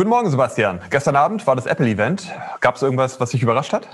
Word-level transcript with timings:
Guten 0.00 0.08
Morgen, 0.08 0.30
Sebastian. 0.30 0.80
Gestern 0.88 1.14
Abend 1.14 1.46
war 1.46 1.56
das 1.56 1.66
Apple-Event. 1.66 2.26
Gab 2.62 2.76
es 2.76 2.80
irgendwas, 2.80 3.20
was 3.20 3.32
dich 3.32 3.42
überrascht 3.42 3.74
hat? 3.74 3.86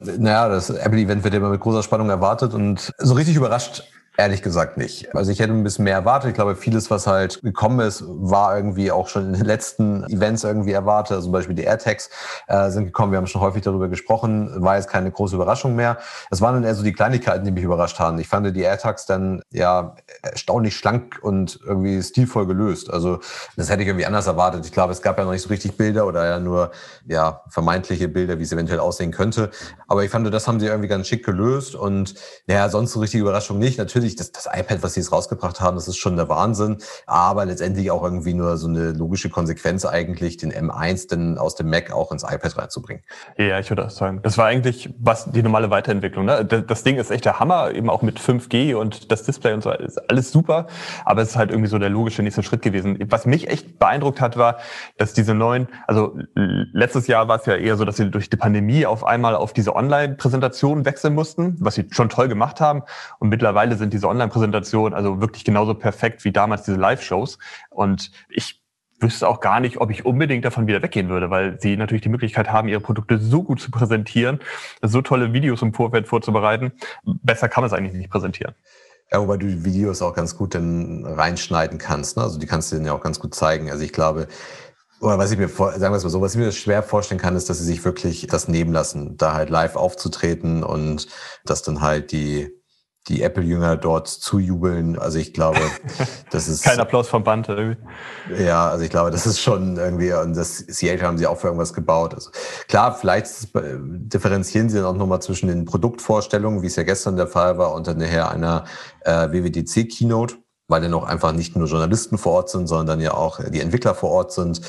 Naja, 0.00 0.48
das 0.48 0.70
Apple-Event 0.70 1.22
wird 1.22 1.34
immer 1.34 1.50
mit 1.50 1.60
großer 1.60 1.84
Spannung 1.84 2.10
erwartet 2.10 2.52
und 2.52 2.92
so 2.98 3.14
richtig 3.14 3.36
überrascht 3.36 3.84
Ehrlich 4.18 4.42
gesagt 4.42 4.78
nicht. 4.78 5.14
Also 5.14 5.30
ich 5.30 5.40
hätte 5.40 5.52
ein 5.52 5.62
bisschen 5.62 5.84
mehr 5.84 5.94
erwartet. 5.94 6.30
Ich 6.30 6.34
glaube, 6.34 6.56
vieles, 6.56 6.90
was 6.90 7.06
halt 7.06 7.42
gekommen 7.42 7.80
ist, 7.80 8.02
war 8.06 8.56
irgendwie 8.56 8.90
auch 8.90 9.08
schon 9.08 9.26
in 9.26 9.32
den 9.34 9.44
letzten 9.44 10.04
Events 10.04 10.42
irgendwie 10.42 10.72
erwartet. 10.72 11.16
Also 11.16 11.26
zum 11.26 11.32
Beispiel 11.32 11.54
die 11.54 11.64
AirTags 11.64 12.08
äh, 12.46 12.70
sind 12.70 12.86
gekommen. 12.86 13.12
Wir 13.12 13.18
haben 13.18 13.26
schon 13.26 13.42
häufig 13.42 13.62
darüber 13.62 13.88
gesprochen. 13.88 14.50
War 14.62 14.76
jetzt 14.76 14.88
keine 14.88 15.10
große 15.10 15.34
Überraschung 15.34 15.74
mehr. 15.74 15.98
Es 16.30 16.40
waren 16.40 16.54
dann 16.54 16.64
eher 16.64 16.74
so 16.74 16.82
die 16.82 16.92
Kleinigkeiten, 16.92 17.44
die 17.44 17.50
mich 17.50 17.64
überrascht 17.64 17.98
haben. 17.98 18.18
Ich 18.18 18.28
fand 18.28 18.56
die 18.56 18.60
AirTags 18.62 19.06
dann 19.06 19.42
ja 19.50 19.96
erstaunlich 20.22 20.76
schlank 20.76 21.18
und 21.20 21.60
irgendwie 21.66 22.02
stilvoll 22.02 22.46
gelöst. 22.46 22.90
Also 22.90 23.20
das 23.56 23.68
hätte 23.68 23.82
ich 23.82 23.88
irgendwie 23.88 24.06
anders 24.06 24.26
erwartet. 24.26 24.64
Ich 24.64 24.72
glaube, 24.72 24.92
es 24.92 25.02
gab 25.02 25.18
ja 25.18 25.24
noch 25.24 25.32
nicht 25.32 25.42
so 25.42 25.48
richtig 25.48 25.76
Bilder 25.76 26.06
oder 26.06 26.24
ja 26.26 26.38
nur 26.38 26.70
ja 27.06 27.42
vermeintliche 27.48 28.08
Bilder, 28.08 28.38
wie 28.38 28.44
es 28.44 28.52
eventuell 28.52 28.80
aussehen 28.80 29.10
könnte. 29.10 29.50
Aber 29.88 30.04
ich 30.04 30.10
fand, 30.10 30.32
das 30.32 30.48
haben 30.48 30.60
sie 30.60 30.66
irgendwie 30.66 30.88
ganz 30.88 31.06
schick 31.06 31.24
gelöst 31.24 31.74
und 31.74 32.14
naja, 32.46 32.68
sonst 32.68 32.92
so 32.92 33.00
richtige 33.00 33.22
Überraschung 33.22 33.58
nicht. 33.58 33.78
Natürlich 33.78 34.05
natürlich, 34.06 34.16
das, 34.16 34.32
das 34.32 34.48
iPad, 34.52 34.82
was 34.82 34.94
sie 34.94 35.00
jetzt 35.00 35.12
rausgebracht 35.12 35.60
haben, 35.60 35.76
das 35.76 35.88
ist 35.88 35.96
schon 35.96 36.16
der 36.16 36.28
Wahnsinn, 36.28 36.78
aber 37.06 37.44
letztendlich 37.44 37.90
auch 37.90 38.02
irgendwie 38.02 38.34
nur 38.34 38.56
so 38.56 38.68
eine 38.68 38.92
logische 38.92 39.30
Konsequenz 39.30 39.84
eigentlich, 39.84 40.36
den 40.36 40.52
M1 40.52 41.08
dann 41.08 41.38
aus 41.38 41.54
dem 41.54 41.68
Mac 41.68 41.92
auch 41.92 42.12
ins 42.12 42.22
iPad 42.22 42.56
reinzubringen. 42.56 43.02
Ja, 43.36 43.58
ich 43.58 43.70
würde 43.70 43.86
auch 43.86 43.90
sagen, 43.90 44.20
das 44.22 44.38
war 44.38 44.46
eigentlich 44.46 44.94
was 44.98 45.30
die 45.30 45.42
normale 45.42 45.70
Weiterentwicklung. 45.70 46.24
Ne? 46.24 46.44
Das 46.44 46.84
Ding 46.84 46.96
ist 46.96 47.10
echt 47.10 47.24
der 47.24 47.40
Hammer, 47.40 47.72
eben 47.72 47.90
auch 47.90 48.02
mit 48.02 48.20
5G 48.20 48.74
und 48.74 49.10
das 49.10 49.24
Display 49.24 49.52
und 49.52 49.62
so, 49.62 49.70
ist 49.72 49.98
alles 50.10 50.30
super, 50.30 50.66
aber 51.04 51.22
es 51.22 51.30
ist 51.30 51.36
halt 51.36 51.50
irgendwie 51.50 51.68
so 51.68 51.78
der 51.78 51.90
logische 51.90 52.22
nächste 52.22 52.42
Schritt 52.42 52.62
gewesen. 52.62 52.98
Was 53.08 53.26
mich 53.26 53.48
echt 53.48 53.78
beeindruckt 53.78 54.20
hat, 54.20 54.36
war, 54.36 54.58
dass 54.98 55.12
diese 55.12 55.34
neuen, 55.34 55.68
also 55.86 56.18
letztes 56.34 57.06
Jahr 57.06 57.28
war 57.28 57.38
es 57.40 57.46
ja 57.46 57.56
eher 57.56 57.76
so, 57.76 57.84
dass 57.84 57.96
sie 57.96 58.10
durch 58.10 58.30
die 58.30 58.36
Pandemie 58.36 58.86
auf 58.86 59.04
einmal 59.04 59.34
auf 59.34 59.52
diese 59.52 59.74
Online-Präsentation 59.74 60.84
wechseln 60.84 61.14
mussten, 61.14 61.56
was 61.60 61.74
sie 61.74 61.86
schon 61.90 62.08
toll 62.08 62.28
gemacht 62.28 62.60
haben 62.60 62.82
und 63.18 63.28
mittlerweile 63.28 63.76
sind 63.76 63.92
diese 63.96 64.08
Online-Präsentation 64.08 64.94
also 64.94 65.20
wirklich 65.20 65.44
genauso 65.44 65.74
perfekt 65.74 66.24
wie 66.24 66.32
damals 66.32 66.62
diese 66.62 66.76
Live-Shows. 66.76 67.38
Und 67.70 68.10
ich 68.28 68.62
wüsste 69.00 69.28
auch 69.28 69.40
gar 69.40 69.60
nicht, 69.60 69.78
ob 69.78 69.90
ich 69.90 70.06
unbedingt 70.06 70.44
davon 70.44 70.66
wieder 70.66 70.82
weggehen 70.82 71.08
würde, 71.08 71.30
weil 71.30 71.60
sie 71.60 71.76
natürlich 71.76 72.02
die 72.02 72.08
Möglichkeit 72.08 72.50
haben, 72.50 72.68
ihre 72.68 72.80
Produkte 72.80 73.18
so 73.18 73.42
gut 73.42 73.60
zu 73.60 73.70
präsentieren, 73.70 74.40
so 74.82 75.02
tolle 75.02 75.32
Videos 75.32 75.62
im 75.62 75.74
Vorfeld 75.74 76.08
vorzubereiten. 76.08 76.72
Besser 77.04 77.48
kann 77.48 77.62
man 77.62 77.70
es 77.70 77.76
eigentlich 77.76 77.94
nicht 77.94 78.10
präsentieren. 78.10 78.54
Ja, 79.12 79.20
wobei 79.20 79.36
du 79.36 79.46
die 79.46 79.64
Videos 79.64 80.02
auch 80.02 80.14
ganz 80.14 80.36
gut 80.36 80.54
dann 80.54 81.04
reinschneiden 81.04 81.78
kannst. 81.78 82.16
Ne? 82.16 82.24
Also 82.24 82.38
die 82.38 82.46
kannst 82.46 82.72
du 82.72 82.76
dann 82.76 82.86
ja 82.86 82.92
auch 82.92 83.02
ganz 83.02 83.20
gut 83.20 83.34
zeigen. 83.34 83.70
Also 83.70 83.84
ich 83.84 83.92
glaube, 83.92 84.26
oder 85.00 85.18
was 85.18 85.30
ich 85.30 85.38
mir 85.38 85.48
vor, 85.48 85.72
sagen 85.72 85.92
wir 85.92 85.98
es 85.98 86.04
mal 86.04 86.10
so, 86.10 86.20
was 86.20 86.34
ich 86.34 86.40
mir 86.40 86.50
schwer 86.52 86.82
vorstellen 86.82 87.20
kann, 87.20 87.36
ist, 87.36 87.50
dass 87.50 87.58
sie 87.58 87.64
sich 87.64 87.84
wirklich 87.84 88.26
das 88.28 88.48
nehmen 88.48 88.72
lassen, 88.72 89.16
da 89.16 89.34
halt 89.34 89.50
live 89.50 89.76
aufzutreten 89.76 90.64
und 90.64 91.06
dass 91.44 91.62
dann 91.62 91.82
halt 91.82 92.12
die 92.12 92.50
die 93.08 93.22
Apple-Jünger 93.22 93.76
dort 93.76 94.08
zujubeln. 94.08 94.98
Also 94.98 95.18
ich 95.18 95.32
glaube, 95.32 95.60
das 96.30 96.48
ist. 96.48 96.64
Kein 96.64 96.80
Applaus 96.80 97.08
vom 97.08 97.24
Band 97.24 97.48
irgendwie. 97.48 97.76
Ja, 98.42 98.68
also 98.68 98.84
ich 98.84 98.90
glaube, 98.90 99.10
das 99.10 99.26
ist 99.26 99.40
schon 99.40 99.76
irgendwie, 99.76 100.12
und 100.12 100.36
das 100.36 100.58
Seattle 100.58 101.06
haben 101.06 101.18
sie 101.18 101.26
auch 101.26 101.38
für 101.38 101.48
irgendwas 101.48 101.72
gebaut. 101.72 102.14
Also 102.14 102.30
klar, 102.68 102.94
vielleicht 102.94 103.28
differenzieren 103.54 104.68
sie 104.68 104.78
dann 104.78 104.86
auch 104.86 104.96
nochmal 104.96 105.22
zwischen 105.22 105.48
den 105.48 105.64
Produktvorstellungen, 105.64 106.62
wie 106.62 106.66
es 106.66 106.76
ja 106.76 106.82
gestern 106.82 107.16
der 107.16 107.28
Fall 107.28 107.58
war, 107.58 107.74
und 107.74 107.86
dann 107.86 107.98
nachher 107.98 108.30
einer 108.30 108.64
äh, 109.02 109.30
WWDC-Keynote 109.30 110.36
weil 110.68 110.80
dann 110.80 110.94
auch 110.94 111.04
einfach 111.04 111.32
nicht 111.32 111.56
nur 111.56 111.68
Journalisten 111.68 112.18
vor 112.18 112.32
Ort 112.32 112.50
sind, 112.50 112.66
sondern 112.66 112.86
dann 112.86 113.00
ja 113.00 113.14
auch 113.14 113.40
die 113.50 113.60
Entwickler 113.60 113.94
vor 113.94 114.10
Ort 114.10 114.32
sind. 114.32 114.60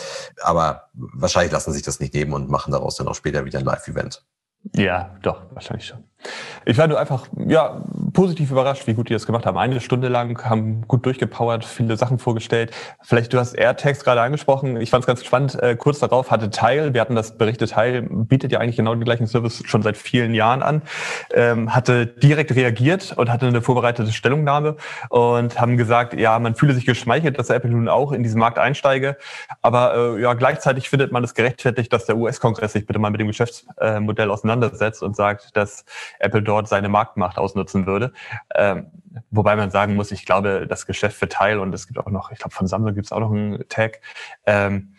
Aber 0.42 0.90
wahrscheinlich 0.94 1.52
lassen 1.52 1.74
sich 1.74 1.82
das 1.82 2.00
nicht 2.00 2.14
nehmen 2.14 2.34
und 2.34 2.50
machen 2.50 2.72
daraus 2.72 2.98
dann 2.98 3.08
auch 3.08 3.16
später 3.16 3.46
wieder 3.46 3.58
ein 3.60 3.66
Live-Event. 3.66 4.24
Ja, 4.76 5.16
doch, 5.22 5.44
wahrscheinlich 5.54 5.88
schon. 5.88 6.04
Ich 6.66 6.78
war 6.78 6.88
nur 6.88 7.00
einfach 7.00 7.28
ja 7.48 7.82
positiv 8.12 8.52
überrascht, 8.52 8.88
wie 8.88 8.94
gut 8.94 9.08
die 9.08 9.14
das 9.14 9.26
gemacht 9.26 9.46
haben. 9.46 9.58
Eine 9.58 9.80
Stunde 9.80 10.10
lang 10.10 10.44
haben 10.44 10.82
gut 10.88 11.06
durchgepowert, 11.06 11.64
viele 11.64 11.96
Sachen 11.96 12.20
vorgestellt. 12.20 12.72
Vielleicht 13.02 13.32
du 13.32 13.40
hast 13.40 13.54
AirTags 13.54 14.04
gerade 14.04 14.22
angesprochen. 14.22 14.76
Ich 14.82 14.90
fand 14.90 15.04
es 15.04 15.08
ganz 15.08 15.24
spannend. 15.24 15.56
Äh, 15.62 15.78
kurz 15.78 16.00
darauf 16.00 16.30
hatte 16.30 16.50
Teil, 16.50 16.94
wir 16.94 17.00
hatten 17.00 17.16
das 17.16 17.38
berichtet, 17.38 17.72
Teil 17.72 18.02
bietet 18.02 18.52
ja 18.52 18.60
eigentlich 18.60 18.76
genau 18.76 18.94
den 18.94 19.06
gleichen 19.06 19.28
Service 19.28 19.64
schon 19.66 19.82
seit 19.82 19.96
vielen 19.96 20.34
Jahren 20.34 20.62
an, 20.62 20.82
ähm, 21.34 21.74
hatte 21.74 22.06
direkt 22.06 22.54
reagiert 22.54 23.14
und 23.16 23.32
hatte 23.32 23.48
eine 23.48 23.62
vorbereitete 23.62 24.12
Stellungnahme 24.12 24.76
und 25.10 25.62
haben 25.62 25.78
gesagt, 25.78 26.20
ja, 26.20 26.38
man 26.40 26.56
fühle 26.56 26.74
sich 26.74 26.86
geschmeichelt, 26.86 27.40
dass 27.40 27.50
Apple 27.50 27.72
nun 27.72 27.88
auch 27.88 28.12
in 28.12 28.24
diesen 28.24 28.40
Markt 28.40 28.60
einsteige. 28.60 29.16
Aber 29.62 30.18
äh, 30.18 30.22
ja, 30.22 30.34
gleichzeitig 30.34 30.90
findet 30.90 31.14
man 31.14 31.24
es 31.24 31.34
gerechtfertigt, 31.34 31.94
dass 31.94 32.06
der 32.06 32.18
US-Kongress 32.18 32.74
sich 32.74 32.86
bitte 32.86 33.00
mal 33.00 33.10
mit 33.10 33.22
dem 33.22 33.28
Geschäftsmodell 33.28 34.32
auseinandersetzt 34.32 35.02
und 35.02 35.16
sagt, 35.16 35.56
dass 35.56 35.86
Apple 36.20 36.42
dort 36.42 36.68
seine 36.68 36.90
Marktmacht 36.90 37.38
ausnutzen 37.38 37.86
würde. 37.86 38.14
Ähm, 38.56 38.92
wobei 39.30 39.56
man 39.56 39.72
sagen 39.72 39.96
muss, 39.96 40.12
ich 40.12 40.26
glaube, 40.26 40.68
das 40.68 40.86
Geschäft 40.86 41.18
für 41.18 41.30
Teil 41.30 41.60
und 41.60 41.74
es 41.74 41.88
gibt 41.88 42.00
auch 42.00 42.10
noch, 42.10 42.32
ich 42.32 42.40
glaube, 42.40 42.56
von 42.56 42.68
Samsung 42.68 42.94
gibt 42.94 43.08
es 43.08 43.12
auch 43.12 43.20
noch 43.20 43.32
einen 43.32 43.68
Tag. 43.70 44.02
Ähm, 44.46 44.94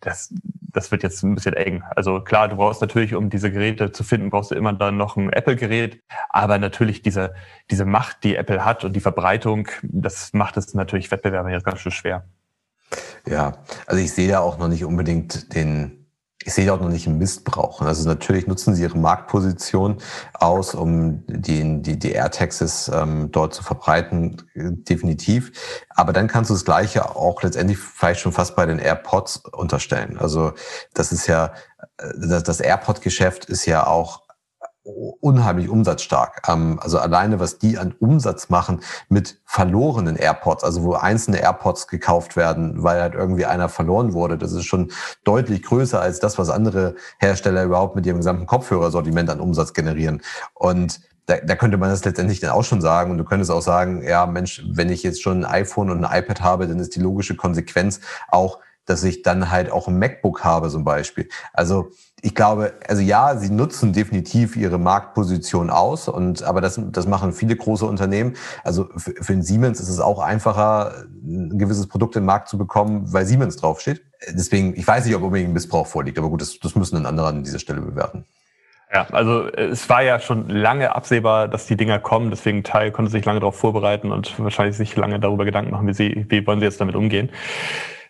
das, 0.00 0.34
das 0.72 0.90
wird 0.90 1.02
jetzt 1.02 1.22
ein 1.22 1.34
bisschen 1.34 1.54
eng. 1.54 1.82
Also 1.94 2.20
klar, 2.20 2.48
du 2.48 2.56
brauchst 2.56 2.80
natürlich, 2.80 3.14
um 3.14 3.30
diese 3.30 3.50
Geräte 3.50 3.92
zu 3.92 4.04
finden, 4.04 4.30
brauchst 4.30 4.50
du 4.50 4.54
immer 4.54 4.72
dann 4.72 4.96
noch 4.96 5.16
ein 5.16 5.32
Apple-Gerät. 5.32 6.02
Aber 6.28 6.58
natürlich 6.58 7.02
diese, 7.02 7.34
diese 7.70 7.84
Macht, 7.84 8.24
die 8.24 8.36
Apple 8.36 8.64
hat 8.64 8.84
und 8.84 8.94
die 8.94 9.00
Verbreitung, 9.00 9.68
das 9.82 10.32
macht 10.32 10.56
es 10.56 10.74
natürlich 10.74 11.10
Wettbewerber 11.10 11.50
jetzt 11.50 11.64
ganz 11.64 11.80
schön 11.80 11.92
schwer. 11.92 12.24
Ja, 13.26 13.58
also 13.86 14.02
ich 14.02 14.12
sehe 14.12 14.28
da 14.28 14.40
auch 14.40 14.58
noch 14.58 14.68
nicht 14.68 14.84
unbedingt 14.84 15.54
den, 15.54 16.01
ich 16.44 16.54
sehe 16.54 16.72
auch 16.72 16.80
noch 16.80 16.88
nicht 16.88 17.06
einen 17.06 17.18
Missbrauch. 17.18 17.80
Also 17.82 18.08
natürlich 18.08 18.46
nutzen 18.46 18.74
sie 18.74 18.82
ihre 18.82 18.98
Marktposition 18.98 19.98
aus, 20.34 20.74
um 20.74 21.24
die, 21.26 21.82
die, 21.82 21.98
die 21.98 22.12
AirTaxes 22.12 22.90
ähm, 22.92 23.30
dort 23.30 23.54
zu 23.54 23.62
verbreiten, 23.62 24.42
definitiv. 24.54 25.52
Aber 25.90 26.12
dann 26.12 26.28
kannst 26.28 26.50
du 26.50 26.54
das 26.54 26.64
Gleiche 26.64 27.16
auch 27.16 27.42
letztendlich 27.42 27.78
vielleicht 27.78 28.20
schon 28.20 28.32
fast 28.32 28.56
bei 28.56 28.66
den 28.66 28.78
AirPods 28.78 29.42
unterstellen. 29.52 30.18
Also 30.18 30.52
das 30.94 31.12
ist 31.12 31.26
ja, 31.26 31.52
das, 32.16 32.42
das 32.42 32.60
AirPod-Geschäft 32.60 33.44
ist 33.46 33.66
ja 33.66 33.86
auch 33.86 34.22
unheimlich 34.84 35.68
umsatzstark. 35.68 36.42
Ähm, 36.48 36.78
also 36.80 36.98
alleine, 36.98 37.38
was 37.40 37.58
die 37.58 37.78
an 37.78 37.94
Umsatz 37.98 38.48
machen 38.48 38.80
mit 39.08 39.40
verlorenen 39.44 40.16
AirPods, 40.16 40.64
also 40.64 40.82
wo 40.82 40.94
einzelne 40.94 41.40
AirPods 41.40 41.86
gekauft 41.86 42.36
werden, 42.36 42.82
weil 42.82 43.00
halt 43.00 43.14
irgendwie 43.14 43.46
einer 43.46 43.68
verloren 43.68 44.12
wurde, 44.12 44.38
das 44.38 44.52
ist 44.52 44.64
schon 44.64 44.90
deutlich 45.24 45.62
größer 45.62 46.00
als 46.00 46.20
das, 46.20 46.38
was 46.38 46.50
andere 46.50 46.96
Hersteller 47.18 47.64
überhaupt 47.64 47.94
mit 47.94 48.06
ihrem 48.06 48.18
gesamten 48.18 48.46
Kopfhörersortiment 48.46 49.30
an 49.30 49.40
Umsatz 49.40 49.72
generieren. 49.72 50.22
Und 50.54 51.00
da, 51.26 51.36
da 51.36 51.54
könnte 51.54 51.76
man 51.76 51.90
das 51.90 52.04
letztendlich 52.04 52.40
dann 52.40 52.50
auch 52.50 52.64
schon 52.64 52.80
sagen. 52.80 53.12
Und 53.12 53.18
du 53.18 53.24
könntest 53.24 53.50
auch 53.50 53.62
sagen, 53.62 54.02
ja, 54.02 54.26
Mensch, 54.26 54.64
wenn 54.68 54.90
ich 54.90 55.02
jetzt 55.02 55.22
schon 55.22 55.44
ein 55.44 55.62
iPhone 55.62 55.90
und 55.90 56.04
ein 56.04 56.22
iPad 56.22 56.40
habe, 56.40 56.66
dann 56.66 56.80
ist 56.80 56.96
die 56.96 57.00
logische 57.00 57.36
Konsequenz 57.36 58.00
auch, 58.28 58.58
dass 58.84 59.04
ich 59.04 59.22
dann 59.22 59.50
halt 59.50 59.70
auch 59.70 59.86
ein 59.86 59.98
MacBook 59.98 60.42
habe 60.42 60.68
zum 60.68 60.84
Beispiel. 60.84 61.28
Also 61.52 61.90
ich 62.24 62.36
glaube, 62.36 62.74
also 62.86 63.02
ja, 63.02 63.36
sie 63.36 63.50
nutzen 63.50 63.92
definitiv 63.92 64.56
ihre 64.56 64.78
Marktposition 64.78 65.70
aus 65.70 66.06
und 66.06 66.44
aber 66.44 66.60
das, 66.60 66.80
das 66.80 67.08
machen 67.08 67.32
viele 67.32 67.56
große 67.56 67.84
Unternehmen. 67.84 68.34
Also 68.62 68.88
für, 68.96 69.12
für 69.20 69.32
den 69.32 69.42
Siemens 69.42 69.80
ist 69.80 69.88
es 69.88 69.98
auch 69.98 70.20
einfacher, 70.20 71.04
ein 71.24 71.58
gewisses 71.58 71.88
Produkt 71.88 72.14
im 72.14 72.24
Markt 72.24 72.48
zu 72.48 72.56
bekommen, 72.56 73.12
weil 73.12 73.26
Siemens 73.26 73.56
draufsteht. 73.56 74.02
Deswegen, 74.28 74.76
ich 74.76 74.86
weiß 74.86 75.04
nicht, 75.04 75.16
ob 75.16 75.22
unbedingt 75.22 75.50
ein 75.50 75.52
Missbrauch 75.52 75.88
vorliegt, 75.88 76.16
aber 76.16 76.28
gut, 76.28 76.40
das, 76.40 76.60
das 76.60 76.76
müssen 76.76 76.94
dann 76.94 77.06
andere 77.06 77.26
an 77.26 77.42
dieser 77.42 77.58
Stelle 77.58 77.80
bewerten. 77.80 78.24
Ja, 78.94 79.06
also 79.10 79.48
es 79.48 79.88
war 79.88 80.02
ja 80.02 80.20
schon 80.20 80.48
lange 80.48 80.94
absehbar, 80.94 81.48
dass 81.48 81.66
die 81.66 81.76
Dinger 81.76 81.98
kommen, 81.98 82.30
deswegen 82.30 82.62
Teil 82.62 82.92
konnte 82.92 83.10
sich 83.10 83.24
lange 83.24 83.40
darauf 83.40 83.56
vorbereiten 83.56 84.12
und 84.12 84.38
wahrscheinlich 84.38 84.76
sich 84.76 84.94
lange 84.94 85.18
darüber 85.18 85.44
Gedanken 85.44 85.72
machen, 85.72 85.88
wie 85.88 85.94
sie, 85.94 86.26
wie 86.28 86.46
wollen 86.46 86.60
sie 86.60 86.66
jetzt 86.66 86.80
damit 86.80 86.94
umgehen. 86.94 87.30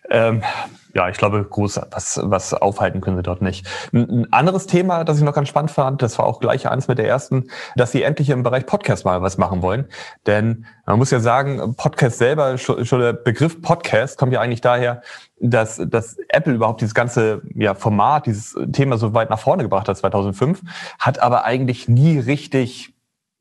Ähm, 0.09 0.43
ja, 0.93 1.09
ich 1.09 1.17
glaube, 1.17 1.43
groß 1.43 1.81
was, 1.91 2.19
was 2.23 2.53
aufhalten 2.53 3.01
können 3.01 3.17
sie 3.17 3.23
dort 3.23 3.41
nicht. 3.41 3.67
Ein 3.93 4.27
anderes 4.31 4.67
Thema, 4.67 5.03
das 5.03 5.17
ich 5.17 5.23
noch 5.23 5.33
ganz 5.33 5.49
spannend 5.49 5.71
fand, 5.71 6.03
das 6.03 6.19
war 6.19 6.25
auch 6.25 6.39
gleich 6.39 6.69
eins 6.69 6.87
mit 6.87 6.99
der 6.99 7.07
ersten, 7.07 7.49
dass 7.75 7.91
sie 7.91 8.03
endlich 8.03 8.29
im 8.29 8.43
Bereich 8.43 8.67
Podcast 8.67 9.03
mal 9.03 9.21
was 9.23 9.39
machen 9.39 9.63
wollen. 9.63 9.85
Denn 10.27 10.65
man 10.85 10.99
muss 10.99 11.09
ja 11.09 11.19
sagen, 11.19 11.75
Podcast 11.75 12.19
selber, 12.19 12.57
schon, 12.59 12.85
der 12.99 13.13
Begriff 13.13 13.61
Podcast 13.61 14.19
kommt 14.19 14.33
ja 14.33 14.41
eigentlich 14.41 14.61
daher, 14.61 15.01
dass, 15.39 15.81
dass 15.83 16.17
Apple 16.29 16.53
überhaupt 16.53 16.81
dieses 16.81 16.93
ganze 16.93 17.41
ja, 17.55 17.73
Format, 17.73 18.27
dieses 18.27 18.55
Thema 18.71 18.97
so 18.97 19.15
weit 19.15 19.31
nach 19.31 19.39
vorne 19.39 19.63
gebracht 19.63 19.89
hat 19.89 19.97
2005, 19.97 20.61
hat 20.99 21.19
aber 21.19 21.43
eigentlich 21.43 21.87
nie 21.87 22.19
richtig 22.19 22.92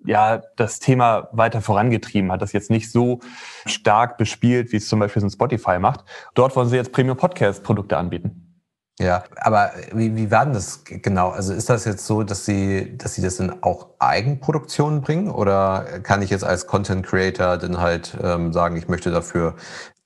ja 0.04 0.42
das 0.56 0.78
Thema 0.78 1.28
weiter 1.32 1.60
vorangetrieben, 1.60 2.32
hat 2.32 2.42
das 2.42 2.52
jetzt 2.52 2.70
nicht 2.70 2.90
so 2.90 3.20
stark 3.66 4.18
bespielt, 4.18 4.72
wie 4.72 4.76
es 4.76 4.88
zum 4.88 5.00
Beispiel 5.00 5.20
so 5.20 5.26
ein 5.26 5.30
Spotify 5.30 5.78
macht. 5.78 6.04
Dort 6.34 6.56
wollen 6.56 6.68
sie 6.68 6.76
jetzt 6.76 6.92
Premium 6.92 7.16
Podcast 7.16 7.62
Produkte 7.62 7.96
anbieten. 7.96 8.52
Ja, 8.98 9.24
aber 9.36 9.72
wie, 9.92 10.14
wie 10.16 10.30
war 10.30 10.44
denn 10.44 10.54
das 10.54 10.84
genau? 10.84 11.30
Also 11.30 11.54
ist 11.54 11.70
das 11.70 11.86
jetzt 11.86 12.06
so, 12.06 12.22
dass 12.22 12.44
Sie, 12.44 12.96
dass 12.98 13.14
Sie 13.14 13.22
das 13.22 13.40
in 13.40 13.62
auch 13.62 13.88
Eigenproduktionen 13.98 15.00
bringen 15.00 15.30
oder 15.30 16.00
kann 16.02 16.20
ich 16.20 16.30
jetzt 16.30 16.44
als 16.44 16.66
Content 16.66 17.06
Creator 17.06 17.56
dann 17.56 17.80
halt 17.80 18.16
ähm, 18.22 18.52
sagen, 18.52 18.76
ich 18.76 18.88
möchte 18.88 19.10
dafür 19.10 19.56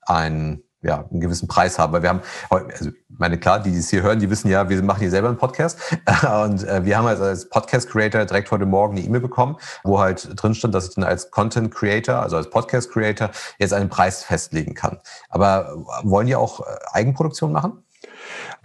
ein 0.03 0.63
ja, 0.83 1.05
einen 1.11 1.21
gewissen 1.21 1.49
Preis 1.49 1.79
haben. 1.79 1.93
Weil 1.93 2.03
wir 2.03 2.11
haben, 2.11 2.21
also 2.51 2.91
meine 3.09 3.39
klar, 3.39 3.61
die, 3.61 3.73
die 3.73 3.79
es 3.79 3.91
hier 3.91 4.03
hören, 4.03 4.19
die 4.19 4.31
wissen 4.31 4.51
ja, 4.51 4.69
wir 4.69 4.83
machen 4.83 5.01
hier 5.01 5.11
selber 5.11 5.29
einen 5.29 5.39
Podcast. 5.39 5.79
Und 6.45 6.65
äh, 6.65 6.85
wir 6.85 6.97
haben 6.97 7.07
also 7.07 7.25
als 7.25 7.49
Podcast-Creator 7.49 8.25
direkt 8.25 8.51
heute 8.51 8.67
Morgen 8.67 8.97
eine 8.97 9.05
E-Mail 9.05 9.21
bekommen, 9.21 9.57
wo 9.85 10.01
halt 10.01 10.29
drin 10.41 10.55
stand, 10.55 10.75
dass 10.75 10.89
ich 10.89 10.95
dann 10.95 11.05
als 11.05 11.31
Content-Creator, 11.31 12.17
also 12.17 12.37
als 12.37 12.51
Podcast-Creator, 12.51 13.31
jetzt 13.59 13.73
einen 13.73 13.89
Preis 13.89 14.25
festlegen 14.25 14.75
kann. 14.75 14.99
Aber 15.29 15.75
wollen 16.03 16.27
die 16.27 16.37
auch 16.37 16.61
äh, 16.61 16.65
Eigenproduktion 16.93 17.53
machen? 17.53 17.83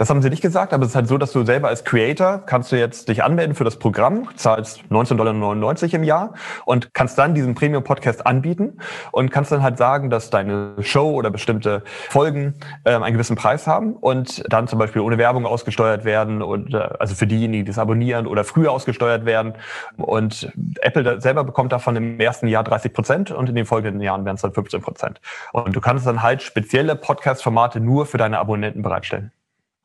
Das 0.02 0.10
haben 0.10 0.24
sie 0.24 0.32
nicht 0.32 0.42
gesagt, 0.42 0.74
aber 0.74 0.82
es 0.82 0.90
ist 0.90 0.96
halt 0.96 1.08
so, 1.08 1.20
dass 1.20 1.32
du 1.32 1.46
selber 1.46 1.68
als 1.68 1.84
Creator 1.84 2.40
kannst 2.48 2.72
du 2.72 2.76
jetzt 2.76 3.08
dich 3.08 3.24
anmelden 3.24 3.54
für 3.54 3.64
das 3.64 3.78
Programm, 3.78 4.30
zahlst 4.36 4.82
19,99 4.90 5.16
Dollar 5.16 5.94
im 5.94 6.04
Jahr 6.04 6.34
und 6.66 6.96
kannst 6.96 7.20
dann 7.20 7.36
diesen 7.36 7.54
Premium-Podcast 7.54 8.26
anbieten 8.26 8.80
und 9.12 9.30
kannst 9.30 9.52
dann 9.52 9.62
halt 9.62 9.78
sagen, 9.78 10.10
dass 10.10 10.32
deine 10.32 10.74
Show 10.80 11.12
oder 11.12 11.30
bestimmte 11.30 11.84
Folgen 12.10 12.56
äh, 12.84 12.96
einen 12.96 13.14
gewissen 13.14 13.36
Preis 13.36 13.68
haben 13.68 13.94
und 13.94 14.44
dann 14.52 14.68
zum 14.68 14.80
Beispiel 14.80 15.04
ohne 15.04 15.20
Werbung 15.20 15.46
ausgesteuert 15.46 16.04
werden 16.04 16.42
und 16.42 16.74
äh, 16.74 16.78
also 16.98 17.14
für 17.14 17.28
diejenigen, 17.28 17.66
die 17.66 17.70
es 17.70 17.78
abonnieren 17.78 18.26
oder 18.26 18.44
früher 18.44 18.72
ausgesteuert 18.72 19.26
werden. 19.26 19.54
Und 19.98 20.52
Apple 20.82 21.22
selber 21.22 21.44
bekommt 21.44 21.74
davon 21.74 21.96
im 21.96 22.20
ersten 22.20 22.48
Jahr 22.48 22.64
30 22.64 22.92
Prozent 22.92 23.30
und 23.30 23.50
in 23.50 23.56
den 23.56 23.68
folgenden 23.68 24.02
Jahren 24.02 24.26
werden 24.26 24.38
es 24.38 24.42
dann 24.42 24.52
15 24.52 24.82
Prozent. 24.82 25.22
Und 25.54 25.76
du 25.76 25.80
kannst 25.80 26.08
dann 26.08 26.24
halt 26.24 26.42
spezielle 26.42 26.96
Podcast-Formate 26.96 27.80
nur 27.80 28.08
für 28.08 28.18
deine 28.18 28.40
Abonnenten 28.40 28.82
bereitstellen. 28.82 29.32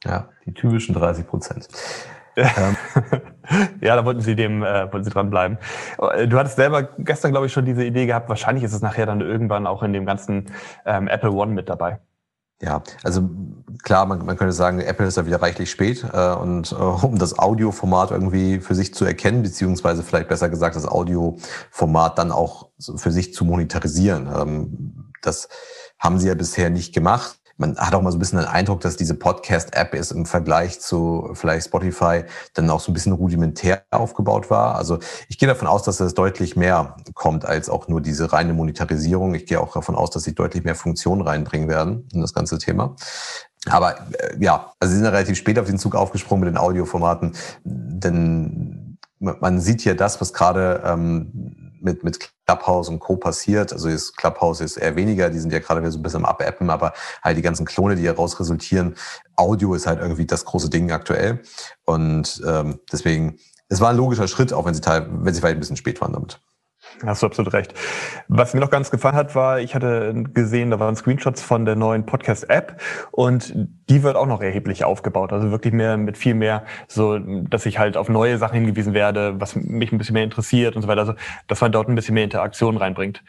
Ja, 0.07 0.29
die 0.45 0.55
typischen 0.55 0.95
30 0.95 1.27
Prozent. 1.27 1.69
Ähm. 2.39 2.77
ja, 3.81 3.97
da 3.97 4.05
wollten 4.05 4.21
Sie 4.21 4.37
dem, 4.37 4.63
äh, 4.63 4.93
wollten 4.93 5.05
Sie 5.05 5.11
dranbleiben. 5.11 5.57
Du 6.29 6.39
hattest 6.39 6.57
selber 6.57 6.83
gestern, 6.99 7.31
glaube 7.31 7.47
ich, 7.47 7.53
schon 7.55 7.65
diese 7.65 7.83
Idee 7.83 8.05
gehabt. 8.05 8.29
Wahrscheinlich 8.29 8.63
ist 8.63 8.75
es 8.75 8.83
nachher 8.83 9.07
dann 9.07 9.23
irgendwann 9.23 9.67
auch 9.67 9.83
in 9.83 9.95
dem 9.95 10.05
ganzen 10.05 10.51
ähm, 10.85 11.09
Apple 11.09 11.31
One 11.31 11.53
mit 11.53 11.71
dabei. 11.71 11.99
Ja, 12.61 12.83
also 13.03 13.29
klar, 13.83 14.07
man, 14.07 14.25
man 14.25 14.37
könnte 14.37 14.53
sagen, 14.53 14.81
Apple 14.81 15.07
ist 15.07 15.19
da 15.19 15.27
wieder 15.27 15.43
reichlich 15.43 15.71
spät 15.71 16.07
äh, 16.11 16.35
und 16.35 16.73
äh, 16.73 16.75
um 16.75 17.19
das 17.19 17.39
Audioformat 17.39 18.11
irgendwie 18.11 18.61
für 18.61 18.75
sich 18.75 18.95
zu 18.95 19.05
erkennen, 19.05 19.43
beziehungsweise 19.43 20.03
vielleicht 20.03 20.29
besser 20.29 20.49
gesagt, 20.49 20.75
das 20.75 20.87
Audioformat 20.87 22.19
dann 22.19 22.33
auch 22.33 22.71
für 22.79 23.13
sich 23.13 23.35
zu 23.35 23.45
monetarisieren. 23.45 24.29
Ähm, 24.35 25.13
das 25.21 25.49
haben 25.99 26.19
sie 26.19 26.29
ja 26.29 26.35
bisher 26.35 26.71
nicht 26.71 26.95
gemacht 26.95 27.39
man 27.57 27.77
hat 27.79 27.95
auch 27.95 28.03
mal 28.03 28.11
so 28.11 28.17
ein 28.17 28.21
bisschen 28.21 28.39
den 28.39 28.49
Eindruck, 28.49 28.81
dass 28.81 28.97
diese 28.97 29.15
Podcast-App 29.15 29.95
ist 29.95 30.13
im 30.13 30.27
Vergleich 30.27 30.81
zu 30.81 31.31
vielleicht 31.35 31.67
Spotify 31.67 32.25
dann 32.55 32.69
auch 32.71 32.81
so 32.81 32.91
ein 32.91 32.95
bisschen 32.95 33.13
rudimentär 33.13 33.85
aufgebaut 33.91 34.51
war. 34.51 34.77
Also 34.77 34.99
ich 35.29 35.39
gehe 35.39 35.49
davon 35.49 35.69
aus, 35.69 35.83
dass 35.83 36.01
es 36.01 36.15
deutlich 36.15 36.57
mehr 36.57 36.97
kommt 37.15 37.45
als 37.45 37.71
auch 37.71 37.89
nur 37.89 38.01
diese 38.01 38.33
reine 38.33 38.53
Monetarisierung. 38.53 39.35
Ich 39.35 39.47
gehe 39.47 39.61
auch 39.61 39.73
davon 39.73 39.95
aus, 39.95 40.11
dass 40.11 40.25
sie 40.25 40.35
deutlich 40.35 40.65
mehr 40.65 40.75
Funktionen 40.75 41.23
reinbringen 41.23 41.69
werden 41.69 42.09
in 42.13 42.21
das 42.21 42.35
ganze 42.35 42.59
Thema. 42.59 42.97
Aber 43.69 43.97
äh, 44.13 44.37
ja, 44.39 44.73
also 44.79 44.91
sie 44.91 44.97
sind 44.97 45.05
ja 45.05 45.11
relativ 45.11 45.37
spät 45.37 45.59
auf 45.59 45.67
den 45.67 45.79
Zug 45.79 45.95
aufgesprungen 45.95 46.45
mit 46.45 46.55
den 46.55 46.59
Audioformaten, 46.59 47.33
denn 47.65 48.99
man 49.19 49.61
sieht 49.61 49.81
hier 49.81 49.97
das, 49.97 50.21
was 50.21 50.33
gerade 50.33 50.83
ähm, 50.85 51.66
mit, 51.87 52.05
mit 52.05 52.19
Clubhouse 52.47 52.91
und 52.91 52.99
Co. 52.99 53.17
passiert. 53.17 53.73
Also 53.73 53.89
ist 53.89 54.17
Clubhouse 54.17 54.61
ist 54.61 54.77
eher 54.77 54.95
weniger, 54.97 55.31
die 55.31 55.39
sind 55.39 55.53
ja 55.53 55.61
gerade 55.61 55.81
wieder 55.81 55.91
so 55.91 55.99
ein 55.99 56.03
bisschen 56.03 56.25
am 56.25 56.27
Abappen, 56.27 56.69
aber 56.69 56.93
halt 57.23 57.39
die 57.39 57.43
ganzen 57.43 57.65
Klone, 57.65 57.97
die 57.97 58.05
daraus 58.05 58.39
resultieren. 58.39 58.95
Audio 59.37 59.75
ist 59.75 59.87
halt 59.87 60.01
irgendwie 60.01 60.27
das 60.27 60.45
große 60.45 60.69
Ding 60.69 60.91
aktuell. 60.93 61.41
Und 61.85 62.43
ähm, 62.47 62.81
deswegen, 62.93 63.39
es 63.69 63.81
war 63.81 63.91
ein 63.91 63.97
logischer 63.97 64.29
Schritt, 64.29 64.53
auch 64.53 64.67
wenn 64.67 64.75
sie, 64.75 64.83
teil, 64.83 65.07
wenn 65.11 65.33
sie 65.33 65.41
vielleicht 65.41 65.57
ein 65.57 65.61
bisschen 65.61 65.77
spät 65.77 66.01
waren 66.03 66.13
damit. 66.13 66.41
Hast 67.05 67.23
du 67.23 67.27
absolut 67.27 67.53
recht. 67.53 67.75
Was 68.29 68.55
mir 68.55 68.61
noch 68.61 68.71
ganz 68.71 68.91
gefallen 68.91 69.17
hat, 69.17 69.35
war, 69.35 69.61
ich 69.61 69.75
hatte 69.75 70.25
gesehen, 70.33 70.71
da 70.71 70.81
waren 70.81 70.97
Screenshots 70.97 71.43
von 71.43 71.65
der 71.67 71.77
neuen 71.77 72.07
Podcast-App 72.07 72.81
und 73.11 73.53
die 73.91 74.03
wird 74.03 74.17
auch 74.17 74.27
noch 74.27 74.41
erheblich 74.41 74.85
aufgebaut. 74.85 75.33
Also 75.33 75.51
wirklich 75.51 75.75
mehr 75.75 75.97
mit 75.99 76.17
viel 76.17 76.35
mehr, 76.35 76.65
so 76.89 77.19
dass 77.19 77.67
ich 77.67 77.79
halt 77.79 77.97
auf 77.97 78.09
neue 78.09 78.39
Sachen 78.39 78.55
hingewiesen 78.55 78.95
werde, 78.95 79.39
was 79.39 79.57
mich 79.57 79.93
ein 79.93 79.99
bisschen 79.99 80.15
mehr 80.15 80.25
interessiert 80.25 80.75
und 80.75 80.83
so 80.83 80.89
weiter. 80.89 81.01
Also 81.01 81.15
dass 81.49 81.61
man 81.61 81.71
dort 81.71 81.89
ein 81.89 81.95
bisschen 81.95 82.15
mehr 82.15 82.25
Interaktion 82.25 82.77
reinbringt. 82.79 83.23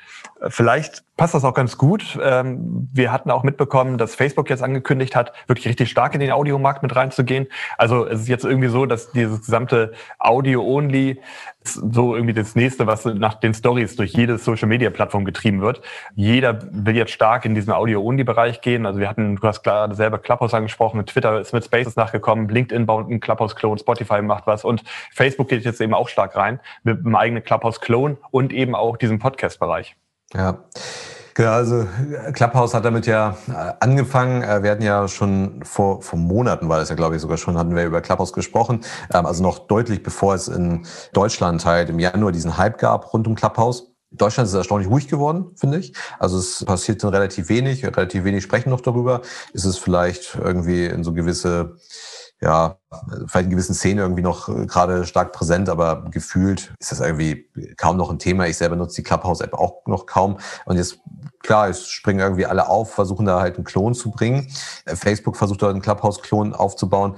Vielleicht 0.49 1.03
passt 1.17 1.33
das 1.33 1.43
auch 1.43 1.55
ganz 1.55 1.77
gut. 1.77 2.17
Ähm, 2.21 2.87
wir 2.93 3.11
hatten 3.11 3.31
auch 3.31 3.43
mitbekommen, 3.43 3.97
dass 3.97 4.13
Facebook 4.13 4.49
jetzt 4.49 4.61
angekündigt 4.61 5.15
hat, 5.15 5.33
wirklich 5.47 5.67
richtig 5.67 5.89
stark 5.89 6.13
in 6.13 6.19
den 6.19 6.31
Audiomarkt 6.31 6.83
mit 6.83 6.95
reinzugehen. 6.95 7.47
Also 7.77 8.05
es 8.05 8.21
ist 8.21 8.27
jetzt 8.27 8.45
irgendwie 8.45 8.67
so, 8.67 8.85
dass 8.85 9.11
dieses 9.11 9.39
gesamte 9.41 9.93
Audio-Only 10.19 11.19
so 11.63 12.15
irgendwie 12.15 12.35
das 12.35 12.55
nächste, 12.55 12.85
was 12.85 13.05
nach 13.05 13.33
den 13.33 13.53
Stories 13.53 13.95
durch 13.95 14.13
jede 14.13 14.37
Social 14.37 14.67
Media 14.67 14.91
Plattform 14.91 15.25
getrieben 15.25 15.61
wird. 15.61 15.81
Jeder 16.15 16.59
will 16.71 16.95
jetzt 16.95 17.11
stark 17.11 17.45
in 17.45 17.55
diesen 17.55 17.73
Audio-Only-Bereich 17.73 18.61
gehen. 18.61 18.85
Also 18.85 18.99
wir 18.99 19.09
hatten, 19.09 19.37
du 19.37 19.47
hast 19.47 19.63
gerade 19.63 19.95
selber 19.95 20.19
Clubhouse 20.19 20.53
angesprochen, 20.53 21.03
Twitter 21.07 21.41
ist 21.41 21.51
mit 21.51 21.65
Spaces 21.65 21.95
nachgekommen, 21.95 22.47
LinkedIn 22.47 22.85
baut 22.85 23.07
einen 23.07 23.19
Clubhouse-Klon, 23.19 23.79
Spotify 23.79 24.21
macht 24.21 24.45
was 24.45 24.63
und 24.63 24.83
Facebook 25.13 25.49
geht 25.49 25.63
jetzt 25.65 25.81
eben 25.81 25.95
auch 25.95 26.09
stark 26.09 26.35
rein 26.35 26.59
mit 26.83 26.99
einem 26.99 27.15
eigenen 27.15 27.43
Clubhouse-Klon 27.43 28.17
und 28.29 28.53
eben 28.53 28.75
auch 28.75 28.97
diesem 28.97 29.19
Podcast-Bereich. 29.19 29.95
Ja. 30.33 30.65
Genau, 31.37 31.51
also 31.51 31.87
Clubhouse 32.33 32.73
hat 32.73 32.83
damit 32.83 33.05
ja 33.05 33.37
äh, 33.47 33.73
angefangen. 33.79 34.41
Äh, 34.41 34.63
wir 34.63 34.71
hatten 34.71 34.81
ja 34.81 35.07
schon 35.07 35.61
vor, 35.63 36.01
vor 36.01 36.17
Monaten, 36.17 36.67
war 36.67 36.79
das 36.79 36.89
ja 36.89 36.95
glaube 36.95 37.15
ich 37.15 37.21
sogar 37.21 37.37
schon, 37.37 37.59
hatten 37.59 37.75
wir 37.75 37.85
über 37.85 38.01
Clubhouse 38.01 38.33
gesprochen. 38.33 38.83
Ähm, 39.13 39.27
also 39.27 39.43
noch 39.43 39.67
deutlich 39.67 40.01
bevor 40.01 40.33
es 40.33 40.47
in 40.47 40.87
Deutschland 41.13 41.63
halt 41.63 41.91
im 41.91 41.99
Januar 41.99 42.31
diesen 42.31 42.57
Hype 42.57 42.79
gab 42.79 43.13
rund 43.13 43.27
um 43.27 43.35
Clubhouse. 43.35 43.91
Deutschland 44.09 44.47
ist 44.47 44.55
erstaunlich 44.55 44.89
ruhig 44.89 45.09
geworden, 45.09 45.51
finde 45.55 45.77
ich. 45.77 45.93
Also 46.17 46.39
es 46.39 46.65
passiert 46.65 47.03
dann 47.03 47.13
relativ 47.13 47.49
wenig, 47.49 47.85
relativ 47.85 48.23
wenig 48.23 48.43
sprechen 48.43 48.71
noch 48.71 48.81
darüber. 48.81 49.21
Ist 49.53 49.65
es 49.65 49.77
vielleicht 49.77 50.39
irgendwie 50.41 50.85
in 50.85 51.03
so 51.03 51.13
gewisse 51.13 51.75
ja, 52.39 52.77
vielleicht 53.27 53.45
in 53.45 53.49
gewissen 53.49 53.73
Szenen 53.73 53.99
irgendwie 53.99 54.21
noch 54.21 54.47
äh, 54.47 54.65
gerade 54.67 55.05
stark 55.05 55.33
präsent, 55.33 55.69
aber 55.69 56.05
gefühlt 56.11 56.73
ist 56.79 56.91
das 56.91 56.99
irgendwie 56.99 57.49
kaum 57.77 57.97
noch 57.97 58.11
ein 58.11 58.19
Thema. 58.19 58.47
Ich 58.47 58.57
selber 58.57 58.75
nutze 58.75 58.97
die 58.97 59.03
Clubhouse-App 59.03 59.53
auch 59.53 59.85
noch 59.87 60.05
kaum. 60.05 60.37
Und 60.65 60.77
jetzt, 60.77 60.99
klar, 61.41 61.67
es 61.67 61.87
springen 61.87 62.19
irgendwie 62.19 62.45
alle 62.45 62.69
auf, 62.69 62.93
versuchen 62.93 63.25
da 63.25 63.39
halt 63.39 63.55
einen 63.55 63.63
Klon 63.63 63.95
zu 63.95 64.11
bringen. 64.11 64.47
Äh, 64.85 64.95
Facebook 64.95 65.35
versucht 65.35 65.63
da 65.63 65.69
einen 65.69 65.81
Clubhouse-Klon 65.81 66.53
aufzubauen. 66.53 67.15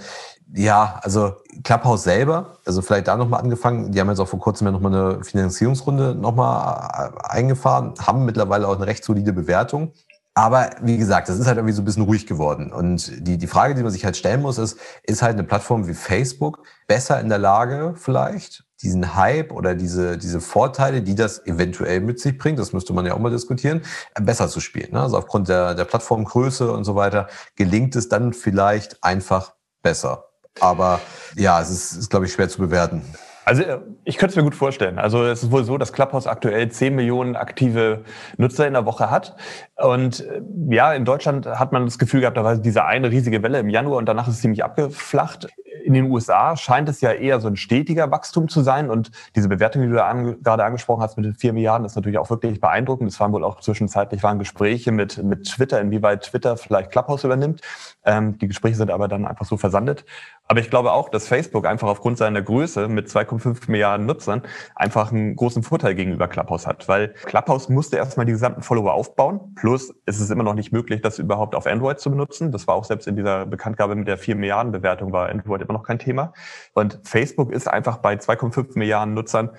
Ja, 0.54 1.00
also 1.04 1.34
Clubhouse 1.64 2.04
selber, 2.04 2.58
also 2.66 2.82
vielleicht 2.82 3.08
da 3.08 3.16
nochmal 3.16 3.42
angefangen, 3.42 3.92
die 3.92 4.00
haben 4.00 4.10
jetzt 4.10 4.20
auch 4.20 4.28
vor 4.28 4.40
kurzem 4.40 4.66
ja 4.66 4.72
nochmal 4.72 4.96
eine 4.96 5.24
Finanzierungsrunde 5.24 6.16
nochmal 6.16 7.12
äh, 7.14 7.28
eingefahren, 7.28 7.94
haben 8.00 8.26
mittlerweile 8.26 8.68
auch 8.68 8.76
eine 8.76 8.88
recht 8.88 9.04
solide 9.04 9.34
Bewertung. 9.34 9.92
Aber 10.40 10.70
wie 10.82 10.98
gesagt, 10.98 11.28
das 11.28 11.38
ist 11.38 11.48
halt 11.48 11.58
irgendwie 11.58 11.74
so 11.74 11.82
ein 11.82 11.86
bisschen 11.86 12.04
ruhig 12.04 12.26
geworden. 12.26 12.72
Und 12.72 13.28
die, 13.28 13.38
die 13.38 13.48
Frage, 13.48 13.76
die 13.76 13.84
man 13.84 13.92
sich 13.92 14.06
halt 14.06 14.16
stellen 14.16 14.42
muss, 14.42 14.58
ist, 14.58 14.80
ist 15.04 15.22
halt 15.22 15.34
eine 15.34 15.44
Plattform 15.44 15.86
wie 15.86 15.94
Facebook 15.94 16.64
besser 16.88 17.20
in 17.20 17.28
der 17.28 17.40
Lage, 17.40 17.94
vielleicht 17.98 18.64
diesen 18.82 19.18
Hype 19.18 19.52
oder 19.52 19.76
diese, 19.76 20.18
diese 20.18 20.40
Vorteile, 20.40 21.02
die 21.02 21.16
das 21.16 21.46
eventuell 21.46 22.00
mit 22.00 22.22
sich 22.22 22.38
bringt, 22.38 22.58
das 22.58 22.72
müsste 22.72 22.94
man 22.94 23.06
ja 23.06 23.16
auch 23.16 23.20
mal 23.20 23.32
diskutieren, 23.32 23.82
besser 24.22 24.48
zu 24.48 24.62
spielen. 24.62 24.94
Ne? 24.94 25.02
Also 25.02 25.18
aufgrund 25.18 25.50
der, 25.50 25.76
der 25.76 25.84
Plattformgröße 25.84 26.72
und 26.72 26.86
so 26.86 26.96
weiter 26.96 27.28
gelingt 27.58 27.98
es 27.98 28.08
dann 28.08 28.32
vielleicht 28.32 29.04
einfach 29.04 29.56
besser. 29.82 30.30
Aber 30.62 31.02
ja, 31.36 31.60
es 31.60 31.70
ist, 31.70 31.98
ist 31.98 32.10
glaube 32.10 32.28
ich, 32.28 32.32
schwer 32.32 32.48
zu 32.48 32.60
bewerten. 32.60 33.02
Also 33.50 33.64
äh, 33.64 33.80
ich 34.04 34.18
könnte 34.18 34.34
es 34.34 34.36
mir 34.36 34.44
gut 34.44 34.54
vorstellen. 34.54 35.00
Also 35.00 35.26
es 35.26 35.42
ist 35.42 35.52
wohl 35.52 35.64
so, 35.64 35.80
dass 35.80 35.92
Clubhouse 35.92 36.28
aktuell 36.28 36.70
10 36.70 36.94
Millionen 36.94 37.36
aktive 37.36 38.04
Nutzer 38.38 38.68
in 38.68 38.74
der 38.74 38.86
Woche 38.86 39.10
hat. 39.10 39.36
Und 39.82 40.22
äh, 40.22 40.42
ja, 40.70 40.94
in 40.94 41.06
Deutschland 41.06 41.46
hat 41.46 41.72
man 41.72 41.86
das 41.86 41.98
Gefühl 41.98 42.22
gehabt, 42.22 42.38
da 42.38 42.44
war 42.44 42.58
diese 42.58 42.86
eine 42.86 43.12
riesige 43.12 43.42
Welle 43.44 43.60
im 43.60 43.70
Januar 43.70 43.98
und 43.98 44.06
danach 44.08 44.28
ist 44.28 44.36
es 44.36 44.42
ziemlich 44.42 44.64
abgeflacht 44.64 45.48
in 45.84 45.94
den 45.94 46.12
USA 46.12 46.56
scheint 46.56 46.90
es 46.90 47.02
ja 47.02 47.12
eher 47.12 47.40
so 47.40 47.48
ein 47.48 47.56
stetiger 47.56 48.12
Wachstum 48.12 48.48
zu 48.48 48.62
sein. 48.62 48.92
Und 48.92 49.12
diese 49.36 49.50
Bewertung, 49.50 49.82
die 49.82 49.90
du 49.90 50.04
an, 50.04 50.42
gerade 50.44 50.64
angesprochen 50.64 51.02
hast 51.02 51.18
mit 51.18 51.26
den 51.26 51.34
vier 51.34 51.54
Milliarden, 51.54 51.86
ist 51.86 51.96
natürlich 51.96 52.20
auch 52.20 52.30
wirklich 52.30 52.60
beeindruckend. 52.60 53.10
Es 53.10 53.20
waren 53.20 53.32
wohl 53.32 53.44
auch 53.44 53.60
zwischenzeitlich 53.60 54.24
waren 54.24 54.40
Gespräche 54.40 54.92
mit, 54.92 55.22
mit 55.24 55.46
Twitter, 55.46 55.82
inwieweit 55.82 56.24
Twitter 56.24 56.58
vielleicht 56.58 56.92
Clubhouse 56.92 57.24
übernimmt. 57.24 57.62
Ähm, 58.06 58.38
die 58.38 58.48
Gespräche 58.48 58.76
sind 58.76 58.92
aber 58.92 59.08
dann 59.08 59.26
einfach 59.26 59.46
so 59.46 59.58
versandet. 59.58 60.06
Aber 60.48 60.60
ich 60.60 60.70
glaube 60.70 60.92
auch, 60.92 61.10
dass 61.10 61.28
Facebook 61.28 61.68
einfach 61.68 61.88
aufgrund 61.88 62.18
seiner 62.18 62.42
Größe 62.42 62.88
mit 62.88 63.08
2,5 63.08 63.70
Milliarden 63.70 64.06
Nutzern 64.06 64.42
einfach 64.76 65.12
einen 65.12 65.36
großen 65.36 65.64
Vorteil 65.64 65.96
gegenüber 65.96 66.28
Clubhouse 66.28 66.66
hat. 66.66 66.88
Weil 66.88 67.10
Clubhouse 67.26 67.70
musste 67.70 67.98
erstmal 67.98 68.26
die 68.26 68.32
gesamten 68.32 68.62
Follower 68.62 68.94
aufbauen. 68.94 69.54
Plus 69.56 69.69
ist 69.76 69.94
es 70.06 70.30
immer 70.30 70.44
noch 70.44 70.54
nicht 70.54 70.72
möglich, 70.72 71.02
das 71.02 71.20
überhaupt 71.20 71.56
auf 71.56 71.66
Android 71.66 72.00
zu 72.00 72.10
benutzen. 72.10 72.52
Das 72.52 72.68
war 72.68 72.76
auch 72.76 72.86
selbst 72.86 73.08
in 73.08 73.16
dieser 73.16 73.46
Bekanntgabe 73.46 73.96
mit 73.96 74.08
der 74.08 74.18
4 74.18 74.36
Milliarden 74.36 74.72
Bewertung 74.72 75.12
war 75.12 75.30
Android 75.30 75.62
immer 75.62 75.74
noch 75.74 75.84
kein 75.84 76.00
Thema. 76.00 76.34
Und 76.74 77.00
Facebook 77.04 77.52
ist 77.52 77.68
einfach 77.68 77.98
bei 77.98 78.16
2,5 78.16 78.78
Milliarden 78.78 79.14
Nutzern 79.14 79.52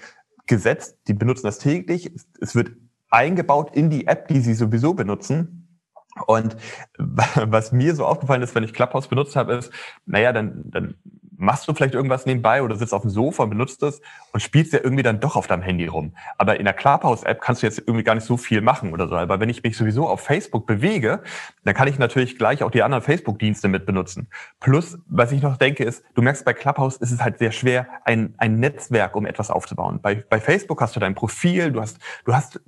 gesetzt. 0.46 0.98
Die 1.08 1.14
benutzen 1.14 1.46
das 1.46 1.58
täglich. 1.58 2.12
Es 2.40 2.54
wird 2.54 2.72
eingebaut 3.10 3.74
in 3.74 3.90
die 3.90 4.06
App, 4.06 4.28
die 4.28 4.40
sie 4.40 4.54
sowieso 4.54 4.94
benutzen. 4.94 5.78
Und 6.26 6.56
was 6.98 7.72
mir 7.72 7.94
so 7.94 8.04
aufgefallen 8.06 8.42
ist, 8.42 8.54
wenn 8.54 8.64
ich 8.64 8.72
Clubhouse 8.72 9.08
benutzt 9.08 9.36
habe, 9.36 9.54
ist, 9.54 9.72
naja, 10.06 10.32
dann, 10.32 10.62
dann 10.64 10.94
machst 11.40 11.66
du 11.66 11.74
vielleicht 11.74 11.94
irgendwas 11.94 12.26
nebenbei 12.26 12.62
oder 12.62 12.76
sitzt 12.76 12.92
auf 12.92 13.02
dem 13.02 13.10
Sofa 13.10 13.44
und 13.44 13.50
benutzt 13.50 13.82
es 13.82 14.00
und 14.32 14.40
spielst 14.40 14.72
ja 14.72 14.80
irgendwie 14.82 15.02
dann 15.02 15.20
doch 15.20 15.36
auf 15.36 15.46
deinem 15.46 15.62
Handy 15.62 15.86
rum. 15.86 16.14
Aber 16.38 16.58
in 16.58 16.64
der 16.64 16.74
Clubhouse-App 16.74 17.40
kannst 17.40 17.62
du 17.62 17.66
jetzt 17.66 17.78
irgendwie 17.78 18.04
gar 18.04 18.14
nicht 18.14 18.26
so 18.26 18.36
viel 18.36 18.60
machen 18.60 18.92
oder 18.92 19.08
so. 19.08 19.16
Aber 19.16 19.40
wenn 19.40 19.48
ich 19.48 19.62
mich 19.62 19.76
sowieso 19.76 20.06
auf 20.08 20.20
Facebook 20.20 20.66
bewege, 20.66 21.22
dann 21.64 21.74
kann 21.74 21.88
ich 21.88 21.98
natürlich 21.98 22.38
gleich 22.38 22.62
auch 22.62 22.70
die 22.70 22.82
anderen 22.82 23.02
Facebook-Dienste 23.02 23.68
mit 23.68 23.86
benutzen. 23.86 24.28
Plus, 24.60 24.98
was 25.06 25.32
ich 25.32 25.42
noch 25.42 25.56
denke, 25.56 25.84
ist, 25.84 26.04
du 26.14 26.22
merkst, 26.22 26.44
bei 26.44 26.52
Clubhouse 26.52 26.96
ist 26.98 27.10
es 27.10 27.22
halt 27.22 27.38
sehr 27.38 27.52
schwer, 27.52 27.88
ein, 28.04 28.34
ein 28.36 28.60
Netzwerk, 28.60 29.16
um 29.16 29.26
etwas 29.26 29.50
aufzubauen. 29.50 30.00
Bei, 30.02 30.16
bei 30.16 30.40
Facebook 30.40 30.80
hast 30.80 30.94
du 30.94 31.00
dein 31.00 31.14
Profil, 31.14 31.72
du 31.72 31.80
hast, 31.80 31.98
du 32.24 32.34
hast 32.34 32.60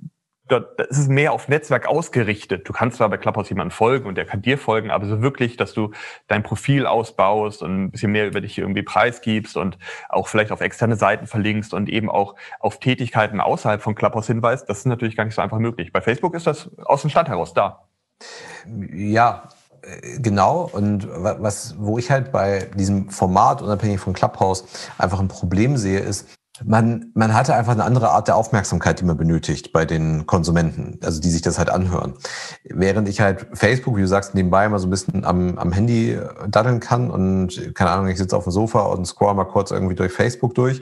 dort 0.53 0.79
ist 0.81 0.97
es 0.97 1.07
mehr 1.07 1.33
auf 1.33 1.47
Netzwerk 1.47 1.87
ausgerichtet. 1.87 2.67
Du 2.67 2.73
kannst 2.73 2.97
zwar 2.97 3.09
bei 3.09 3.17
Clubhouse 3.17 3.49
jemanden 3.49 3.71
folgen 3.71 4.07
und 4.07 4.15
der 4.15 4.25
kann 4.25 4.41
dir 4.41 4.57
folgen, 4.57 4.91
aber 4.91 5.07
so 5.07 5.21
wirklich, 5.21 5.57
dass 5.57 5.73
du 5.73 5.91
dein 6.27 6.43
Profil 6.43 6.85
ausbaust 6.85 7.61
und 7.61 7.85
ein 7.85 7.91
bisschen 7.91 8.11
mehr 8.11 8.27
über 8.27 8.41
dich 8.41 8.57
irgendwie 8.57 8.83
preisgibst 8.83 9.57
und 9.57 9.77
auch 10.09 10.27
vielleicht 10.27 10.51
auf 10.51 10.61
externe 10.61 10.95
Seiten 10.95 11.27
verlinkst 11.27 11.73
und 11.73 11.89
eben 11.89 12.09
auch 12.09 12.35
auf 12.59 12.79
Tätigkeiten 12.79 13.41
außerhalb 13.41 13.81
von 13.81 13.95
Clubhouse 13.95 14.27
hinweist, 14.27 14.69
das 14.69 14.79
ist 14.79 14.85
natürlich 14.85 15.15
gar 15.15 15.25
nicht 15.25 15.35
so 15.35 15.41
einfach 15.41 15.59
möglich. 15.59 15.91
Bei 15.91 16.01
Facebook 16.01 16.35
ist 16.35 16.47
das 16.47 16.69
aus 16.85 17.01
dem 17.01 17.09
Stand 17.09 17.29
heraus 17.29 17.53
da. 17.53 17.87
Ja, 18.93 19.49
äh, 19.81 20.19
genau. 20.19 20.69
Und 20.71 21.07
was, 21.11 21.75
wo 21.79 21.97
ich 21.97 22.11
halt 22.11 22.31
bei 22.31 22.69
diesem 22.75 23.09
Format, 23.09 23.61
unabhängig 23.61 23.99
von 23.99 24.13
Clubhouse, 24.13 24.65
einfach 24.97 25.19
ein 25.19 25.27
Problem 25.27 25.77
sehe, 25.77 25.99
ist, 25.99 26.27
man, 26.63 27.11
man 27.15 27.33
hatte 27.33 27.55
einfach 27.55 27.71
eine 27.71 27.83
andere 27.83 28.09
Art 28.11 28.27
der 28.27 28.35
Aufmerksamkeit, 28.35 28.99
die 28.99 29.05
man 29.05 29.17
benötigt 29.17 29.73
bei 29.73 29.85
den 29.85 30.27
Konsumenten, 30.27 30.99
also 31.03 31.19
die 31.19 31.29
sich 31.29 31.41
das 31.41 31.57
halt 31.57 31.69
anhören. 31.69 32.13
Während 32.63 33.09
ich 33.09 33.21
halt 33.21 33.47
Facebook, 33.53 33.95
wie 33.97 34.01
du 34.01 34.07
sagst, 34.07 34.35
nebenbei 34.35 34.69
mal 34.69 34.77
so 34.77 34.87
ein 34.87 34.91
bisschen 34.91 35.25
am, 35.25 35.57
am 35.57 35.71
Handy 35.71 36.17
daddeln 36.47 36.79
kann 36.79 37.09
und 37.09 37.73
keine 37.73 37.89
Ahnung, 37.91 38.07
ich 38.07 38.17
sitze 38.17 38.37
auf 38.37 38.43
dem 38.43 38.51
Sofa 38.51 38.81
und 38.81 39.05
scroll 39.05 39.33
mal 39.33 39.45
kurz 39.45 39.71
irgendwie 39.71 39.95
durch 39.95 40.13
Facebook 40.13 40.53
durch, 40.53 40.79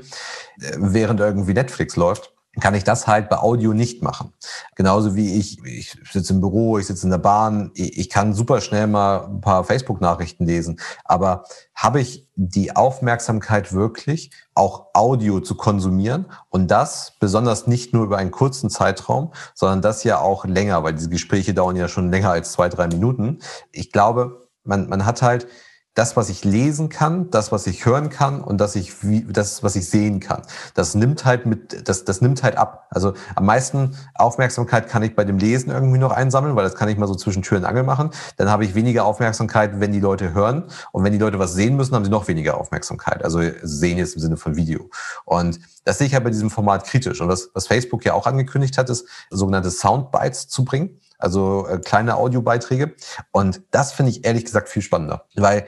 äh, 0.60 0.75
während 0.78 1.20
irgendwie 1.22 1.54
Netflix 1.54 1.96
läuft 1.96 2.34
kann 2.60 2.75
ich 2.75 2.84
das 2.84 3.08
halt 3.08 3.29
bei 3.29 3.38
Audio 3.38 3.74
nicht 3.74 4.03
machen. 4.03 4.34
Genauso 4.75 5.15
wie 5.15 5.39
ich, 5.39 5.63
ich 5.63 5.96
sitze 6.12 6.34
im 6.34 6.41
Büro, 6.41 6.77
ich 6.77 6.88
sitze 6.88 7.05
in 7.05 7.12
der 7.12 7.17
Bahn, 7.17 7.72
ich 7.75 8.10
kann 8.10 8.34
super 8.34 8.60
schnell 8.60 8.88
mal 8.88 9.25
ein 9.25 9.41
paar 9.41 9.63
Facebook-Nachrichten 9.63 10.46
lesen. 10.46 10.79
Aber 11.05 11.46
habe 11.75 12.01
ich 12.01 12.27
die 12.36 12.75
Aufmerksamkeit 12.75 13.72
wirklich, 13.72 14.31
auch 14.53 14.88
Audio 14.93 15.39
zu 15.39 15.55
konsumieren 15.55 16.25
und 16.50 16.70
das 16.70 17.13
besonders 17.20 17.67
nicht 17.67 17.93
nur 17.93 18.03
über 18.03 18.17
einen 18.17 18.31
kurzen 18.31 18.70
Zeitraum, 18.70 19.31
sondern 19.53 19.81
das 19.81 20.03
ja 20.03 20.20
auch 20.20 20.43
länger, 20.43 20.84
weil 20.84 20.93
diese 20.93 21.10
Gespräche 21.10 21.53
dauern 21.53 21.77
ja 21.77 21.88
schon 21.88 22.12
länger 22.12 22.31
als 22.31 22.51
zwei, 22.51 22.67
drei 22.67 22.88
Minuten. 22.88 23.39
Ich 23.72 23.91
glaube, 23.91 24.50
man, 24.63 24.89
man 24.89 25.05
hat 25.05 25.22
halt 25.22 25.48
das, 25.93 26.15
was 26.15 26.29
ich 26.29 26.45
lesen 26.45 26.88
kann, 26.88 27.29
das, 27.31 27.51
was 27.51 27.67
ich 27.67 27.86
hören 27.86 28.10
kann 28.10 28.41
und 28.41 28.60
das, 28.60 28.75
ich, 28.75 28.93
das, 29.27 29.62
was 29.62 29.75
ich 29.75 29.89
sehen 29.89 30.21
kann. 30.21 30.41
Das 30.74 30.95
nimmt 30.95 31.25
halt 31.25 31.45
mit, 31.45 31.88
das, 31.89 32.05
das 32.05 32.21
nimmt 32.21 32.43
halt 32.43 32.55
ab. 32.55 32.88
Also 32.91 33.13
am 33.36 33.45
meisten 33.45 33.98
Aufmerksamkeit 34.15 34.88
kann 34.88 35.03
ich 35.03 35.15
bei 35.15 35.25
dem 35.25 35.38
Lesen 35.38 35.69
irgendwie 35.69 35.98
noch 35.98 36.13
einsammeln, 36.13 36.55
weil 36.55 36.63
das 36.63 36.75
kann 36.75 36.88
ich 36.88 36.98
mal 36.98 37.07
so 37.07 37.15
zwischen 37.15 37.41
Tür 37.41 37.57
und 37.57 37.65
Angel 37.65 37.83
machen. 37.83 38.12
Dann 38.38 38.50
habe 38.50 38.63
ich 38.63 38.74
weniger 38.74 39.03
Aufmerksamkeit, 39.03 39.81
wenn 39.81 39.91
die 39.91 40.00
Leute 40.00 40.33
hören. 40.33 40.63
Und 40.93 41.03
wenn 41.03 41.12
die 41.12 41.19
Leute 41.19 41.39
was 41.39 41.53
sehen 41.53 41.75
müssen, 41.75 41.93
haben 41.93 42.05
sie 42.05 42.12
noch 42.12 42.29
weniger 42.29 42.57
Aufmerksamkeit. 42.57 43.24
Also 43.25 43.41
sehen 43.62 43.98
jetzt 43.98 44.15
im 44.15 44.21
Sinne 44.21 44.38
von 44.38 44.55
Video. 44.55 44.89
Und 45.25 45.60
das 45.83 45.98
sehe 45.98 46.07
ich 46.07 46.13
halt 46.13 46.24
bei 46.24 46.29
diesem 46.29 46.50
Format 46.50 46.86
kritisch. 46.86 47.19
Und 47.19 47.27
was, 47.27 47.50
was 47.53 47.67
Facebook 47.67 48.05
ja 48.05 48.13
auch 48.13 48.27
angekündigt 48.27 48.77
hat, 48.77 48.89
ist 48.89 49.07
sogenannte 49.29 49.71
Soundbites 49.71 50.48
zu 50.48 50.63
bringen 50.63 51.01
also 51.22 51.68
äh, 51.68 51.80
kleine 51.80 52.16
Audiobeiträge. 52.16 52.96
Und 53.32 53.62
das 53.72 53.94
finde 53.94 54.12
ich 54.12 54.25
ehrlich 54.25 54.46
gesagt 54.46 54.70
viel 54.70 54.82
spannender, 54.82 55.25
weil 55.36 55.66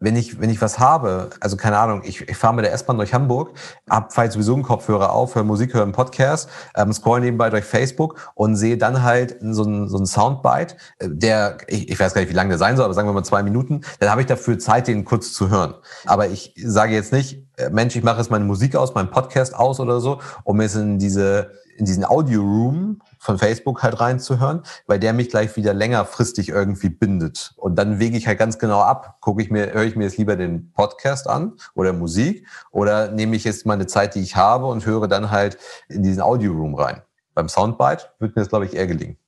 wenn 0.00 0.16
ich, 0.16 0.40
wenn 0.40 0.50
ich 0.50 0.62
was 0.62 0.78
habe, 0.78 1.30
also 1.40 1.56
keine 1.56 1.78
Ahnung, 1.78 2.02
ich, 2.04 2.28
ich 2.28 2.36
fahre 2.36 2.54
mit 2.54 2.64
der 2.64 2.72
S-Bahn 2.72 2.96
durch 2.96 3.12
Hamburg, 3.12 3.50
hab 3.88 4.12
vielleicht 4.12 4.32
sowieso 4.32 4.54
einen 4.54 4.62
Kopfhörer 4.62 5.12
auf, 5.12 5.34
höre 5.34 5.44
Musik, 5.44 5.74
höre 5.74 5.82
einen 5.82 5.92
Podcast, 5.92 6.48
ähm, 6.76 6.92
scroll 6.92 7.20
nebenbei 7.20 7.50
durch 7.50 7.64
Facebook 7.64 8.30
und 8.34 8.56
sehe 8.56 8.78
dann 8.78 9.02
halt 9.02 9.36
so 9.40 9.64
einen, 9.64 9.88
so 9.88 9.96
einen 9.96 10.06
Soundbite, 10.06 10.76
äh, 10.98 11.08
der, 11.10 11.58
ich, 11.66 11.88
ich 11.88 11.98
weiß 11.98 12.14
gar 12.14 12.20
nicht, 12.20 12.30
wie 12.30 12.34
lange 12.34 12.50
der 12.50 12.58
sein 12.58 12.76
soll, 12.76 12.84
aber 12.84 12.94
sagen 12.94 13.08
wir 13.08 13.12
mal 13.12 13.24
zwei 13.24 13.42
Minuten, 13.42 13.80
dann 13.98 14.10
habe 14.10 14.20
ich 14.20 14.26
dafür 14.26 14.58
Zeit, 14.58 14.86
den 14.86 15.04
kurz 15.04 15.32
zu 15.32 15.50
hören. 15.50 15.74
Aber 16.06 16.28
ich 16.28 16.54
sage 16.56 16.94
jetzt 16.94 17.12
nicht, 17.12 17.44
äh, 17.56 17.70
Mensch, 17.70 17.96
ich 17.96 18.04
mache 18.04 18.18
jetzt 18.18 18.30
meine 18.30 18.44
Musik 18.44 18.76
aus, 18.76 18.94
meinen 18.94 19.10
Podcast 19.10 19.54
aus 19.54 19.80
oder 19.80 20.00
so, 20.00 20.20
um 20.44 20.60
jetzt 20.60 20.76
in 20.76 20.98
diese 20.98 21.50
in 21.78 21.84
diesen 21.84 22.04
Audio-Room 22.04 23.00
von 23.28 23.36
Facebook 23.36 23.82
halt 23.82 24.00
reinzuhören, 24.00 24.62
weil 24.86 24.98
der 24.98 25.12
mich 25.12 25.28
gleich 25.28 25.54
wieder 25.54 25.74
längerfristig 25.74 26.48
irgendwie 26.48 26.88
bindet. 26.88 27.52
Und 27.56 27.74
dann 27.74 27.98
wege 27.98 28.16
ich 28.16 28.26
halt 28.26 28.38
ganz 28.38 28.58
genau 28.58 28.80
ab, 28.80 29.18
gucke 29.20 29.42
ich 29.42 29.50
mir, 29.50 29.74
höre 29.74 29.84
ich 29.84 29.96
mir 29.96 30.04
jetzt 30.04 30.16
lieber 30.16 30.34
den 30.34 30.72
Podcast 30.72 31.28
an 31.28 31.52
oder 31.74 31.92
Musik 31.92 32.46
oder 32.70 33.10
nehme 33.10 33.36
ich 33.36 33.44
jetzt 33.44 33.66
meine 33.66 33.86
Zeit, 33.86 34.14
die 34.14 34.22
ich 34.22 34.36
habe 34.36 34.64
und 34.64 34.86
höre 34.86 35.08
dann 35.08 35.30
halt 35.30 35.58
in 35.90 36.02
diesen 36.02 36.22
Audio-Room 36.22 36.74
rein. 36.74 37.02
Beim 37.34 37.50
Soundbite 37.50 38.12
wird 38.18 38.34
mir 38.34 38.40
das, 38.40 38.48
glaube 38.48 38.64
ich, 38.64 38.74
eher 38.74 38.86
gelingen. 38.86 39.18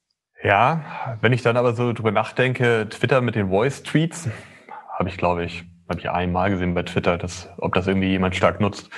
Ja, 0.43 1.19
wenn 1.21 1.35
ich 1.35 1.43
dann 1.43 1.59
aber 1.59 1.75
so 1.75 1.93
drüber 1.93 2.11
nachdenke, 2.11 2.89
Twitter 2.89 3.21
mit 3.21 3.35
den 3.35 3.51
Voice-Tweets, 3.51 4.29
habe 4.99 5.11
ich, 5.11 5.19
glaube 5.19 5.45
ich, 5.45 5.67
habe 5.91 6.01
ich 6.01 6.09
einmal 6.09 6.49
gesehen 6.49 6.73
bei 6.73 6.85
Twitter, 6.85 7.19
dass, 7.19 7.51
ob 7.59 7.75
das 7.75 7.87
irgendwie 7.87 8.09
jemand 8.09 8.35
stark 8.35 8.61
nutzt. 8.61 8.89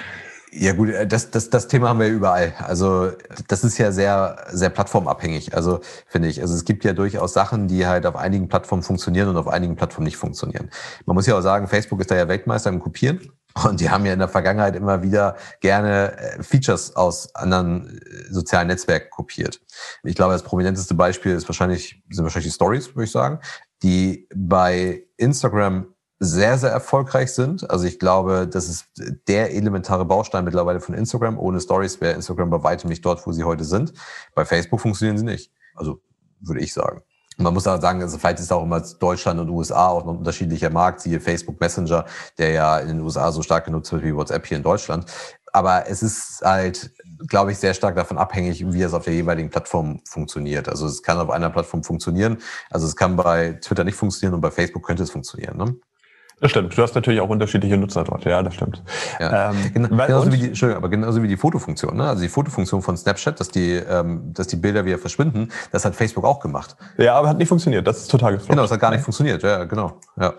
Ja 0.55 0.75
gut, 0.75 0.91
äh, 0.91 1.07
das, 1.07 1.31
das, 1.31 1.49
das 1.49 1.67
Thema 1.67 1.89
haben 1.89 2.01
wir 2.01 2.09
überall. 2.09 2.53
Also 2.59 3.13
das 3.49 3.65
ist 3.65 3.79
ja 3.79 3.91
sehr, 3.91 4.45
sehr 4.51 4.69
plattformabhängig, 4.69 5.55
also 5.57 5.81
finde 6.07 6.29
ich. 6.29 6.43
Also 6.43 6.55
es 6.55 6.65
gibt 6.65 6.85
ja 6.85 6.93
durchaus 6.93 7.33
Sachen, 7.33 7.69
die 7.69 7.87
halt 7.87 8.05
auf 8.05 8.17
einigen 8.17 8.49
Plattformen 8.49 8.83
funktionieren 8.83 9.29
und 9.29 9.37
auf 9.39 9.49
einigen 9.49 9.77
Plattformen 9.77 10.05
nicht 10.05 10.19
funktionieren. 10.19 10.71
Man 11.07 11.15
muss 11.15 11.27
ja 11.27 11.39
auch 11.39 11.41
sagen, 11.41 11.69
Facebook 11.69 12.01
ist 12.01 12.11
da 12.11 12.17
ja 12.17 12.29
Weltmeister 12.29 12.69
im 12.69 12.81
Kopieren. 12.81 13.33
Und 13.65 13.81
die 13.81 13.91
haben 13.91 14.07
ja 14.07 14.15
in 14.15 14.19
der 14.19 14.29
Vergangenheit 14.29 14.77
immer 14.77 15.03
wieder 15.03 15.37
gerne 15.61 16.17
äh, 16.17 16.43
Features 16.43 16.97
aus 16.97 17.35
anderen 17.35 17.99
äh, 17.99 18.33
sozialen 18.33 18.69
Netzwerken 18.69 19.11
kopiert. 19.11 19.61
Ich 20.05 20.15
glaube, 20.15 20.33
das 20.33 20.43
prominenteste 20.43 20.95
Beispiel 20.95 21.33
ist 21.33 21.49
wahrscheinlich, 21.49 22.03
sind 22.11 22.25
wahrscheinlich 22.25 22.51
die 22.51 22.55
Stories, 22.55 22.95
würde 22.95 23.05
ich 23.05 23.13
sagen, 23.13 23.41
die 23.83 24.27
bei 24.35 25.03
Instagram 25.19 25.87
sehr, 26.25 26.57
sehr 26.57 26.71
erfolgreich 26.71 27.33
sind. 27.33 27.69
Also 27.69 27.85
ich 27.85 27.99
glaube, 27.99 28.47
das 28.47 28.69
ist 28.69 28.87
der 29.27 29.55
elementare 29.55 30.05
Baustein 30.05 30.45
mittlerweile 30.45 30.81
von 30.81 30.95
Instagram. 30.95 31.37
Ohne 31.37 31.61
Stories 31.61 32.01
wäre 32.01 32.15
Instagram 32.15 32.49
bei 32.49 32.63
weitem 32.63 32.89
nicht 32.89 33.05
dort, 33.05 33.27
wo 33.27 33.33
sie 33.33 33.43
heute 33.43 33.65
sind. 33.65 33.93
Bei 34.35 34.45
Facebook 34.45 34.81
funktionieren 34.81 35.19
sie 35.19 35.25
nicht. 35.25 35.51
Also 35.75 36.01
würde 36.41 36.61
ich 36.61 36.73
sagen. 36.73 37.03
Man 37.39 37.55
muss 37.55 37.67
auch 37.67 37.81
sagen, 37.81 38.03
also 38.03 38.19
vielleicht 38.19 38.39
ist 38.39 38.53
auch 38.53 38.63
immer 38.63 38.81
Deutschland 38.81 39.41
und 39.41 39.49
USA 39.49 39.89
auch 39.89 40.03
ein 40.03 40.17
unterschiedlicher 40.17 40.71
Markt, 40.71 41.01
siehe 41.01 41.19
Facebook 41.19 41.61
Messenger, 41.61 42.05
der 42.39 42.53
ja 42.53 42.79
in 42.79 42.89
den 42.89 43.01
USA 43.01 43.33
so 43.33 43.43
stark 43.43 43.65
genutzt 43.65 43.91
wird 43.93 44.05
wie 44.05 44.15
WhatsApp 44.15 44.47
hier 44.47 44.59
in 44.59 44.63
Deutschland. 44.63 45.07
Aber 45.53 45.89
es 45.89 46.03
ist 46.03 46.43
halt, 46.43 46.93
glaube 47.27 47.51
ich, 47.51 47.59
sehr 47.59 47.75
stark 47.75 47.97
davon 47.97 48.17
abhängig, 48.17 48.65
wie 48.73 48.83
es 48.83 48.95
auf 48.95 49.05
der 49.05 49.15
jeweiligen 49.15 49.51
Plattform 49.51 50.01
funktioniert. 50.05 50.69
Also 50.69 50.87
es 50.87 51.03
kann 51.03 51.19
auf 51.19 51.31
einer 51.31 51.51
Plattform 51.51 51.83
funktionieren. 51.83 52.39
Also 52.71 52.87
es 52.87 52.95
kann 52.95 53.17
bei 53.17 53.55
Twitter 53.55 53.83
nicht 53.83 53.97
funktionieren 53.97 54.35
und 54.35 54.41
bei 54.41 54.51
Facebook 54.51 54.85
könnte 54.87 55.03
es 55.03 55.11
funktionieren. 55.11 55.57
Ne? 55.57 55.75
Das 56.43 56.51
stimmt. 56.51 56.77
Du 56.77 56.83
hast 56.83 56.97
natürlich 56.97 57.21
auch 57.21 57.29
unterschiedliche 57.29 57.77
Nutzer 57.77 58.03
dort. 58.03 58.25
Ja, 58.25 58.43
das 58.43 58.55
stimmt. 58.55 58.83
Ja. 59.21 59.51
Ähm, 59.51 59.57
genau, 59.73 59.89
genauso 59.89 60.33
wie 60.33 60.39
die, 60.39 60.47
Entschuldigung, 60.49 60.83
aber 60.83 60.91
genauso 60.91 61.23
wie 61.23 61.29
die 61.29 61.37
Fotofunktion. 61.37 61.97
Ne? 61.97 62.09
Also 62.09 62.23
die 62.23 62.29
Fotofunktion 62.29 62.83
von 62.83 62.97
Snapchat, 62.97 63.39
dass 63.39 63.49
die, 63.49 63.75
ähm, 63.75 64.33
dass 64.35 64.49
die 64.49 64.57
Bilder 64.57 64.85
wieder 64.85 64.99
verschwinden, 64.99 65.51
das 65.71 65.85
hat 65.85 65.95
Facebook 65.95 66.25
auch 66.25 66.41
gemacht. 66.41 66.77
Ja, 66.99 67.15
aber 67.15 67.29
hat 67.29 67.39
nicht 67.39 67.47
funktioniert. 67.47 67.87
Das 67.87 67.99
ist 67.99 68.11
total 68.11 68.33
gefloppt. 68.33 68.51
Genau, 68.51 68.63
das 68.63 68.73
hat 68.73 68.81
gar 68.81 68.91
nicht 68.91 69.05
funktioniert. 69.05 69.45
Ja, 69.45 69.63
genau. 69.65 70.01
Ja. 70.21 70.35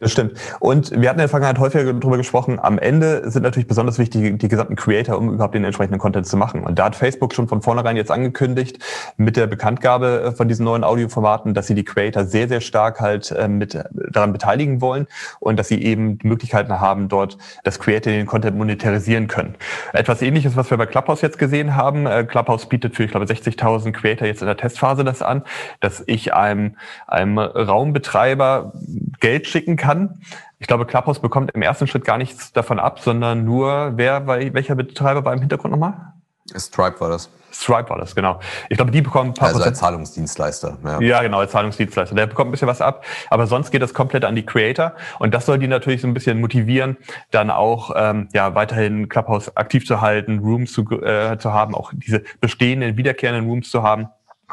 Das 0.00 0.12
stimmt. 0.12 0.32
Und 0.60 0.92
wir 0.92 1.10
hatten 1.10 1.18
in 1.18 1.24
der 1.24 1.28
Vergangenheit 1.28 1.60
häufiger 1.60 1.92
darüber 1.92 2.16
gesprochen. 2.16 2.58
Am 2.58 2.78
Ende 2.78 3.30
sind 3.30 3.42
natürlich 3.42 3.68
besonders 3.68 3.98
wichtig 3.98 4.38
die 4.38 4.48
gesamten 4.48 4.76
Creator, 4.76 5.18
um 5.18 5.30
überhaupt 5.34 5.54
den 5.54 5.64
entsprechenden 5.64 5.98
Content 5.98 6.26
zu 6.26 6.38
machen. 6.38 6.64
Und 6.64 6.78
da 6.78 6.86
hat 6.86 6.96
Facebook 6.96 7.34
schon 7.34 7.48
von 7.48 7.60
vornherein 7.60 7.98
jetzt 7.98 8.10
angekündigt, 8.10 8.78
mit 9.18 9.36
der 9.36 9.46
Bekanntgabe 9.46 10.32
von 10.34 10.48
diesen 10.48 10.64
neuen 10.64 10.84
Audioformaten, 10.84 11.52
dass 11.52 11.66
sie 11.66 11.74
die 11.74 11.84
Creator 11.84 12.24
sehr, 12.24 12.48
sehr 12.48 12.62
stark 12.62 13.00
halt 13.00 13.30
äh, 13.30 13.46
mit 13.46 13.78
daran 14.10 14.32
beteiligen 14.32 14.80
wollen 14.80 15.06
und 15.40 15.58
dass 15.58 15.68
sie 15.68 15.82
eben 15.82 16.18
die 16.18 16.26
Möglichkeiten 16.26 16.80
haben, 16.80 17.08
dort 17.08 17.38
das 17.62 17.78
Creator 17.78 18.12
den 18.12 18.26
Content 18.26 18.56
monetarisieren 18.56 19.28
können. 19.28 19.54
Etwas 19.92 20.22
ähnliches, 20.22 20.56
was 20.56 20.70
wir 20.70 20.78
bei 20.78 20.86
Clubhouse 20.86 21.20
jetzt 21.20 21.38
gesehen 21.38 21.76
haben. 21.76 22.06
Äh, 22.06 22.24
Clubhouse 22.24 22.68
bietet 22.68 22.94
für, 22.94 23.04
ich 23.04 23.10
glaube, 23.10 23.26
60.000 23.26 23.92
Creator 23.92 24.26
jetzt 24.26 24.42
in 24.42 24.46
der 24.46 24.56
Testphase 24.56 25.04
das 25.04 25.22
an, 25.22 25.42
dass 25.80 26.02
ich 26.06 26.34
einem, 26.34 26.76
einem 27.06 27.38
Raumbetreiber 27.38 28.72
Geld 29.20 29.46
schicken 29.46 29.76
kann. 29.76 30.20
Ich 30.58 30.66
glaube, 30.66 30.86
Clubhouse 30.86 31.20
bekommt 31.20 31.50
im 31.52 31.62
ersten 31.62 31.86
Schritt 31.86 32.04
gar 32.04 32.18
nichts 32.18 32.52
davon 32.52 32.78
ab, 32.78 33.00
sondern 33.00 33.44
nur, 33.44 33.92
wer, 33.96 34.26
welcher 34.26 34.74
Betreiber 34.74 35.24
war 35.24 35.32
im 35.32 35.40
Hintergrund 35.40 35.72
nochmal? 35.72 36.14
Stripe 36.56 37.00
war 37.00 37.10
das. 37.10 37.30
Stripe 37.54 37.90
war 37.90 37.98
das, 37.98 38.14
genau. 38.14 38.40
Ich 38.68 38.76
glaube, 38.76 38.90
die 38.90 39.00
bekommen 39.00 39.30
ein 39.30 39.34
paar 39.34 39.48
Also 39.48 39.62
als 39.62 39.78
Zahlungsdienstleister. 39.78 40.78
Ja. 40.84 41.00
ja, 41.00 41.22
genau, 41.22 41.38
als 41.38 41.52
Zahlungsdienstleister. 41.52 42.14
Der 42.14 42.26
bekommt 42.26 42.48
ein 42.48 42.52
bisschen 42.52 42.68
was 42.68 42.80
ab, 42.80 43.04
aber 43.30 43.46
sonst 43.46 43.70
geht 43.70 43.82
das 43.82 43.94
komplett 43.94 44.24
an 44.24 44.34
die 44.34 44.44
Creator 44.44 44.92
und 45.18 45.32
das 45.32 45.46
soll 45.46 45.58
die 45.58 45.68
natürlich 45.68 46.00
so 46.00 46.08
ein 46.08 46.14
bisschen 46.14 46.40
motivieren, 46.40 46.96
dann 47.30 47.50
auch 47.50 47.92
ähm, 47.96 48.28
ja 48.32 48.54
weiterhin 48.54 49.08
Clubhouse 49.08 49.56
aktiv 49.56 49.86
zu 49.86 50.00
halten, 50.00 50.40
Rooms 50.40 50.72
zu, 50.72 50.82
äh, 51.00 51.38
zu 51.38 51.52
haben, 51.52 51.74
auch 51.74 51.92
diese 51.94 52.22
bestehenden, 52.40 52.96
wiederkehrenden 52.96 53.48
Rooms 53.48 53.70
zu 53.70 53.82
haben. 53.82 54.08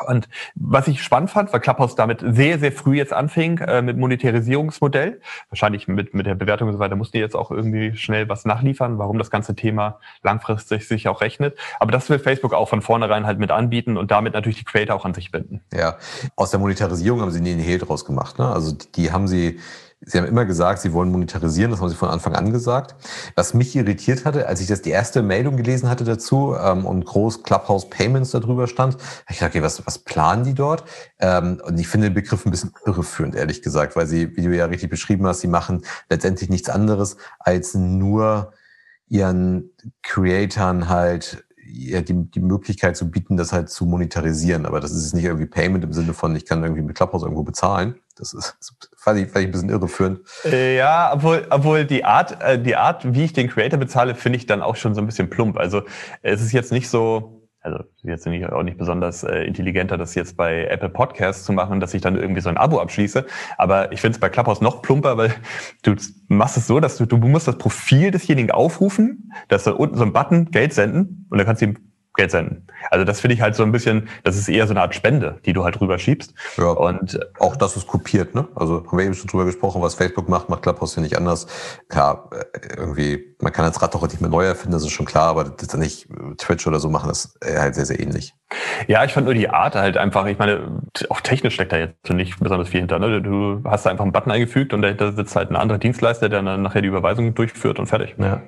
Und 0.07 0.29
was 0.55 0.87
ich 0.87 1.03
spannend 1.03 1.29
fand, 1.29 1.53
weil 1.53 1.59
Clubhouse 1.59 1.95
damit 1.95 2.23
sehr, 2.25 2.59
sehr 2.59 2.71
früh 2.71 2.97
jetzt 2.97 3.13
anfing 3.13 3.59
äh, 3.59 3.81
mit 3.81 3.97
Monetarisierungsmodell. 3.97 5.21
Wahrscheinlich 5.49 5.87
mit, 5.87 6.13
mit 6.13 6.25
der 6.25 6.35
Bewertung 6.35 6.67
und 6.67 6.73
so 6.73 6.79
weiter 6.79 6.95
mussten 6.95 7.17
die 7.17 7.21
jetzt 7.21 7.35
auch 7.35 7.51
irgendwie 7.51 7.95
schnell 7.95 8.29
was 8.29 8.45
nachliefern, 8.45 8.97
warum 8.97 9.17
das 9.17 9.29
ganze 9.29 9.55
Thema 9.55 9.99
langfristig 10.23 10.87
sich 10.87 11.07
auch 11.07 11.21
rechnet. 11.21 11.57
Aber 11.79 11.91
das 11.91 12.09
will 12.09 12.19
Facebook 12.19 12.53
auch 12.53 12.69
von 12.69 12.81
vornherein 12.81 13.25
halt 13.25 13.39
mit 13.39 13.51
anbieten 13.51 13.97
und 13.97 14.11
damit 14.11 14.33
natürlich 14.33 14.59
die 14.59 14.65
Creator 14.65 14.95
auch 14.95 15.05
an 15.05 15.13
sich 15.13 15.31
binden. 15.31 15.61
Ja, 15.73 15.97
aus 16.35 16.51
der 16.51 16.59
Monetarisierung 16.59 17.21
haben 17.21 17.31
sie 17.31 17.41
nie 17.41 17.51
einen 17.51 17.61
Hehl 17.61 17.79
draus 17.79 18.05
gemacht. 18.05 18.39
Ne? 18.39 18.47
Also 18.47 18.75
die 18.95 19.11
haben 19.11 19.27
sie 19.27 19.59
Sie 20.03 20.17
haben 20.17 20.25
immer 20.25 20.45
gesagt, 20.45 20.81
Sie 20.81 20.93
wollen 20.93 21.11
monetarisieren, 21.11 21.69
das 21.69 21.79
haben 21.79 21.89
Sie 21.89 21.95
von 21.95 22.09
Anfang 22.09 22.33
an 22.33 22.51
gesagt. 22.51 22.95
Was 23.35 23.53
mich 23.53 23.75
irritiert 23.75 24.25
hatte, 24.25 24.47
als 24.47 24.59
ich 24.59 24.65
das 24.65 24.81
die 24.81 24.89
erste 24.89 25.21
Meldung 25.21 25.57
gelesen 25.57 25.89
hatte 25.89 26.03
dazu 26.03 26.55
ähm, 26.59 26.87
und 26.87 27.05
groß 27.05 27.43
Clubhouse 27.43 27.87
Payments 27.87 28.31
darüber 28.31 28.67
stand, 28.67 28.97
ich 29.29 29.37
gedacht, 29.37 29.51
okay, 29.51 29.61
was, 29.61 29.85
was 29.85 29.99
planen 29.99 30.43
die 30.43 30.55
dort? 30.55 30.83
Ähm, 31.19 31.61
und 31.63 31.79
ich 31.79 31.87
finde 31.87 32.07
den 32.07 32.15
Begriff 32.15 32.45
ein 32.47 32.51
bisschen 32.51 32.73
irreführend, 32.83 33.35
ehrlich 33.35 33.61
gesagt, 33.61 33.95
weil 33.95 34.07
Sie, 34.07 34.35
wie 34.35 34.41
du 34.41 34.55
ja 34.55 34.65
richtig 34.65 34.89
beschrieben 34.89 35.27
hast, 35.27 35.41
Sie 35.41 35.47
machen 35.47 35.83
letztendlich 36.09 36.49
nichts 36.49 36.69
anderes 36.69 37.17
als 37.37 37.75
nur 37.75 38.53
ihren 39.07 39.69
Creatoren 40.01 40.89
halt 40.89 41.43
ja, 41.65 42.01
die, 42.01 42.13
die 42.13 42.39
Möglichkeit 42.39 42.97
zu 42.97 43.09
bieten, 43.09 43.37
das 43.37 43.53
halt 43.53 43.69
zu 43.69 43.85
monetarisieren. 43.85 44.65
Aber 44.65 44.79
das 44.79 44.91
ist 44.91 45.13
nicht 45.13 45.25
irgendwie 45.25 45.45
Payment 45.45 45.83
im 45.83 45.93
Sinne 45.93 46.13
von, 46.13 46.35
ich 46.35 46.45
kann 46.45 46.63
irgendwie 46.63 46.81
mit 46.81 46.95
Clubhouse 46.95 47.23
irgendwo 47.23 47.43
bezahlen. 47.43 47.95
Das 48.17 48.33
ist, 48.33 48.55
fand 48.97 49.19
ein 49.35 49.51
bisschen 49.51 49.69
irreführend. 49.69 50.19
Äh, 50.45 50.77
ja, 50.77 51.11
obwohl, 51.13 51.47
obwohl 51.49 51.85
die 51.85 52.05
Art, 52.05 52.41
äh, 52.41 52.61
die 52.61 52.75
Art, 52.75 53.13
wie 53.13 53.23
ich 53.23 53.33
den 53.33 53.49
Creator 53.49 53.79
bezahle, 53.79 54.15
finde 54.15 54.37
ich 54.37 54.45
dann 54.45 54.61
auch 54.61 54.75
schon 54.75 54.93
so 54.93 55.01
ein 55.01 55.05
bisschen 55.05 55.29
plump. 55.29 55.57
Also 55.57 55.83
es 56.21 56.41
ist 56.41 56.51
jetzt 56.51 56.71
nicht 56.71 56.89
so, 56.89 57.40
also 57.61 57.83
jetzt 58.01 58.25
nicht, 58.25 58.49
auch 58.51 58.63
nicht 58.63 58.77
besonders 58.77 59.23
äh, 59.23 59.43
intelligenter, 59.43 59.97
das 59.97 60.15
jetzt 60.15 60.35
bei 60.35 60.65
Apple 60.65 60.89
Podcasts 60.89 61.45
zu 61.45 61.53
machen, 61.53 61.79
dass 61.79 61.93
ich 61.93 62.01
dann 62.01 62.15
irgendwie 62.15 62.41
so 62.41 62.49
ein 62.49 62.57
Abo 62.57 62.79
abschließe. 62.79 63.25
Aber 63.57 63.91
ich 63.91 64.01
finde 64.01 64.15
es 64.15 64.19
bei 64.19 64.29
Clubhouse 64.29 64.61
noch 64.61 64.81
plumper, 64.81 65.17
weil 65.17 65.33
du 65.83 65.95
machst 66.27 66.57
es 66.57 66.67
so, 66.67 66.79
dass 66.79 66.97
du, 66.97 67.05
du 67.05 67.17
musst 67.17 67.47
das 67.47 67.57
Profil 67.57 68.11
desjenigen 68.11 68.51
aufrufen, 68.51 69.31
dass 69.47 69.63
da 69.63 69.71
unten 69.71 69.95
so 69.97 70.03
ein 70.03 70.13
Button 70.13 70.49
Geld 70.51 70.73
senden 70.73 71.27
und 71.29 71.37
dann 71.37 71.45
kannst 71.45 71.61
du 71.61 71.67
ihm 71.67 71.90
Geld 72.13 72.31
senden. 72.31 72.67
Also 72.89 73.05
das 73.05 73.21
finde 73.21 73.35
ich 73.35 73.41
halt 73.41 73.55
so 73.55 73.63
ein 73.63 73.71
bisschen, 73.71 74.09
das 74.23 74.35
ist 74.35 74.49
eher 74.49 74.67
so 74.67 74.73
eine 74.73 74.81
Art 74.81 74.93
Spende, 74.93 75.39
die 75.45 75.53
du 75.53 75.63
halt 75.63 75.79
rüberschiebst. 75.79 76.33
Ja, 76.57 76.71
und 76.71 77.19
auch 77.39 77.55
das 77.55 77.77
ist 77.77 77.87
kopiert, 77.87 78.35
ne? 78.35 78.47
Also 78.55 78.85
haben 78.85 78.97
wir 78.97 79.05
eben 79.05 79.13
schon 79.13 79.27
drüber 79.27 79.45
gesprochen, 79.45 79.81
was 79.81 79.95
Facebook 79.95 80.27
macht, 80.27 80.49
macht 80.49 80.61
Clubhouse 80.61 80.95
ja 80.95 81.01
nicht 81.01 81.17
anders. 81.17 81.47
Klar, 81.87 82.29
äh, 82.33 82.75
irgendwie, 82.75 83.35
man 83.39 83.53
kann 83.53 83.65
das 83.65 83.81
Rad 83.81 83.95
doch 83.95 84.01
nicht 84.03 84.19
mehr 84.19 84.29
neu 84.29 84.43
erfinden, 84.43 84.73
das 84.73 84.83
ist 84.83 84.91
schon 84.91 85.05
klar, 85.05 85.29
aber 85.29 85.45
das 85.45 85.69
dann 85.69 85.79
nicht 85.79 86.09
Twitch 86.37 86.67
oder 86.67 86.79
so 86.79 86.89
machen, 86.89 87.07
das 87.07 87.37
äh, 87.41 87.57
halt 87.57 87.75
sehr, 87.75 87.85
sehr 87.85 87.99
ähnlich. 87.99 88.33
Ja, 88.87 89.05
ich 89.05 89.13
fand 89.13 89.25
nur 89.25 89.33
die 89.33 89.49
Art 89.49 89.75
halt 89.75 89.95
einfach, 89.95 90.25
ich 90.25 90.37
meine, 90.37 90.81
auch 91.09 91.21
technisch 91.21 91.53
steckt 91.53 91.71
da 91.71 91.77
jetzt 91.77 92.09
nicht 92.09 92.39
besonders 92.39 92.67
viel 92.67 92.81
hinter. 92.81 92.99
Ne? 92.99 93.21
Du 93.21 93.61
hast 93.63 93.85
da 93.85 93.89
einfach 93.89 94.03
einen 94.03 94.11
Button 94.11 94.31
eingefügt 94.31 94.73
und 94.73 94.81
dahinter 94.81 95.13
sitzt 95.13 95.35
halt 95.35 95.49
ein 95.49 95.55
anderer 95.55 95.79
Dienstleister, 95.79 96.27
der 96.27 96.41
dann 96.41 96.61
nachher 96.61 96.81
die 96.81 96.89
Überweisung 96.89 97.33
durchführt 97.33 97.79
und 97.79 97.87
fertig. 97.87 98.15
Ja. 98.17 98.41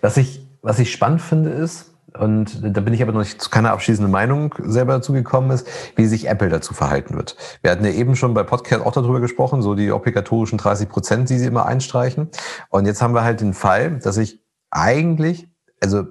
Was 0.00 0.16
ich, 0.16 0.46
was 0.62 0.78
ich 0.78 0.92
spannend 0.92 1.22
finde, 1.22 1.50
ist, 1.50 1.94
und 2.18 2.76
da 2.76 2.80
bin 2.80 2.94
ich 2.94 3.02
aber 3.02 3.12
noch 3.12 3.20
nicht 3.20 3.40
zu 3.40 3.50
keiner 3.50 3.72
abschließenden 3.72 4.10
Meinung 4.10 4.54
selber 4.58 4.94
dazu 4.94 5.12
gekommen 5.12 5.50
ist, 5.50 5.66
wie 5.96 6.06
sich 6.06 6.28
Apple 6.28 6.48
dazu 6.48 6.74
verhalten 6.74 7.14
wird. 7.16 7.36
Wir 7.62 7.70
hatten 7.70 7.84
ja 7.84 7.90
eben 7.90 8.16
schon 8.16 8.34
bei 8.34 8.42
Podcast 8.42 8.84
auch 8.84 8.92
darüber 8.92 9.20
gesprochen, 9.20 9.62
so 9.62 9.74
die 9.74 9.92
obligatorischen 9.92 10.58
30 10.58 10.88
Prozent, 10.88 11.30
die 11.30 11.38
sie 11.38 11.46
immer 11.46 11.66
einstreichen. 11.66 12.28
Und 12.68 12.86
jetzt 12.86 13.02
haben 13.02 13.14
wir 13.14 13.24
halt 13.24 13.40
den 13.40 13.54
Fall, 13.54 13.98
dass 13.98 14.16
ich 14.16 14.42
eigentlich, 14.70 15.48
also 15.80 16.06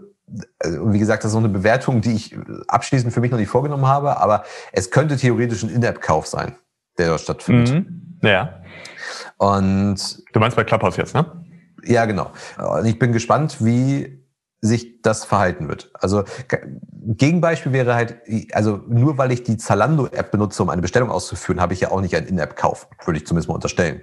also 0.60 0.94
wie 0.94 1.00
gesagt, 1.00 1.24
das 1.24 1.32
ist 1.32 1.36
noch 1.36 1.44
eine 1.44 1.54
Bewertung, 1.54 2.02
die 2.02 2.14
ich 2.14 2.38
abschließend 2.68 3.14
für 3.14 3.22
mich 3.22 3.32
noch 3.32 3.40
nicht 3.40 3.50
vorgenommen 3.50 3.88
habe, 3.88 4.18
aber 4.18 4.44
es 4.72 4.92
könnte 4.92 5.18
theoretisch 5.18 5.64
ein 5.64 5.70
In-App-Kauf 5.70 6.28
sein, 6.28 6.56
der 6.98 7.08
dort 7.08 7.22
stattfindet. 7.22 7.74
Mhm. 7.74 8.20
Ja. 8.22 8.62
Und 9.38 10.24
du 10.34 10.40
meinst 10.40 10.56
bei 10.56 10.64
Clubhouse 10.64 10.98
jetzt, 10.98 11.16
ne? 11.16 11.26
Ja, 11.84 12.06
genau. 12.06 12.32
Und 12.58 12.86
ich 12.86 13.00
bin 13.00 13.14
gespannt, 13.14 13.58
wie 13.62 14.19
sich 14.62 15.02
das 15.02 15.26
verhalten 15.26 15.68
wird. 15.70 15.90
Also 15.94 16.24
Gegenbeispiel 16.92 17.72
wäre 17.72 17.96
halt, 17.96 18.18
also 18.52 18.82
nur 18.88 19.18
weil 19.18 19.32
ich 19.32 19.44
die 19.44 19.58
Zalando-App 19.58 20.32
benutze, 20.32 20.64
um 20.64 20.70
eine 20.70 20.82
Bestellung 20.82 21.10
auszuführen, 21.10 21.62
habe 21.62 21.74
ich 21.74 21.82
ja 21.82 21.92
auch 21.92 22.02
nicht 22.02 22.16
einen 22.16 22.28
In-App-Kauf, 22.28 22.88
würde 23.06 23.20
ich 23.20 23.26
zumindest 23.26 23.48
mal 23.48 23.56
unterstellen. 23.56 24.02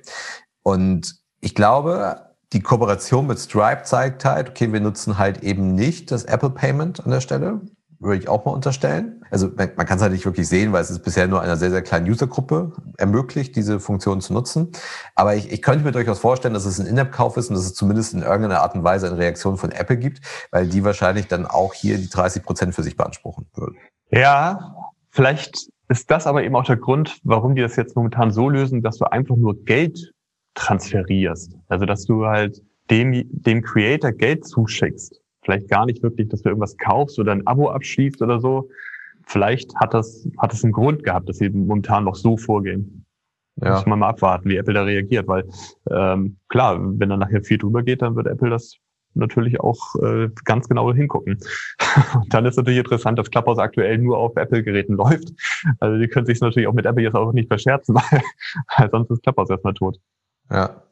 Und 0.62 1.21
ich 1.40 1.55
glaube, 1.55 2.23
die 2.53 2.61
Kooperation 2.61 3.27
mit 3.27 3.38
Stripe 3.38 3.83
zeigt 3.83 4.25
halt, 4.25 4.51
okay, 4.51 4.73
wir 4.73 4.81
nutzen 4.81 5.19
halt 5.19 5.42
eben 5.42 5.75
nicht 5.75 6.11
das 6.11 6.25
Apple 6.25 6.51
Payment 6.51 7.05
an 7.05 7.11
der 7.11 7.21
Stelle, 7.21 7.61
würde 7.99 8.19
ich 8.19 8.29
auch 8.29 8.45
mal 8.45 8.53
unterstellen. 8.53 9.25
Also 9.31 9.49
man, 9.57 9.75
kann 9.75 9.97
es 9.97 10.03
halt 10.03 10.13
nicht 10.13 10.25
wirklich 10.25 10.49
sehen, 10.49 10.73
weil 10.73 10.83
es 10.83 10.91
ist 10.91 11.03
bisher 11.03 11.27
nur 11.27 11.41
einer 11.41 11.57
sehr, 11.57 11.71
sehr 11.71 11.83
kleinen 11.83 12.09
Usergruppe 12.09 12.73
ermöglicht, 12.99 13.57
diese 13.57 13.81
Funktion 13.81 14.21
zu 14.21 14.33
nutzen. 14.33 14.73
Aber 15.15 15.35
ich, 15.35 15.51
ich 15.51 15.63
könnte 15.63 15.85
mir 15.85 15.93
durchaus 15.93 16.19
vorstellen, 16.19 16.55
dass 16.55 16.67
es 16.67 16.79
ein 16.79 16.87
In-App-Kauf 16.87 17.37
ist 17.37 17.49
und 17.49 17.57
dass 17.57 17.65
es 17.65 17.75
zumindest 17.75 18.15
in 18.15 18.23
irgendeiner 18.23 18.61
Art 18.61 18.75
und 18.75 18.85
Weise 18.85 19.07
eine 19.07 19.19
Reaktion 19.19 19.57
von 19.57 19.73
Apple 19.73 19.97
gibt, 19.97 20.21
weil 20.51 20.69
die 20.69 20.85
wahrscheinlich 20.85 21.29
dann 21.29 21.47
auch 21.47 21.75
hier 21.75 21.99
die 21.99 22.09
30 22.09 22.43
Prozent 22.43 22.75
für 22.75 22.83
sich 22.83 22.97
beanspruchen 22.97 23.47
würden. 23.55 23.77
Ja, 24.11 24.75
vielleicht 25.11 25.69
ist 25.89 26.11
das 26.11 26.27
aber 26.27 26.45
eben 26.45 26.57
auch 26.57 26.65
der 26.65 26.77
Grund, 26.77 27.19
warum 27.25 27.55
die 27.55 27.63
das 27.63 27.77
jetzt 27.77 27.97
momentan 27.97 28.31
so 28.31 28.49
lösen, 28.49 28.83
dass 28.83 28.99
du 28.99 29.05
einfach 29.11 29.37
nur 29.37 29.65
Geld 29.65 30.13
transferierst. 30.55 31.55
Also 31.69 31.87
dass 31.87 32.05
du 32.05 32.27
halt 32.27 32.63
dem, 32.91 33.25
dem 33.31 33.63
Creator 33.63 34.13
Geld 34.13 34.47
zuschickst 34.47 35.21
vielleicht 35.47 35.69
gar 35.69 35.87
nicht 35.87 36.03
wirklich, 36.03 36.29
dass 36.29 36.43
du 36.43 36.51
irgendwas 36.51 36.77
kaufst 36.77 37.19
oder 37.19 37.33
ein 37.33 37.47
Abo 37.47 37.71
abschließt 37.71 38.21
oder 38.21 38.41
so. 38.41 38.69
Vielleicht 39.27 39.75
hat 39.77 39.95
das, 39.95 40.29
hat 40.39 40.53
das 40.53 40.63
einen 40.63 40.73
Grund 40.73 41.03
gehabt, 41.05 41.29
dass 41.29 41.39
sie 41.39 41.49
momentan 41.49 42.05
noch 42.05 42.17
so 42.17 42.37
vorgehen. 42.37 43.07
Ja. 43.63 43.75
Muss 43.75 43.87
man 43.87 44.01
mal 44.01 44.09
abwarten, 44.09 44.51
wie 44.51 44.57
Apple 44.57 44.75
da 44.75 44.83
reagiert, 44.83 45.27
weil 45.29 45.45
ähm, 45.91 46.37
klar, 46.49 46.79
wenn 46.79 47.09
dann 47.09 47.21
nachher 47.21 47.43
viel 47.43 47.57
drüber 47.57 47.83
geht, 47.83 48.03
dann 48.03 48.15
wird 48.15 48.27
Apple 48.27 48.51
das 48.51 48.77
natürlich 49.15 49.61
auch 49.61 49.95
äh, 50.03 50.29
ganz 50.45 50.69
genau 50.69 50.93
hingucken. 50.93 51.39
Und 52.15 52.35
dann 52.35 52.45
ist 52.45 52.57
natürlich 52.57 52.81
interessant, 52.81 53.19
dass 53.19 53.31
Clubhouse 53.31 53.59
aktuell 53.59 53.97
nur 53.97 54.19
auf 54.19 54.37
Apple-Geräten 54.37 54.95
läuft. 54.95 55.33
Also 55.81 55.99
die 55.99 56.09
können 56.09 56.27
sich 56.27 56.41
natürlich 56.41 56.69
auch 56.69 56.75
mit 56.75 56.85
Apple 56.85 57.03
jetzt 57.03 57.15
auch 57.15 57.33
nicht 57.33 57.49
verscherzen, 57.49 57.95
weil, 57.95 58.21
weil 58.77 58.91
sonst 58.91 59.11
ist 59.11 59.23
Clubhouse 59.23 59.49
erstmal 59.49 59.75
tot. 59.75 59.99
Ja, 60.51 60.83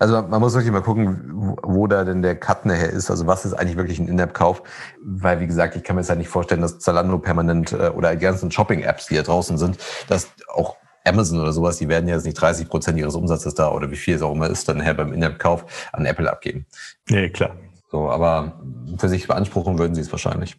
also 0.00 0.22
man 0.22 0.40
muss 0.40 0.54
wirklich 0.54 0.72
mal 0.72 0.82
gucken, 0.82 1.56
wo, 1.62 1.86
da 1.86 2.04
denn 2.04 2.22
der 2.22 2.34
Cut 2.34 2.66
nachher 2.66 2.90
ist. 2.90 3.10
Also 3.10 3.26
was 3.26 3.44
ist 3.44 3.54
eigentlich 3.54 3.76
wirklich 3.76 4.00
ein 4.00 4.08
In-App-Kauf? 4.08 4.62
Weil, 5.02 5.40
wie 5.40 5.46
gesagt, 5.46 5.76
ich 5.76 5.84
kann 5.84 5.94
mir 5.96 6.02
jetzt 6.02 6.08
halt 6.08 6.18
nicht 6.18 6.28
vorstellen, 6.28 6.60
dass 6.60 6.80
Zalando 6.80 7.18
permanent 7.18 7.72
äh, 7.72 7.90
oder 7.90 8.14
die 8.14 8.22
ganzen 8.22 8.50
Shopping-Apps, 8.50 9.06
die 9.06 9.14
da 9.14 9.22
draußen 9.22 9.56
sind, 9.56 9.78
dass 10.08 10.30
auch 10.52 10.76
Amazon 11.04 11.40
oder 11.40 11.52
sowas, 11.52 11.76
die 11.76 11.88
werden 11.88 12.08
jetzt 12.08 12.24
nicht 12.24 12.40
30 12.40 12.68
Prozent 12.68 12.98
ihres 12.98 13.14
Umsatzes 13.14 13.54
da 13.54 13.70
oder 13.70 13.90
wie 13.90 13.96
viel 13.96 14.16
es 14.16 14.22
auch 14.22 14.32
immer 14.32 14.48
ist, 14.48 14.68
dann 14.68 14.78
nachher 14.78 14.94
beim 14.94 15.12
In-App-Kauf 15.12 15.90
an 15.92 16.06
Apple 16.06 16.30
abgeben. 16.30 16.66
Nee, 17.08 17.30
klar. 17.30 17.56
So, 17.90 18.10
aber 18.10 18.60
für 18.98 19.08
sich 19.08 19.28
beanspruchen 19.28 19.78
würden 19.78 19.94
sie 19.94 20.00
es 20.00 20.10
wahrscheinlich. 20.10 20.56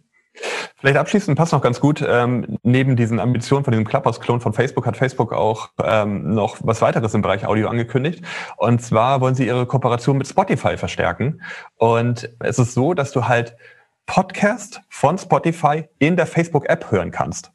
Vielleicht 0.77 0.97
abschließend 0.97 1.37
passt 1.37 1.53
noch 1.53 1.61
ganz 1.61 1.79
gut. 1.79 2.03
Ähm, 2.07 2.57
neben 2.63 2.95
diesen 2.95 3.19
Ambitionen 3.19 3.63
von 3.63 3.71
diesem 3.71 3.85
Clubhouse-Klon 3.85 4.41
von 4.41 4.53
Facebook 4.53 4.85
hat 4.85 4.97
Facebook 4.97 5.33
auch 5.33 5.69
ähm, 5.83 6.33
noch 6.33 6.57
was 6.61 6.81
weiteres 6.81 7.13
im 7.13 7.21
Bereich 7.21 7.45
Audio 7.45 7.69
angekündigt. 7.69 8.23
Und 8.57 8.81
zwar 8.81 9.21
wollen 9.21 9.35
sie 9.35 9.47
ihre 9.47 9.65
Kooperation 9.65 10.17
mit 10.17 10.27
Spotify 10.27 10.77
verstärken. 10.77 11.41
Und 11.77 12.29
es 12.39 12.59
ist 12.59 12.73
so, 12.73 12.93
dass 12.93 13.11
du 13.11 13.27
halt 13.27 13.55
Podcast 14.05 14.81
von 14.89 15.17
Spotify 15.17 15.85
in 15.97 16.15
der 16.15 16.27
Facebook-App 16.27 16.91
hören 16.91 17.11
kannst. 17.11 17.54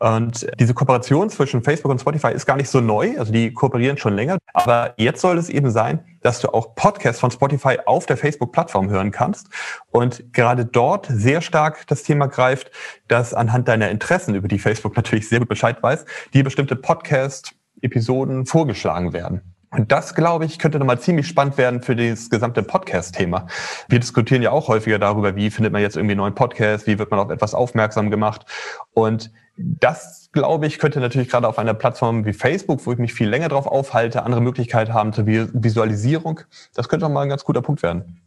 Und 0.00 0.46
diese 0.58 0.72
Kooperation 0.72 1.28
zwischen 1.28 1.62
Facebook 1.62 1.90
und 1.92 2.00
Spotify 2.00 2.32
ist 2.32 2.46
gar 2.46 2.56
nicht 2.56 2.70
so 2.70 2.80
neu, 2.80 3.18
also 3.18 3.32
die 3.32 3.52
kooperieren 3.52 3.98
schon 3.98 4.14
länger. 4.14 4.38
Aber 4.54 4.94
jetzt 4.96 5.20
soll 5.20 5.36
es 5.36 5.50
eben 5.50 5.70
sein, 5.70 6.02
dass 6.22 6.40
du 6.40 6.48
auch 6.48 6.74
Podcasts 6.74 7.20
von 7.20 7.30
Spotify 7.30 7.78
auf 7.84 8.06
der 8.06 8.16
Facebook-Plattform 8.16 8.88
hören 8.88 9.10
kannst. 9.10 9.48
Und 9.90 10.32
gerade 10.32 10.64
dort 10.64 11.06
sehr 11.10 11.42
stark 11.42 11.86
das 11.86 12.02
Thema 12.02 12.28
greift, 12.28 12.70
dass 13.08 13.34
anhand 13.34 13.68
deiner 13.68 13.90
Interessen, 13.90 14.34
über 14.34 14.48
die 14.48 14.58
Facebook 14.58 14.96
natürlich 14.96 15.28
sehr 15.28 15.40
gut 15.40 15.50
Bescheid 15.50 15.82
weiß, 15.82 16.06
die 16.32 16.42
bestimmte 16.42 16.76
Podcast-Episoden 16.76 18.46
vorgeschlagen 18.46 19.12
werden. 19.12 19.42
Und 19.70 19.92
das, 19.92 20.14
glaube 20.16 20.44
ich, 20.44 20.58
könnte 20.58 20.78
nochmal 20.80 20.98
ziemlich 20.98 21.28
spannend 21.28 21.56
werden 21.56 21.82
für 21.82 21.94
das 21.94 22.28
gesamte 22.28 22.62
Podcast-Thema. 22.62 23.46
Wir 23.88 24.00
diskutieren 24.00 24.42
ja 24.42 24.50
auch 24.50 24.66
häufiger 24.66 24.98
darüber, 24.98 25.36
wie 25.36 25.50
findet 25.50 25.72
man 25.72 25.80
jetzt 25.80 25.96
irgendwie 25.96 26.12
einen 26.12 26.20
neuen 26.20 26.34
Podcast, 26.34 26.88
wie 26.88 26.98
wird 26.98 27.12
man 27.12 27.20
auf 27.20 27.30
etwas 27.30 27.54
aufmerksam 27.54 28.10
gemacht. 28.10 28.46
Und 28.94 29.30
das, 29.56 30.30
glaube 30.32 30.66
ich, 30.66 30.78
könnte 30.78 30.98
natürlich 30.98 31.28
gerade 31.28 31.46
auf 31.46 31.58
einer 31.58 31.74
Plattform 31.74 32.24
wie 32.24 32.32
Facebook, 32.32 32.84
wo 32.84 32.92
ich 32.92 32.98
mich 32.98 33.14
viel 33.14 33.28
länger 33.28 33.48
drauf 33.48 33.66
aufhalte, 33.66 34.24
andere 34.24 34.40
Möglichkeiten 34.40 34.92
haben 34.92 35.12
zur 35.12 35.26
Visualisierung. 35.26 36.40
Das 36.74 36.88
könnte 36.88 37.06
doch 37.06 37.12
mal 37.12 37.22
ein 37.22 37.28
ganz 37.28 37.44
guter 37.44 37.62
Punkt 37.62 37.82
werden. 37.82 38.22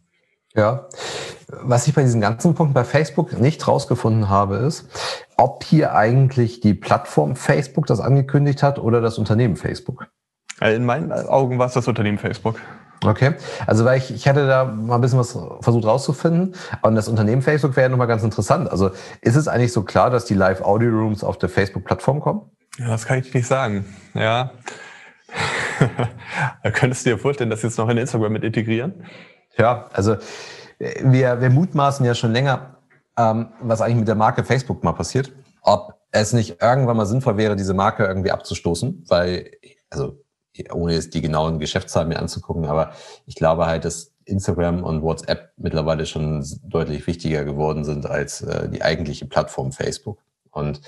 Ja, 0.56 0.88
was 1.48 1.88
ich 1.88 1.94
bei 1.94 2.02
diesen 2.02 2.20
ganzen 2.20 2.54
Punkten 2.54 2.74
bei 2.74 2.84
Facebook 2.84 3.38
nicht 3.40 3.66
rausgefunden 3.66 4.28
habe, 4.28 4.56
ist, 4.56 4.88
ob 5.36 5.64
hier 5.64 5.94
eigentlich 5.94 6.60
die 6.60 6.74
Plattform 6.74 7.34
Facebook 7.34 7.86
das 7.86 8.00
angekündigt 8.00 8.62
hat 8.62 8.78
oder 8.78 9.00
das 9.00 9.18
Unternehmen 9.18 9.56
Facebook. 9.56 10.06
Äh, 10.60 10.74
in 10.74 10.84
meinen 10.84 11.12
Augen 11.12 11.58
war 11.58 11.66
es 11.66 11.74
das 11.74 11.88
Unternehmen 11.88 12.18
Facebook. 12.18 12.60
Okay, 13.04 13.34
also 13.66 13.84
weil 13.84 13.98
ich, 13.98 14.14
ich 14.14 14.26
hatte 14.26 14.46
da 14.46 14.64
mal 14.64 14.94
ein 14.94 15.00
bisschen 15.00 15.18
was 15.18 15.36
versucht 15.60 15.84
rauszufinden 15.84 16.54
und 16.82 16.94
das 16.94 17.08
Unternehmen 17.08 17.42
Facebook 17.42 17.76
wäre 17.76 17.86
ja 17.86 17.88
nochmal 17.90 18.06
ganz 18.06 18.22
interessant. 18.22 18.70
Also 18.70 18.92
ist 19.20 19.36
es 19.36 19.46
eigentlich 19.46 19.72
so 19.72 19.82
klar, 19.82 20.10
dass 20.10 20.24
die 20.24 20.34
Live-Audio-Rooms 20.34 21.22
auf 21.22 21.38
der 21.38 21.50
Facebook-Plattform 21.50 22.20
kommen? 22.20 22.50
Ja, 22.78 22.88
das 22.88 23.04
kann 23.04 23.18
ich 23.18 23.32
nicht 23.34 23.46
sagen. 23.46 23.84
Ja. 24.14 24.52
da 26.62 26.70
könntest 26.70 27.04
du 27.04 27.10
dir 27.10 27.18
vorstellen, 27.18 27.50
dass 27.50 27.60
sie 27.60 27.66
jetzt 27.66 27.78
noch 27.78 27.88
in 27.88 27.98
Instagram 27.98 28.32
mit 28.32 28.44
integrieren? 28.44 29.04
Ja, 29.58 29.86
also 29.92 30.16
wir, 30.78 31.40
wir 31.40 31.50
mutmaßen 31.50 32.04
ja 32.04 32.14
schon 32.14 32.32
länger, 32.32 32.78
ähm, 33.16 33.48
was 33.60 33.80
eigentlich 33.80 33.98
mit 33.98 34.08
der 34.08 34.14
Marke 34.14 34.44
Facebook 34.44 34.82
mal 34.82 34.92
passiert. 34.92 35.32
Ob 35.62 35.94
es 36.10 36.32
nicht 36.32 36.62
irgendwann 36.62 36.96
mal 36.96 37.06
sinnvoll 37.06 37.36
wäre, 37.36 37.56
diese 37.56 37.74
Marke 37.74 38.04
irgendwie 38.04 38.30
abzustoßen, 38.30 39.04
weil, 39.08 39.50
also 39.90 40.23
ohne 40.72 40.94
jetzt 40.94 41.14
die 41.14 41.20
genauen 41.20 41.58
Geschäftszahlen 41.58 42.08
mir 42.08 42.18
anzugucken, 42.18 42.66
aber 42.66 42.92
ich 43.26 43.34
glaube 43.34 43.66
halt, 43.66 43.84
dass 43.84 44.12
Instagram 44.24 44.82
und 44.82 45.02
WhatsApp 45.02 45.52
mittlerweile 45.56 46.06
schon 46.06 46.44
deutlich 46.64 47.06
wichtiger 47.06 47.44
geworden 47.44 47.84
sind 47.84 48.06
als 48.06 48.42
äh, 48.42 48.68
die 48.68 48.82
eigentliche 48.82 49.26
Plattform 49.26 49.72
Facebook. 49.72 50.18
Und 50.50 50.80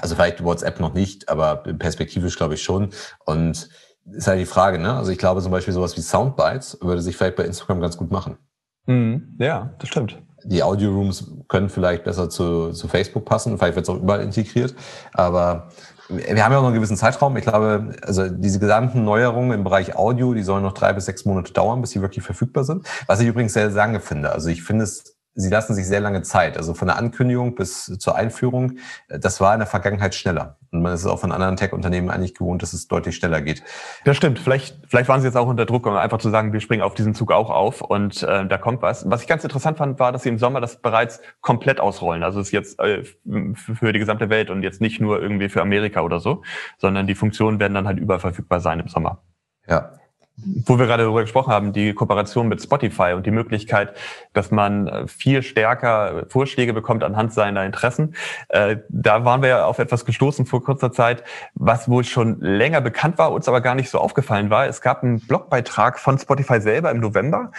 also 0.00 0.14
vielleicht 0.14 0.42
WhatsApp 0.42 0.80
noch 0.80 0.94
nicht, 0.94 1.28
aber 1.28 1.56
perspektivisch 1.56 2.36
glaube 2.36 2.54
ich 2.54 2.62
schon. 2.62 2.90
Und 3.24 3.68
ist 4.10 4.26
halt 4.26 4.40
die 4.40 4.46
Frage, 4.46 4.78
ne? 4.78 4.94
Also 4.94 5.10
ich 5.10 5.18
glaube 5.18 5.42
zum 5.42 5.50
Beispiel 5.50 5.74
sowas 5.74 5.96
wie 5.96 6.00
Soundbites 6.00 6.78
würde 6.80 7.02
sich 7.02 7.16
vielleicht 7.16 7.36
bei 7.36 7.44
Instagram 7.44 7.80
ganz 7.80 7.96
gut 7.96 8.10
machen. 8.10 8.38
Mhm. 8.86 9.36
Ja, 9.38 9.74
das 9.78 9.88
stimmt. 9.88 10.18
Die 10.44 10.62
Audio 10.62 10.92
Rooms 10.92 11.32
können 11.48 11.68
vielleicht 11.68 12.04
besser 12.04 12.30
zu, 12.30 12.70
zu 12.70 12.86
Facebook 12.86 13.24
passen, 13.24 13.58
vielleicht 13.58 13.74
wird 13.74 13.88
es 13.88 13.90
auch 13.90 14.00
überall 14.00 14.20
integriert, 14.20 14.74
aber 15.12 15.70
wir 16.08 16.44
haben 16.44 16.52
ja 16.52 16.58
auch 16.58 16.62
noch 16.62 16.68
einen 16.68 16.76
gewissen 16.76 16.96
Zeitraum. 16.96 17.36
Ich 17.36 17.44
glaube, 17.44 17.96
also 18.02 18.28
diese 18.28 18.58
gesamten 18.58 19.04
Neuerungen 19.04 19.52
im 19.52 19.64
Bereich 19.64 19.96
Audio, 19.96 20.34
die 20.34 20.42
sollen 20.42 20.62
noch 20.62 20.74
drei 20.74 20.92
bis 20.92 21.06
sechs 21.06 21.24
Monate 21.24 21.52
dauern, 21.52 21.80
bis 21.80 21.90
sie 21.90 22.00
wirklich 22.00 22.24
verfügbar 22.24 22.64
sind. 22.64 22.86
Was 23.06 23.20
ich 23.20 23.26
übrigens 23.26 23.52
sehr 23.52 23.70
lange 23.70 24.00
finde. 24.00 24.30
Also 24.30 24.48
ich 24.48 24.62
finde 24.62 24.84
es 24.84 25.15
sie 25.36 25.50
lassen 25.50 25.74
sich 25.74 25.86
sehr 25.86 26.00
lange 26.00 26.22
Zeit. 26.22 26.56
Also 26.56 26.74
von 26.74 26.88
der 26.88 26.96
Ankündigung 26.96 27.54
bis 27.54 27.84
zur 27.98 28.16
Einführung, 28.16 28.78
äh, 29.08 29.18
das 29.18 29.40
war 29.40 29.52
in 29.52 29.60
der 29.60 29.68
Vergangenheit 29.68 30.14
schneller. 30.14 30.58
Und 30.72 30.82
man 30.82 30.94
ist 30.94 31.06
auch 31.06 31.20
von 31.20 31.30
anderen 31.30 31.56
Tech-Unternehmen 31.56 32.10
eigentlich 32.10 32.34
gewohnt, 32.34 32.62
dass 32.62 32.72
es 32.72 32.88
deutlich 32.88 33.16
schneller 33.16 33.40
geht. 33.40 33.62
Das 34.04 34.16
stimmt. 34.16 34.38
Vielleicht, 34.38 34.78
vielleicht 34.88 35.08
waren 35.08 35.20
sie 35.20 35.28
jetzt 35.28 35.36
auch 35.36 35.46
unter 35.46 35.66
Druck, 35.66 35.86
um 35.86 35.94
einfach 35.94 36.18
zu 36.18 36.30
sagen, 36.30 36.52
wir 36.52 36.60
springen 36.60 36.82
auf 36.82 36.94
diesen 36.94 37.14
Zug 37.14 37.30
auch 37.30 37.50
auf 37.50 37.82
und 37.82 38.22
äh, 38.22 38.46
da 38.46 38.58
kommt 38.58 38.82
was. 38.82 39.08
Was 39.08 39.22
ich 39.22 39.28
ganz 39.28 39.44
interessant 39.44 39.78
fand, 39.78 39.98
war, 40.00 40.10
dass 40.10 40.22
sie 40.22 40.30
im 40.30 40.38
Sommer 40.38 40.60
das 40.60 40.80
bereits 40.80 41.20
komplett 41.40 41.80
ausrollen. 41.80 42.22
Also 42.22 42.40
es 42.40 42.48
ist 42.48 42.52
jetzt 42.52 42.80
äh, 42.80 43.04
für 43.04 43.92
die 43.92 43.98
gesamte 43.98 44.30
Welt 44.30 44.50
und 44.50 44.62
jetzt 44.62 44.80
nicht 44.80 45.00
nur 45.00 45.20
irgendwie 45.20 45.48
für 45.48 45.62
Amerika 45.62 46.00
oder 46.00 46.18
so, 46.18 46.42
sondern 46.78 47.06
die 47.06 47.14
Funktionen 47.14 47.60
werden 47.60 47.74
dann 47.74 47.86
halt 47.86 47.98
überall 47.98 48.20
verfügbar 48.20 48.60
sein 48.60 48.80
im 48.80 48.88
Sommer. 48.88 49.22
Ja, 49.68 49.92
wo 50.36 50.78
wir 50.78 50.86
gerade 50.86 51.04
darüber 51.04 51.22
gesprochen 51.22 51.52
haben, 51.52 51.72
die 51.72 51.94
Kooperation 51.94 52.48
mit 52.48 52.62
Spotify 52.62 53.14
und 53.14 53.24
die 53.24 53.30
Möglichkeit, 53.30 53.94
dass 54.34 54.50
man 54.50 54.86
äh, 54.86 55.08
viel 55.08 55.42
stärker 55.42 56.26
Vorschläge 56.28 56.74
bekommt 56.74 57.02
anhand 57.02 57.32
seiner 57.32 57.64
Interessen. 57.64 58.14
Äh, 58.48 58.76
da 58.88 59.24
waren 59.24 59.40
wir 59.40 59.48
ja 59.48 59.64
auf 59.64 59.78
etwas 59.78 60.04
gestoßen 60.04 60.44
vor 60.44 60.62
kurzer 60.62 60.92
Zeit, 60.92 61.24
was 61.54 61.88
wohl 61.88 62.04
schon 62.04 62.40
länger 62.40 62.80
bekannt 62.80 63.18
war, 63.18 63.32
uns 63.32 63.48
aber 63.48 63.62
gar 63.62 63.74
nicht 63.74 63.88
so 63.88 63.98
aufgefallen 63.98 64.50
war. 64.50 64.66
Es 64.66 64.80
gab 64.80 65.02
einen 65.02 65.20
Blogbeitrag 65.20 65.98
von 65.98 66.18
Spotify 66.18 66.60
selber 66.60 66.90
im 66.90 67.00
November, 67.00 67.50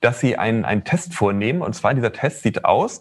dass 0.00 0.20
sie 0.20 0.36
einen, 0.36 0.64
einen 0.64 0.84
Test 0.84 1.14
vornehmen. 1.14 1.62
Und 1.62 1.74
zwar 1.74 1.94
dieser 1.94 2.12
Test 2.12 2.42
sieht 2.42 2.64
aus, 2.64 3.00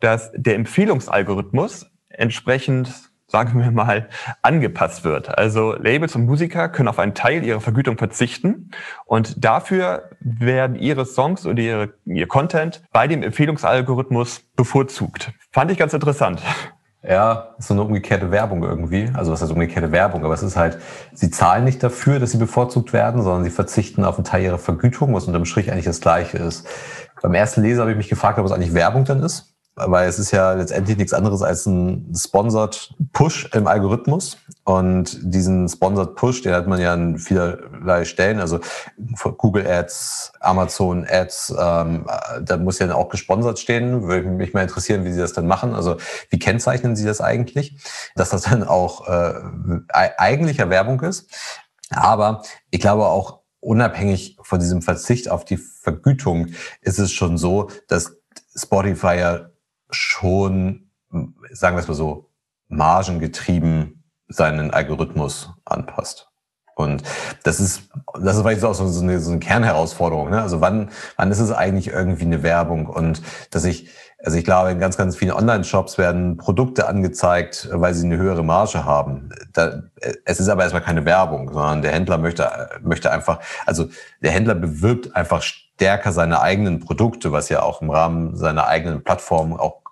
dass 0.00 0.32
der 0.34 0.56
Empfehlungsalgorithmus 0.56 1.90
entsprechend 2.08 3.13
sagen 3.34 3.58
wir 3.60 3.72
mal, 3.72 4.08
angepasst 4.42 5.02
wird. 5.02 5.36
Also 5.36 5.72
Labels 5.72 6.14
und 6.14 6.24
Musiker 6.24 6.68
können 6.68 6.88
auf 6.88 7.00
einen 7.00 7.14
Teil 7.14 7.42
ihrer 7.42 7.60
Vergütung 7.60 7.98
verzichten 7.98 8.70
und 9.06 9.44
dafür 9.44 10.10
werden 10.20 10.76
ihre 10.76 11.04
Songs 11.04 11.44
oder 11.44 11.60
ihre, 11.60 11.94
ihr 12.04 12.28
Content 12.28 12.84
bei 12.92 13.08
dem 13.08 13.24
Empfehlungsalgorithmus 13.24 14.44
bevorzugt. 14.54 15.32
Fand 15.50 15.72
ich 15.72 15.78
ganz 15.78 15.92
interessant. 15.92 16.42
Ja, 17.02 17.56
so 17.58 17.74
eine 17.74 17.82
umgekehrte 17.82 18.30
Werbung 18.30 18.62
irgendwie. 18.62 19.10
Also 19.14 19.32
was 19.32 19.42
heißt 19.42 19.50
umgekehrte 19.50 19.90
Werbung? 19.90 20.24
Aber 20.24 20.34
es 20.34 20.44
ist 20.44 20.56
halt, 20.56 20.78
sie 21.12 21.32
zahlen 21.32 21.64
nicht 21.64 21.82
dafür, 21.82 22.20
dass 22.20 22.30
sie 22.30 22.38
bevorzugt 22.38 22.92
werden, 22.92 23.20
sondern 23.20 23.42
sie 23.42 23.50
verzichten 23.50 24.04
auf 24.04 24.14
einen 24.14 24.24
Teil 24.24 24.44
ihrer 24.44 24.58
Vergütung, 24.58 25.12
was 25.12 25.26
unterm 25.26 25.44
Strich 25.44 25.72
eigentlich 25.72 25.86
das 25.86 26.00
Gleiche 26.00 26.38
ist. 26.38 26.68
Beim 27.20 27.34
ersten 27.34 27.62
Leser 27.62 27.80
habe 27.80 27.90
ich 27.90 27.96
mich 27.96 28.08
gefragt, 28.08 28.38
ob 28.38 28.46
es 28.46 28.52
eigentlich 28.52 28.74
Werbung 28.74 29.04
dann 29.04 29.24
ist 29.24 29.53
weil 29.76 30.08
es 30.08 30.18
ist 30.18 30.30
ja 30.30 30.52
letztendlich 30.52 30.96
nichts 30.96 31.12
anderes 31.12 31.42
als 31.42 31.66
ein 31.66 32.12
Sponsored 32.16 32.94
Push 33.12 33.50
im 33.54 33.66
Algorithmus. 33.66 34.36
Und 34.64 35.18
diesen 35.22 35.68
Sponsored 35.68 36.14
Push, 36.14 36.42
den 36.42 36.54
hat 36.54 36.68
man 36.68 36.80
ja 36.80 36.92
an 36.92 37.18
vielerlei 37.18 38.04
Stellen, 38.04 38.38
also 38.38 38.60
Google 39.36 39.66
Ads, 39.66 40.32
Amazon 40.40 41.06
Ads, 41.08 41.54
ähm, 41.58 42.06
da 42.42 42.56
muss 42.56 42.78
ja 42.78 42.94
auch 42.94 43.08
gesponsert 43.08 43.58
stehen. 43.58 44.04
Würde 44.04 44.28
mich 44.28 44.54
mal 44.54 44.62
interessieren, 44.62 45.04
wie 45.04 45.12
Sie 45.12 45.20
das 45.20 45.32
dann 45.32 45.46
machen. 45.46 45.74
Also 45.74 45.96
wie 46.30 46.38
kennzeichnen 46.38 46.94
Sie 46.94 47.04
das 47.04 47.20
eigentlich? 47.20 47.76
Dass 48.14 48.30
das 48.30 48.42
dann 48.42 48.62
auch 48.62 49.08
äh, 49.08 49.34
eigentlicher 49.92 50.70
Werbung 50.70 51.00
ist. 51.00 51.30
Aber 51.90 52.42
ich 52.70 52.80
glaube 52.80 53.06
auch, 53.06 53.40
unabhängig 53.60 54.36
von 54.42 54.60
diesem 54.60 54.82
Verzicht 54.82 55.30
auf 55.30 55.44
die 55.44 55.56
Vergütung 55.56 56.48
ist 56.82 56.98
es 56.98 57.12
schon 57.12 57.38
so, 57.38 57.70
dass 57.88 58.16
Spotify 58.54 59.18
ja 59.18 59.50
schon, 59.90 60.90
sagen 61.52 61.76
wir 61.76 61.80
es 61.80 61.88
mal 61.88 61.94
so, 61.94 62.30
margengetrieben 62.68 64.04
seinen 64.28 64.70
Algorithmus 64.70 65.50
anpasst. 65.64 66.28
Und 66.76 67.04
das 67.44 67.60
ist, 67.60 67.88
das 68.20 68.36
ist 68.36 68.42
vielleicht 68.42 68.64
auch 68.64 68.74
so 68.74 69.00
eine, 69.00 69.20
so 69.20 69.30
eine 69.30 69.40
Kernherausforderung. 69.40 70.30
Ne? 70.30 70.42
Also 70.42 70.60
wann, 70.60 70.90
wann 71.16 71.30
ist 71.30 71.38
es 71.38 71.52
eigentlich 71.52 71.88
irgendwie 71.88 72.24
eine 72.24 72.42
Werbung? 72.42 72.86
Und 72.86 73.22
dass 73.50 73.64
ich, 73.64 73.88
also 74.18 74.36
ich 74.36 74.44
glaube, 74.44 74.72
in 74.72 74.80
ganz, 74.80 74.96
ganz 74.96 75.16
vielen 75.16 75.32
Online-Shops 75.32 75.98
werden 75.98 76.36
Produkte 76.36 76.88
angezeigt, 76.88 77.68
weil 77.70 77.94
sie 77.94 78.06
eine 78.06 78.16
höhere 78.16 78.42
Marge 78.42 78.84
haben. 78.84 79.30
Da, 79.52 79.82
es 80.24 80.40
ist 80.40 80.48
aber 80.48 80.62
erstmal 80.62 80.82
keine 80.82 81.04
Werbung, 81.04 81.52
sondern 81.52 81.82
der 81.82 81.92
Händler 81.92 82.18
möchte, 82.18 82.50
möchte 82.82 83.12
einfach, 83.12 83.38
also 83.66 83.86
der 84.20 84.32
Händler 84.32 84.56
bewirbt 84.56 85.14
einfach 85.14 85.42
stärker 85.76 86.12
seine 86.12 86.40
eigenen 86.40 86.80
Produkte, 86.80 87.32
was 87.32 87.48
ja 87.48 87.62
auch 87.62 87.82
im 87.82 87.90
Rahmen 87.90 88.36
seiner 88.36 88.66
eigenen 88.66 89.02
Plattform 89.02 89.54
auch 89.54 89.84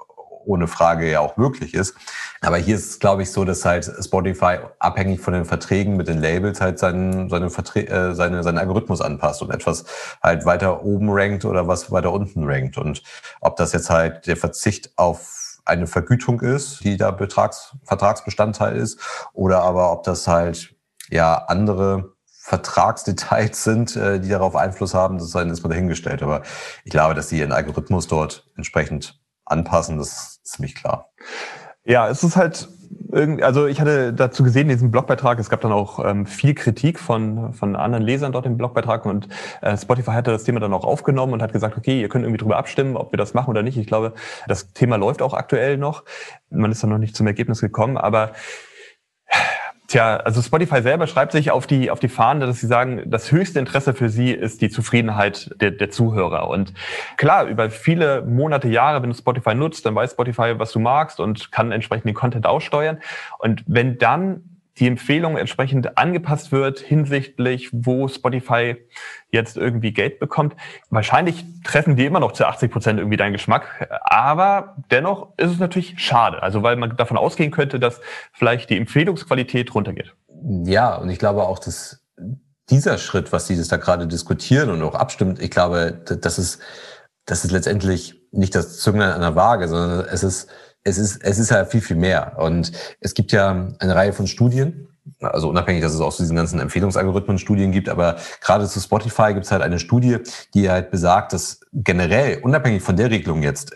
ohne 0.44 0.66
Frage 0.66 1.10
ja 1.10 1.20
auch 1.20 1.36
möglich 1.36 1.74
ist. 1.74 1.94
Aber 2.40 2.56
hier 2.56 2.76
ist 2.76 2.90
es, 2.90 2.98
glaube 2.98 3.22
ich, 3.22 3.30
so, 3.30 3.44
dass 3.44 3.64
halt 3.64 3.90
Spotify 4.00 4.58
abhängig 4.78 5.20
von 5.20 5.34
den 5.34 5.44
Verträgen 5.44 5.96
mit 5.96 6.08
den 6.08 6.20
Labels 6.20 6.60
halt 6.60 6.78
seinen, 6.78 7.28
seine, 7.28 7.50
Verträ 7.50 7.82
äh, 7.82 8.14
seine, 8.14 8.42
seinen 8.42 8.58
Algorithmus 8.58 9.00
anpasst 9.00 9.42
und 9.42 9.50
etwas 9.50 9.84
halt 10.22 10.44
weiter 10.44 10.84
oben 10.84 11.08
rankt 11.10 11.44
oder 11.44 11.68
was 11.68 11.92
weiter 11.92 12.12
unten 12.12 12.44
rankt. 12.44 12.78
Und 12.78 13.02
ob 13.40 13.56
das 13.56 13.72
jetzt 13.72 13.90
halt 13.90 14.26
der 14.26 14.36
Verzicht 14.36 14.92
auf 14.96 15.60
eine 15.64 15.86
Vergütung 15.86 16.40
ist, 16.40 16.82
die 16.82 16.96
da 16.96 17.12
Betrags, 17.12 17.76
Vertragsbestandteil 17.84 18.76
ist, 18.76 18.98
oder 19.32 19.62
aber 19.62 19.92
ob 19.92 20.02
das 20.02 20.26
halt 20.26 20.74
ja 21.08 21.34
andere 21.34 22.11
Vertragsdetails 22.44 23.62
sind, 23.62 23.94
äh, 23.94 24.18
die 24.18 24.28
darauf 24.28 24.56
Einfluss 24.56 24.94
haben, 24.94 25.16
das 25.16 25.28
ist 25.28 25.34
erstmal 25.36 25.70
dahingestellt. 25.70 26.24
Aber 26.24 26.42
ich 26.84 26.90
glaube, 26.90 27.14
dass 27.14 27.28
sie 27.28 27.38
ihren 27.38 27.52
Algorithmus 27.52 28.08
dort 28.08 28.50
entsprechend 28.56 29.20
anpassen, 29.44 29.96
das 29.96 30.08
ist 30.08 30.46
ziemlich 30.46 30.74
klar. 30.74 31.10
Ja, 31.84 32.08
es 32.08 32.24
ist 32.24 32.34
halt 32.34 32.68
irgendwie, 33.12 33.44
also 33.44 33.66
ich 33.66 33.80
hatte 33.80 34.12
dazu 34.12 34.42
gesehen, 34.42 34.68
diesen 34.68 34.90
Blogbeitrag, 34.90 35.38
es 35.38 35.50
gab 35.50 35.60
dann 35.60 35.70
auch 35.70 36.04
ähm, 36.04 36.26
viel 36.26 36.54
Kritik 36.54 36.98
von, 36.98 37.52
von 37.52 37.76
anderen 37.76 38.04
Lesern 38.04 38.32
dort 38.32 38.44
im 38.44 38.56
Blogbeitrag 38.56 39.06
und 39.06 39.28
äh, 39.60 39.76
Spotify 39.76 40.10
hatte 40.10 40.32
das 40.32 40.42
Thema 40.42 40.58
dann 40.58 40.74
auch 40.74 40.84
aufgenommen 40.84 41.34
und 41.34 41.42
hat 41.42 41.52
gesagt, 41.52 41.78
okay, 41.78 42.00
ihr 42.00 42.08
könnt 42.08 42.24
irgendwie 42.24 42.40
drüber 42.40 42.56
abstimmen, 42.56 42.96
ob 42.96 43.12
wir 43.12 43.18
das 43.18 43.34
machen 43.34 43.50
oder 43.50 43.62
nicht. 43.62 43.76
Ich 43.78 43.86
glaube, 43.86 44.14
das 44.48 44.72
Thema 44.72 44.96
läuft 44.96 45.22
auch 45.22 45.34
aktuell 45.34 45.76
noch. 45.76 46.02
Man 46.50 46.72
ist 46.72 46.82
dann 46.82 46.90
noch 46.90 46.98
nicht 46.98 47.14
zum 47.14 47.28
Ergebnis 47.28 47.60
gekommen, 47.60 47.96
aber 47.96 48.32
Tja, 49.92 50.16
also 50.16 50.40
Spotify 50.40 50.80
selber 50.80 51.06
schreibt 51.06 51.32
sich 51.32 51.50
auf 51.50 51.66
die, 51.66 51.90
auf 51.90 52.00
die 52.00 52.08
Fahne, 52.08 52.46
dass 52.46 52.60
sie 52.60 52.66
sagen, 52.66 53.02
das 53.04 53.30
höchste 53.30 53.58
Interesse 53.58 53.92
für 53.92 54.08
sie 54.08 54.30
ist 54.30 54.62
die 54.62 54.70
Zufriedenheit 54.70 55.50
der, 55.60 55.70
der 55.70 55.90
Zuhörer. 55.90 56.48
Und 56.48 56.72
klar, 57.18 57.44
über 57.44 57.68
viele 57.68 58.22
Monate, 58.22 58.68
Jahre, 58.68 59.02
wenn 59.02 59.10
du 59.10 59.14
Spotify 59.14 59.54
nutzt, 59.54 59.84
dann 59.84 59.94
weiß 59.94 60.12
Spotify, 60.12 60.54
was 60.56 60.72
du 60.72 60.78
magst 60.78 61.20
und 61.20 61.52
kann 61.52 61.72
entsprechend 61.72 62.06
den 62.06 62.14
Content 62.14 62.46
aussteuern. 62.46 63.02
Und 63.38 63.64
wenn 63.66 63.98
dann 63.98 64.51
die 64.78 64.86
Empfehlung 64.86 65.36
entsprechend 65.36 65.98
angepasst 65.98 66.50
wird 66.52 66.78
hinsichtlich, 66.78 67.68
wo 67.72 68.08
Spotify 68.08 68.76
jetzt 69.30 69.56
irgendwie 69.56 69.92
Geld 69.92 70.18
bekommt. 70.18 70.56
Wahrscheinlich 70.88 71.44
treffen 71.62 71.96
die 71.96 72.06
immer 72.06 72.20
noch 72.20 72.32
zu 72.32 72.46
80 72.46 72.70
Prozent 72.70 72.98
irgendwie 72.98 73.16
deinen 73.16 73.32
Geschmack, 73.32 73.88
aber 74.02 74.76
dennoch 74.90 75.28
ist 75.36 75.50
es 75.50 75.58
natürlich 75.58 75.94
schade, 75.98 76.42
also 76.42 76.62
weil 76.62 76.76
man 76.76 76.96
davon 76.96 77.16
ausgehen 77.16 77.50
könnte, 77.50 77.78
dass 77.78 78.00
vielleicht 78.32 78.70
die 78.70 78.78
Empfehlungsqualität 78.78 79.74
runtergeht. 79.74 80.14
Ja, 80.64 80.96
und 80.96 81.10
ich 81.10 81.18
glaube 81.18 81.42
auch, 81.44 81.58
dass 81.58 82.02
dieser 82.70 82.96
Schritt, 82.98 83.32
was 83.32 83.46
sie 83.46 83.56
das 83.56 83.68
da 83.68 83.76
gerade 83.76 84.06
diskutieren 84.06 84.70
und 84.70 84.82
auch 84.82 84.94
abstimmt, 84.94 85.40
ich 85.42 85.50
glaube, 85.50 85.92
das 85.92 86.38
ist, 86.38 86.60
das 87.26 87.44
ist 87.44 87.50
letztendlich 87.50 88.22
nicht 88.32 88.54
das 88.54 88.78
Zünglein 88.78 89.10
an 89.10 89.20
der 89.20 89.36
Waage, 89.36 89.68
sondern 89.68 90.06
es 90.06 90.22
ist, 90.22 90.48
es 90.84 90.98
ist, 90.98 91.22
es 91.22 91.38
ist 91.38 91.50
halt 91.50 91.70
viel, 91.70 91.80
viel 91.80 91.96
mehr. 91.96 92.38
Und 92.38 92.72
es 93.00 93.14
gibt 93.14 93.32
ja 93.32 93.68
eine 93.78 93.94
Reihe 93.94 94.12
von 94.12 94.26
Studien, 94.26 94.88
also 95.20 95.48
unabhängig, 95.48 95.82
dass 95.82 95.94
es 95.94 96.00
auch 96.00 96.14
zu 96.14 96.22
diesen 96.22 96.36
ganzen 96.36 96.60
Empfehlungsalgorithmen 96.60 97.38
Studien 97.38 97.72
gibt, 97.72 97.88
aber 97.88 98.16
gerade 98.40 98.66
zu 98.68 98.80
Spotify 98.80 99.34
gibt 99.34 99.46
es 99.46 99.52
halt 99.52 99.62
eine 99.62 99.78
Studie, 99.78 100.18
die 100.54 100.70
halt 100.70 100.90
besagt, 100.90 101.32
dass 101.32 101.60
generell, 101.72 102.40
unabhängig 102.42 102.82
von 102.82 102.96
der 102.96 103.10
Regelung 103.10 103.42
jetzt, 103.42 103.74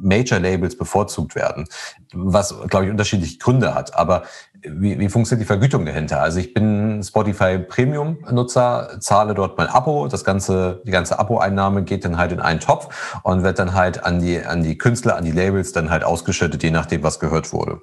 Major 0.00 0.38
Labels 0.38 0.76
bevorzugt 0.78 1.34
werden, 1.34 1.66
was, 2.12 2.54
glaube 2.68 2.86
ich, 2.86 2.90
unterschiedliche 2.90 3.38
Gründe 3.38 3.74
hat. 3.74 3.94
Aber 3.94 4.22
wie, 4.62 4.98
wie 4.98 5.08
funktioniert 5.08 5.42
die 5.42 5.46
Vergütung 5.46 5.86
dahinter? 5.86 6.20
Also 6.20 6.38
ich 6.40 6.54
bin 6.54 7.02
Spotify 7.02 7.58
Premium 7.58 8.18
Nutzer, 8.30 8.98
zahle 9.00 9.34
dort 9.34 9.56
mein 9.56 9.68
Abo, 9.68 10.08
das 10.08 10.24
ganze, 10.24 10.82
die 10.84 10.90
ganze 10.90 11.18
Abo-Einnahme 11.18 11.84
geht 11.84 12.04
dann 12.04 12.16
halt 12.16 12.32
in 12.32 12.40
einen 12.40 12.60
Topf 12.60 13.20
und 13.22 13.42
wird 13.42 13.58
dann 13.58 13.74
halt 13.74 14.04
an 14.04 14.20
die, 14.20 14.44
an 14.44 14.62
die 14.62 14.76
Künstler, 14.78 15.16
an 15.16 15.24
die 15.24 15.32
Labels 15.32 15.72
dann 15.72 15.90
halt 15.90 16.04
ausgeschüttet, 16.04 16.62
je 16.62 16.70
nachdem, 16.70 17.02
was 17.02 17.20
gehört 17.20 17.52
wurde. 17.52 17.80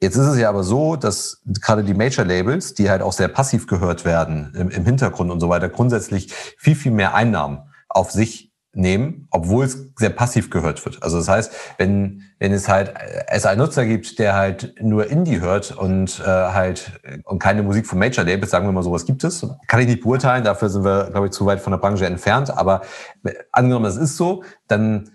Jetzt 0.00 0.16
ist 0.16 0.26
es 0.26 0.38
ja 0.38 0.48
aber 0.48 0.64
so, 0.64 0.96
dass 0.96 1.40
gerade 1.60 1.84
die 1.84 1.94
Major-Labels, 1.94 2.74
die 2.74 2.90
halt 2.90 3.02
auch 3.02 3.12
sehr 3.12 3.28
passiv 3.28 3.66
gehört 3.66 4.04
werden 4.04 4.52
im, 4.56 4.68
im 4.68 4.84
Hintergrund 4.84 5.30
und 5.30 5.40
so 5.40 5.48
weiter, 5.48 5.68
grundsätzlich 5.68 6.32
viel, 6.58 6.74
viel 6.74 6.92
mehr 6.92 7.14
Einnahmen 7.14 7.70
auf 7.88 8.10
sich 8.10 8.51
nehmen, 8.74 9.28
obwohl 9.30 9.66
es 9.66 9.90
sehr 9.96 10.10
passiv 10.10 10.50
gehört 10.50 10.84
wird. 10.84 11.02
Also 11.02 11.18
das 11.18 11.28
heißt, 11.28 11.52
wenn, 11.78 12.22
wenn 12.38 12.52
es 12.52 12.68
halt 12.68 12.94
es 13.28 13.44
einen 13.44 13.60
Nutzer 13.60 13.84
gibt, 13.84 14.18
der 14.18 14.34
halt 14.34 14.74
nur 14.80 15.10
Indie 15.10 15.40
hört 15.40 15.72
und 15.72 16.20
äh, 16.20 16.26
halt 16.26 16.92
und 17.24 17.38
keine 17.38 17.62
Musik 17.62 17.86
von 17.86 17.98
Major 17.98 18.24
Labels, 18.24 18.50
sagen 18.50 18.66
wir 18.66 18.72
mal 18.72 18.82
sowas 18.82 19.04
gibt 19.04 19.24
es, 19.24 19.46
kann 19.66 19.80
ich 19.80 19.86
nicht 19.86 20.02
beurteilen, 20.02 20.44
dafür 20.44 20.70
sind 20.70 20.84
wir, 20.84 21.10
glaube 21.10 21.26
ich, 21.26 21.32
zu 21.32 21.44
weit 21.44 21.60
von 21.60 21.72
der 21.72 21.78
Branche 21.78 22.06
entfernt, 22.06 22.50
aber 22.50 22.82
angenommen, 23.52 23.84
es 23.84 23.96
ist 23.96 24.16
so, 24.16 24.42
dann 24.68 25.10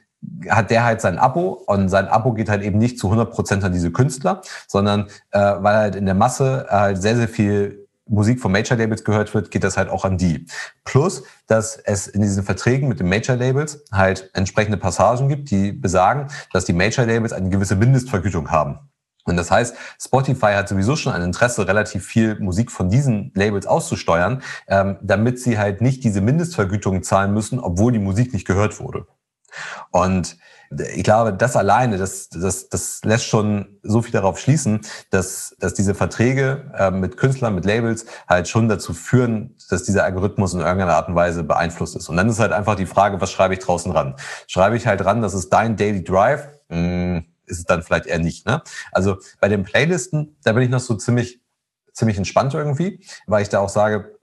hat 0.50 0.72
der 0.72 0.84
halt 0.84 1.02
sein 1.02 1.18
Abo 1.18 1.64
und 1.68 1.90
sein 1.90 2.08
Abo 2.08 2.34
geht 2.34 2.50
halt 2.50 2.64
eben 2.64 2.78
nicht 2.78 3.00
zu 3.00 3.08
100 3.08 3.32
Prozent 3.32 3.64
an 3.64 3.72
diese 3.72 3.92
Künstler, 3.92 4.42
sondern 4.68 5.08
äh, 5.32 5.40
weil 5.40 5.76
halt 5.76 5.96
in 5.96 6.06
der 6.06 6.16
Masse 6.16 6.68
halt 6.70 7.02
sehr, 7.02 7.16
sehr 7.16 7.28
viel 7.28 7.87
Musik 8.10 8.40
von 8.40 8.52
Major 8.52 8.78
Labels 8.78 9.04
gehört 9.04 9.34
wird, 9.34 9.52
geht 9.52 9.64
das 9.64 9.78
halt 9.78 9.90
auch 9.90 10.06
an 10.06 10.18
die. 10.18 10.46
Plus, 10.84 11.24
dass 11.48 11.78
es 11.78 12.08
in 12.08 12.22
diesen 12.22 12.44
Verträgen 12.44 12.88
mit 12.88 13.00
den 13.00 13.10
Major 13.10 13.36
Labels 13.36 13.84
halt 13.92 14.30
entsprechende 14.34 14.78
Passagen 14.78 15.30
gibt, 15.30 15.52
die 15.52 15.72
besagen, 15.72 16.28
dass 16.54 16.66
die 16.66 16.74
Major 16.74 17.06
Labels 17.06 17.34
eine 17.34 17.50
gewisse 17.50 17.76
Mindestvergütung 17.76 18.52
haben. 18.52 18.80
Und 19.28 19.36
das 19.36 19.52
heißt, 19.52 19.76
Spotify 20.02 20.54
hat 20.54 20.70
sowieso 20.70 20.96
schon 20.96 21.12
ein 21.12 21.22
Interesse, 21.22 21.68
relativ 21.68 22.06
viel 22.06 22.40
Musik 22.40 22.72
von 22.72 22.90
diesen 22.90 23.32
Labels 23.36 23.68
auszusteuern, 23.68 24.42
ähm, 24.68 24.98
damit 25.02 25.40
sie 25.40 25.58
halt 25.58 25.82
nicht 25.82 26.04
diese 26.06 26.22
Mindestvergütung 26.22 27.04
zahlen 27.04 27.34
müssen, 27.34 27.60
obwohl 27.60 27.92
die 27.92 28.00
Musik 28.00 28.32
nicht 28.32 28.48
gehört 28.48 28.80
wurde. 28.80 29.06
Und 29.92 30.38
ich 30.70 31.04
glaube, 31.04 31.34
das 31.34 31.56
alleine, 31.56 31.98
das, 31.98 32.30
das, 32.30 32.70
das 32.70 33.02
lässt 33.04 33.26
schon 33.26 33.80
so 33.84 34.02
viel 34.02 34.12
darauf 34.12 34.40
schließen, 34.40 34.82
dass, 35.10 35.56
dass 35.60 35.74
diese 35.74 35.96
Verträge 35.96 36.72
äh, 36.78 36.92
mit 36.92 37.18
Künstlern, 37.18 37.56
mit 37.56 37.66
Labels 37.66 38.06
halt 38.28 38.48
schon 38.48 38.68
dazu 38.68 38.94
führen, 38.94 39.56
dass 39.70 39.84
dieser 39.84 40.04
Algorithmus 40.04 40.54
in 40.54 40.60
irgendeiner 40.60 40.96
Art 40.96 41.08
und 41.08 41.16
Weise 41.16 41.44
beeinflusst 41.44 41.96
ist. 41.96 42.10
Und 42.10 42.18
dann 42.18 42.30
ist 42.30 42.40
halt 42.40 42.52
einfach 42.52 42.76
die 42.76 42.86
Frage, 42.86 43.22
was 43.22 43.32
schreibe 43.32 43.54
ich 43.54 43.60
draußen 43.60 43.92
ran? 43.92 44.16
Schreibe 44.48 44.76
ich 44.76 44.88
halt 44.88 45.04
ran, 45.06 45.22
das 45.22 45.34
ist 45.34 45.50
dein 45.50 45.78
Daily 45.78 46.04
Drive? 46.04 46.48
Hm, 46.70 47.26
ist 47.46 47.60
es 47.60 47.66
dann 47.66 47.82
vielleicht 47.82 48.06
eher 48.06 48.20
nicht. 48.20 48.46
Ne? 48.46 48.62
Also 48.92 49.18
bei 49.40 49.48
den 49.48 49.64
Playlisten, 49.64 50.38
da 50.44 50.54
bin 50.54 50.64
ich 50.64 50.70
noch 50.70 50.80
so 50.80 50.96
ziemlich, 50.96 51.42
ziemlich 51.94 52.18
entspannt 52.18 52.54
irgendwie, 52.54 53.04
weil 53.26 53.42
ich 53.42 53.50
da 53.50 53.60
auch 53.60 53.70
sage, 53.70 54.17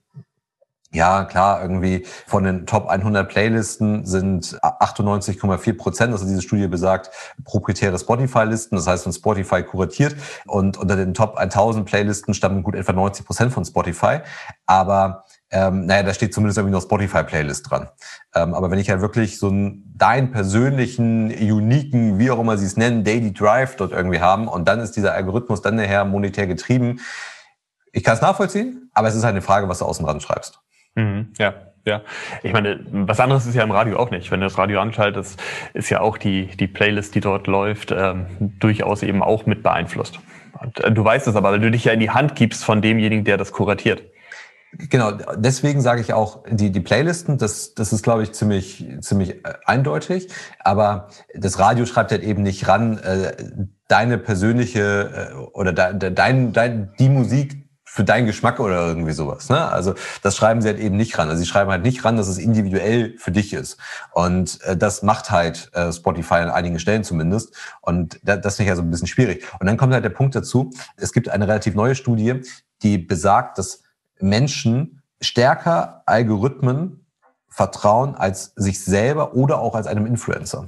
ja, 0.95 1.25
klar, 1.25 1.61
irgendwie 1.61 2.05
von 2.25 2.43
den 2.43 2.65
Top 2.65 2.87
100 2.87 3.27
Playlisten 3.27 4.05
sind 4.05 4.57
98,4 4.61 5.77
Prozent, 5.77 6.13
also 6.13 6.25
diese 6.25 6.41
Studie 6.41 6.67
besagt, 6.67 7.11
proprietäre 7.43 7.99
Spotify-Listen, 7.99 8.75
das 8.75 8.87
heißt 8.87 9.03
von 9.03 9.13
Spotify 9.13 9.63
kuratiert. 9.63 10.15
Und 10.47 10.77
unter 10.77 10.95
den 10.95 11.13
Top 11.13 11.37
1000 11.37 11.85
Playlisten 11.85 12.33
stammen 12.33 12.63
gut 12.63 12.75
etwa 12.75 12.93
90 12.93 13.25
Prozent 13.25 13.53
von 13.53 13.65
Spotify. 13.65 14.19
Aber 14.65 15.25
ähm, 15.51 15.85
naja, 15.85 16.03
da 16.03 16.13
steht 16.13 16.33
zumindest 16.33 16.57
irgendwie 16.57 16.73
noch 16.73 16.81
Spotify-Playlist 16.81 17.69
dran. 17.69 17.89
Ähm, 18.33 18.53
aber 18.53 18.71
wenn 18.71 18.79
ich 18.79 18.89
halt 18.89 19.01
wirklich 19.01 19.37
so 19.37 19.47
einen, 19.47 19.93
deinen 19.95 20.31
persönlichen, 20.31 21.31
uniken, 21.31 22.17
wie 22.17 22.31
auch 22.31 22.39
immer 22.39 22.57
sie 22.57 22.65
es 22.65 22.77
nennen, 22.77 23.03
Daily 23.03 23.31
Drive 23.31 23.75
dort 23.75 23.91
irgendwie 23.91 24.19
haben 24.19 24.47
und 24.47 24.67
dann 24.67 24.79
ist 24.79 24.93
dieser 24.93 25.13
Algorithmus 25.13 25.61
dann 25.61 25.75
nachher 25.75 26.03
monetär 26.05 26.47
getrieben, 26.47 26.99
ich 27.91 28.03
kann 28.03 28.15
es 28.15 28.21
nachvollziehen, 28.21 28.89
aber 28.93 29.07
es 29.07 29.15
ist 29.15 29.23
halt 29.23 29.33
eine 29.33 29.41
Frage, 29.41 29.69
was 29.69 29.79
du 29.79 29.85
außen 29.85 30.05
dran 30.05 30.19
schreibst. 30.19 30.59
Mhm, 30.95 31.33
ja, 31.37 31.53
ja. 31.85 32.01
Ich 32.43 32.53
meine, 32.53 32.79
was 32.91 33.19
anderes 33.19 33.45
ist 33.45 33.55
ja 33.55 33.63
im 33.63 33.71
Radio 33.71 33.97
auch 33.97 34.11
nicht. 34.11 34.31
Wenn 34.31 34.39
du 34.39 34.45
das 34.45 34.57
Radio 34.57 34.79
anschaltest, 34.81 35.41
ist 35.73 35.89
ja 35.89 36.01
auch 36.01 36.17
die, 36.17 36.47
die 36.47 36.67
Playlist, 36.67 37.15
die 37.15 37.21
dort 37.21 37.47
läuft, 37.47 37.91
ähm, 37.91 38.25
durchaus 38.59 39.03
eben 39.03 39.21
auch 39.21 39.45
mit 39.45 39.63
beeinflusst. 39.63 40.19
Und, 40.59 40.79
äh, 40.83 40.91
du 40.91 41.03
weißt 41.03 41.27
es 41.27 41.35
aber, 41.35 41.51
weil 41.51 41.59
du 41.59 41.71
dich 41.71 41.85
ja 41.85 41.93
in 41.93 41.99
die 41.99 42.09
Hand 42.09 42.35
gibst 42.35 42.63
von 42.63 42.81
demjenigen, 42.81 43.23
der 43.23 43.37
das 43.37 43.51
kuratiert. 43.51 44.03
Genau, 44.77 45.11
deswegen 45.37 45.79
sage 45.79 46.01
ich 46.01 46.11
auch, 46.11 46.43
die, 46.49 46.69
die 46.69 46.81
Playlisten, 46.81 47.37
das, 47.37 47.75
das 47.75 47.93
ist, 47.93 48.03
glaube 48.03 48.23
ich, 48.23 48.33
ziemlich, 48.33 48.85
ziemlich 48.99 49.45
äh, 49.45 49.53
eindeutig. 49.65 50.27
Aber 50.59 51.07
das 51.33 51.59
Radio 51.59 51.85
schreibt 51.85 52.11
halt 52.11 52.23
eben 52.23 52.43
nicht 52.43 52.67
ran, 52.67 52.97
äh, 52.97 53.33
deine 53.87 54.17
persönliche 54.17 55.31
äh, 55.31 55.35
oder 55.53 55.71
de, 55.71 56.11
dein, 56.11 56.51
dein, 56.51 56.91
die 56.99 57.09
Musik, 57.09 57.64
für 57.95 58.03
deinen 58.03 58.25
Geschmack 58.25 58.59
oder 58.59 58.87
irgendwie 58.87 59.13
sowas. 59.13 59.47
Ne? 59.47 59.71
Also 59.71 59.95
das 60.21 60.35
schreiben 60.35 60.61
sie 60.61 60.67
halt 60.67 60.79
eben 60.79 60.97
nicht 60.97 61.17
ran. 61.17 61.29
Also 61.29 61.39
sie 61.39 61.45
schreiben 61.45 61.71
halt 61.71 61.83
nicht 61.83 62.03
ran, 62.03 62.17
dass 62.17 62.27
es 62.27 62.37
individuell 62.37 63.15
für 63.17 63.31
dich 63.31 63.53
ist. 63.53 63.77
Und 64.11 64.61
äh, 64.63 64.75
das 64.75 65.01
macht 65.01 65.31
halt 65.31 65.71
äh, 65.73 65.93
Spotify 65.93 66.35
an 66.35 66.49
einigen 66.49 66.77
Stellen 66.77 67.05
zumindest. 67.05 67.55
Und 67.79 68.19
da, 68.21 68.35
das 68.35 68.57
finde 68.57 68.65
ich 68.65 68.69
ja 68.71 68.75
so 68.75 68.81
ein 68.81 68.91
bisschen 68.91 69.07
schwierig. 69.07 69.45
Und 69.61 69.67
dann 69.67 69.77
kommt 69.77 69.93
halt 69.93 70.03
der 70.03 70.09
Punkt 70.09 70.35
dazu, 70.35 70.71
es 70.97 71.13
gibt 71.13 71.29
eine 71.29 71.47
relativ 71.47 71.73
neue 71.73 71.95
Studie, 71.95 72.41
die 72.83 72.97
besagt, 72.97 73.59
dass 73.59 73.83
Menschen 74.19 75.01
stärker 75.21 76.03
Algorithmen 76.05 77.05
vertrauen 77.47 78.13
als 78.15 78.51
sich 78.57 78.83
selber 78.83 79.35
oder 79.35 79.59
auch 79.59 79.73
als 79.73 79.87
einem 79.87 80.05
Influencer. 80.05 80.67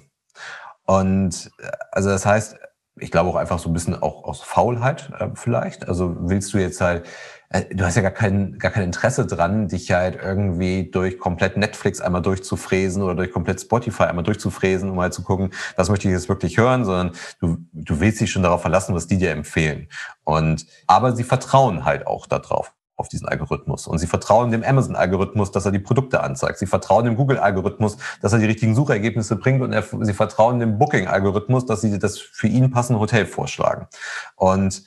Und 0.86 1.52
äh, 1.60 1.72
also 1.92 2.08
das 2.08 2.26
heißt, 2.26 2.56
ich 3.00 3.12
glaube 3.12 3.30
auch 3.30 3.36
einfach 3.36 3.60
so 3.60 3.70
ein 3.70 3.74
bisschen 3.74 4.02
auch 4.02 4.24
aus 4.24 4.42
Faulheit 4.42 5.12
äh, 5.20 5.30
vielleicht. 5.34 5.88
Also 5.88 6.16
willst 6.20 6.54
du 6.54 6.58
jetzt 6.58 6.82
halt, 6.82 7.06
äh, 7.50 7.64
du 7.74 7.86
hast 7.86 7.96
ja 7.96 8.02
gar 8.02 8.12
kein, 8.12 8.58
gar 8.58 8.72
kein 8.72 8.84
Interesse 8.84 9.26
dran, 9.26 9.68
dich 9.68 9.92
halt 9.92 10.20
irgendwie 10.22 10.90
durch 10.90 11.20
komplett 11.20 11.58
Netflix 11.58 12.02
einmal 12.02 12.22
durchzufräsen 12.22 13.04
oder 13.04 13.16
durch 13.16 13.32
komplett 13.32 13.62
Spotify 13.62 14.04
einmal 14.04 14.24
durchzufräsen, 14.24 14.90
um 14.90 15.00
halt 15.00 15.14
zu 15.14 15.24
gucken, 15.24 15.52
was 15.76 15.90
möchte 15.90 16.08
ich 16.08 16.14
jetzt 16.14 16.30
wirklich 16.30 16.58
hören, 16.58 16.86
sondern 16.86 17.12
du, 17.40 17.58
du 17.74 18.00
willst 18.00 18.20
dich 18.22 18.32
schon 18.32 18.44
darauf 18.44 18.62
verlassen, 18.62 18.96
was 18.96 19.08
die 19.08 19.18
dir 19.18 19.32
empfehlen. 19.32 19.88
Und, 20.24 20.66
aber 20.88 21.16
sie 21.16 21.24
vertrauen 21.24 21.86
halt 21.86 22.08
auch 22.08 22.28
darauf 22.28 22.74
auf 22.98 23.08
diesen 23.08 23.28
Algorithmus. 23.28 23.88
Und 23.88 24.00
sie 24.00 24.08
vertrauen 24.08 24.52
dem 24.52 24.64
Amazon-Algorithmus, 24.64 25.52
dass 25.52 25.66
er 25.66 25.72
die 25.72 25.80
Produkte 25.80 26.22
anzeigt. 26.22 26.58
Sie 26.58 26.66
vertrauen 26.66 27.06
dem 27.06 27.16
Google-Algorithmus, 27.16 27.98
dass 28.22 28.34
er 28.34 28.40
die 28.40 28.46
richtigen 28.46 28.76
Suchergebnisse 28.76 29.36
bringt. 29.36 29.62
Und 29.62 29.72
er, 29.72 29.84
sie 30.02 30.14
vertrauen 30.14 30.60
dem 30.60 30.80
Booking-Algorithmus, 30.80 31.68
dass 31.68 31.82
sie 31.82 32.00
das 32.00 32.18
für 32.18 32.48
ihn 32.48 32.72
passende 32.72 33.00
Hotel 33.00 33.28
vorschlagen. 33.28 33.88
Und 34.36 34.84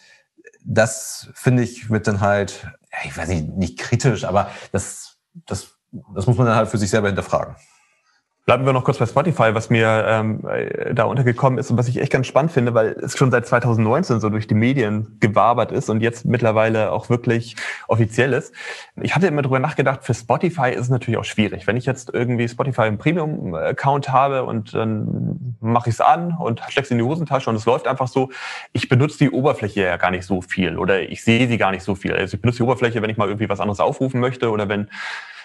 das, 0.65 1.31
finde 1.35 1.63
ich, 1.63 1.89
wird 1.89 2.09
dann 2.09 2.21
halt, 2.21 2.67
ich 3.05 3.17
weiß 3.17 3.29
nicht, 3.29 3.49
nicht 3.57 3.79
kritisch, 3.79 4.25
aber 4.25 4.51
das, 4.73 5.17
das, 5.47 5.79
das 6.15 6.27
muss 6.27 6.37
man 6.37 6.49
dann 6.49 6.57
halt 6.57 6.69
für 6.69 6.79
sich 6.79 6.91
selber 6.91 7.07
hinterfragen. 7.07 7.55
Bleiben 8.47 8.65
wir 8.65 8.73
noch 8.73 8.85
kurz 8.85 8.97
bei 8.97 9.07
Spotify, 9.07 9.55
was 9.55 9.69
mir 9.69 10.05
ähm, 10.09 10.45
äh, 10.49 10.95
da 10.95 11.05
untergekommen 11.05 11.59
ist 11.59 11.71
und 11.71 11.77
was 11.77 11.89
ich 11.89 12.01
echt 12.01 12.11
ganz 12.11 12.27
spannend 12.27 12.51
finde, 12.51 12.73
weil 12.73 12.97
es 13.01 13.17
schon 13.17 13.31
seit 13.31 13.47
2019 13.47 14.19
so 14.19 14.31
durch 14.31 14.47
die 14.47 14.55
Medien 14.55 15.19
gewabert 15.21 15.73
ist 15.73 15.91
und 15.91 16.01
jetzt 16.01 16.25
mittlerweile 16.25 16.91
auch 16.91 17.11
wirklich 17.11 17.55
offiziell 17.87 18.33
ist. 18.33 18.55
Ich 19.01 19.15
hatte 19.15 19.27
immer 19.27 19.43
drüber 19.43 19.59
nachgedacht, 19.59 20.05
für 20.05 20.15
Spotify 20.15 20.71
ist 20.71 20.81
es 20.81 20.89
natürlich 20.89 21.19
auch 21.19 21.25
schwierig. 21.25 21.67
Wenn 21.67 21.77
ich 21.77 21.85
jetzt 21.85 22.13
irgendwie 22.15 22.49
Spotify 22.49 22.87
im 22.87 22.97
Premium-Account 22.97 24.11
habe 24.11 24.45
und 24.45 24.75
dann 24.75 25.57
mache 25.61 25.91
ich 25.91 25.97
es 25.97 26.01
an 26.01 26.35
und 26.41 26.61
stecke 26.69 26.87
es 26.87 26.91
in 26.91 26.99
die 26.99 27.05
Hosentasche 27.05 27.51
und 27.51 27.57
es 27.57 27.67
läuft 27.67 27.87
einfach 27.87 28.09
so, 28.09 28.31
ich 28.73 28.89
benutze 28.89 29.19
die 29.19 29.31
Oberfläche 29.31 29.83
ja 29.83 29.97
gar 29.99 30.11
nicht 30.11 30.25
so 30.25 30.41
viel 30.41 30.79
oder 30.79 31.03
ich 31.03 31.23
sehe 31.23 31.47
sie 31.47 31.59
gar 31.59 31.73
nicht 31.73 31.83
so 31.83 31.95
viel. 31.95 32.15
Also 32.15 32.37
ich 32.37 32.41
benutze 32.41 32.59
die 32.59 32.63
Oberfläche, 32.63 33.03
wenn 33.03 33.11
ich 33.11 33.19
mal 33.19 33.29
irgendwie 33.29 33.51
was 33.51 33.61
anderes 33.61 33.81
aufrufen 33.81 34.19
möchte 34.19 34.51
oder 34.51 34.69
wenn 34.69 34.89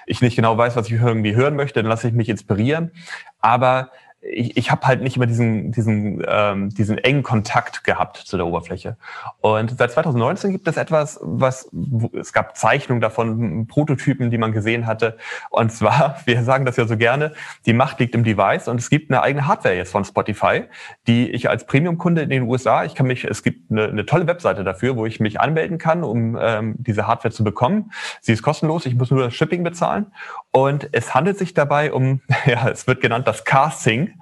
ich 0.06 0.22
nicht 0.22 0.36
genau 0.36 0.58
weiß, 0.58 0.76
was 0.76 0.88
ich 0.88 0.94
irgendwie 0.94 1.36
hören 1.36 1.56
möchte, 1.56 1.82
dann 1.82 1.90
lasse 1.90 2.08
ich 2.08 2.14
mich 2.14 2.30
inspirieren. 2.30 2.92
Aber 3.40 3.92
ich, 4.32 4.58
ich 4.58 4.72
habe 4.72 4.86
halt 4.88 5.02
nicht 5.02 5.16
immer 5.16 5.26
diesen, 5.26 5.72
diesen, 5.72 6.24
ähm, 6.28 6.70
diesen 6.70 6.98
engen 6.98 7.24
Kontakt 7.24 7.84
gehabt 7.84 8.18
zu 8.18 8.38
der 8.38 8.46
Oberfläche. 8.46 8.98
Und 9.42 9.78
seit 9.78 9.92
2019 9.92 10.52
gibt 10.52 10.68
es 10.68 10.78
etwas, 10.78 11.20
was 11.22 11.70
es 12.14 12.34
gab 12.34 12.58
Zeichnungen 12.58 13.02
davon, 13.02 13.68
Prototypen, 13.68 14.32
die 14.32 14.38
man 14.38 14.52
gesehen 14.52 14.88
hatte. 14.88 15.18
Und 15.50 15.72
zwar, 15.72 16.18
wir 16.26 16.44
sagen 16.44 16.66
das 16.66 16.78
ja 16.78 16.88
so 16.88 16.98
gerne, 16.98 17.34
die 17.66 17.74
Macht 17.74 18.00
liegt 18.00 18.16
im 18.16 18.24
Device 18.24 18.68
und 18.68 18.80
es 18.80 18.90
gibt 18.90 19.12
eine 19.12 19.22
eigene 19.22 19.48
Hardware 19.48 19.76
jetzt 19.76 19.92
von 19.92 20.06
Spotify, 20.06 20.64
die 21.08 21.30
ich 21.30 21.50
als 21.50 21.66
Premium-Kunde 21.66 22.22
in 22.22 22.30
den 22.30 22.44
USA, 22.44 22.84
ich 22.84 22.96
kann 22.96 23.08
mich, 23.08 23.26
es 23.26 23.44
gibt 23.44 23.72
eine, 23.72 23.86
eine 23.86 24.06
tolle 24.06 24.28
Webseite 24.28 24.64
dafür, 24.64 24.96
wo 24.96 25.06
ich 25.06 25.20
mich 25.20 25.40
anmelden 25.40 25.78
kann, 25.78 26.04
um 26.04 26.38
ähm, 26.40 26.76
diese 26.80 27.08
Hardware 27.08 27.34
zu 27.34 27.44
bekommen. 27.44 27.92
Sie 28.22 28.34
ist 28.34 28.42
kostenlos, 28.42 28.86
ich 28.86 28.96
muss 28.96 29.12
nur 29.12 29.24
das 29.24 29.34
Shipping 29.34 29.64
bezahlen. 29.64 30.08
Und 30.52 30.90
es 30.94 31.14
handelt 31.14 31.38
sich 31.38 31.54
dabei 31.54 31.92
um, 31.92 32.22
ja, 32.46 32.70
es 32.70 32.88
wird 32.88 33.02
genannt 33.02 33.28
das 33.28 33.44
Casting. 33.44 34.15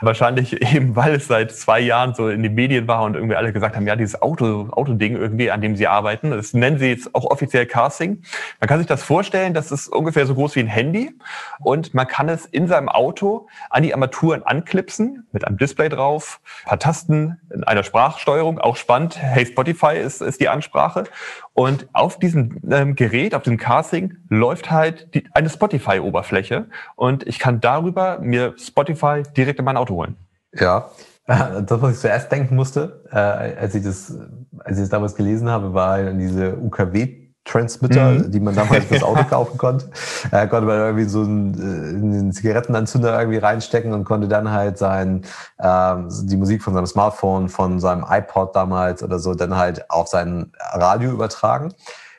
Wahrscheinlich 0.00 0.60
eben, 0.74 0.96
weil 0.96 1.14
es 1.14 1.26
seit 1.26 1.52
zwei 1.52 1.80
Jahren 1.80 2.14
so 2.14 2.28
in 2.28 2.42
den 2.42 2.54
Medien 2.54 2.88
war 2.88 3.02
und 3.02 3.14
irgendwie 3.14 3.36
alle 3.36 3.52
gesagt 3.52 3.76
haben, 3.76 3.86
ja, 3.86 3.96
dieses 3.96 4.20
Auto, 4.20 4.68
Autoding 4.70 5.16
irgendwie, 5.16 5.50
an 5.50 5.60
dem 5.60 5.76
sie 5.76 5.86
arbeiten. 5.86 6.30
Das 6.30 6.54
nennen 6.54 6.78
sie 6.78 6.88
jetzt 6.88 7.14
auch 7.14 7.24
offiziell 7.24 7.66
Casting. 7.66 8.22
Man 8.60 8.68
kann 8.68 8.78
sich 8.78 8.86
das 8.86 9.02
vorstellen, 9.02 9.54
das 9.54 9.72
ist 9.72 9.88
ungefähr 9.88 10.26
so 10.26 10.34
groß 10.34 10.56
wie 10.56 10.60
ein 10.60 10.66
Handy 10.66 11.12
und 11.60 11.94
man 11.94 12.06
kann 12.06 12.28
es 12.28 12.46
in 12.46 12.68
seinem 12.68 12.88
Auto 12.88 13.48
an 13.68 13.82
die 13.82 13.92
Armaturen 13.92 14.42
anklipsen, 14.42 15.26
mit 15.32 15.46
einem 15.46 15.58
Display 15.58 15.88
drauf, 15.88 16.40
paar 16.64 16.78
Tasten, 16.78 17.40
in 17.52 17.64
einer 17.64 17.82
Sprachsteuerung, 17.82 18.58
auch 18.58 18.76
spannend. 18.76 19.20
Hey 19.20 19.46
Spotify 19.46 19.96
ist, 19.96 20.22
ist 20.22 20.40
die 20.40 20.48
Ansprache. 20.48 21.04
Und 21.52 21.88
auf 21.92 22.18
diesem 22.18 22.60
ähm, 22.70 22.94
Gerät, 22.94 23.34
auf 23.34 23.42
dem 23.42 23.56
Casting, 23.56 24.16
läuft 24.28 24.70
halt 24.70 25.14
die, 25.14 25.24
eine 25.32 25.50
Spotify-Oberfläche 25.50 26.66
und 26.96 27.26
ich 27.26 27.38
kann 27.38 27.60
darüber 27.60 28.18
mir 28.20 28.54
Spotify 28.56 29.22
direkt 29.36 29.58
in 29.58 29.64
mein 29.64 29.76
Auto 29.76 29.94
holen. 29.94 30.16
Ja, 30.54 30.90
das, 31.26 31.82
was 31.82 31.94
ich 31.94 32.00
zuerst 32.00 32.30
denken 32.32 32.56
musste, 32.56 33.04
äh, 33.10 33.16
als 33.16 33.74
ich 33.74 33.84
das, 33.84 34.16
als 34.58 34.78
ich 34.78 34.82
das 34.82 34.88
damals 34.88 35.14
gelesen 35.14 35.48
habe, 35.48 35.74
war 35.74 36.12
diese 36.12 36.56
UKW 36.56 37.19
Transmitter, 37.44 38.10
mhm. 38.10 38.30
die 38.30 38.40
man 38.40 38.54
damals 38.54 38.84
fürs 38.84 39.02
Auto 39.02 39.24
kaufen 39.28 39.58
konnte. 39.58 39.90
Äh, 40.30 40.46
konnte 40.46 40.66
man 40.66 40.78
irgendwie 40.78 41.04
so 41.04 41.22
einen, 41.22 41.54
äh, 41.54 41.96
einen 41.96 42.32
Zigarettenanzünder 42.32 43.18
irgendwie 43.18 43.38
reinstecken 43.38 43.92
und 43.92 44.04
konnte 44.04 44.28
dann 44.28 44.50
halt 44.50 44.78
sein, 44.78 45.22
ähm, 45.58 46.08
die 46.24 46.36
Musik 46.36 46.62
von 46.62 46.74
seinem 46.74 46.86
Smartphone, 46.86 47.48
von 47.48 47.80
seinem 47.80 48.04
iPod 48.08 48.54
damals 48.54 49.02
oder 49.02 49.18
so, 49.18 49.34
dann 49.34 49.56
halt 49.56 49.90
auf 49.90 50.08
sein 50.08 50.52
Radio 50.72 51.10
übertragen. 51.10 51.72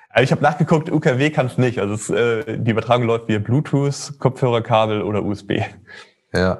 Also 0.09 0.23
ich 0.23 0.31
habe 0.31 0.41
nachgeguckt, 0.41 0.91
UKW 0.91 1.29
kann 1.29 1.45
es 1.45 1.57
nicht. 1.57 1.79
Also 1.79 1.93
es, 1.93 2.09
äh, 2.09 2.57
die 2.57 2.71
Übertragung 2.71 3.05
läuft 3.05 3.27
via 3.27 3.39
Bluetooth, 3.39 4.19
Kopfhörerkabel 4.19 5.03
oder 5.03 5.23
USB. 5.23 5.61
Ja, 6.33 6.59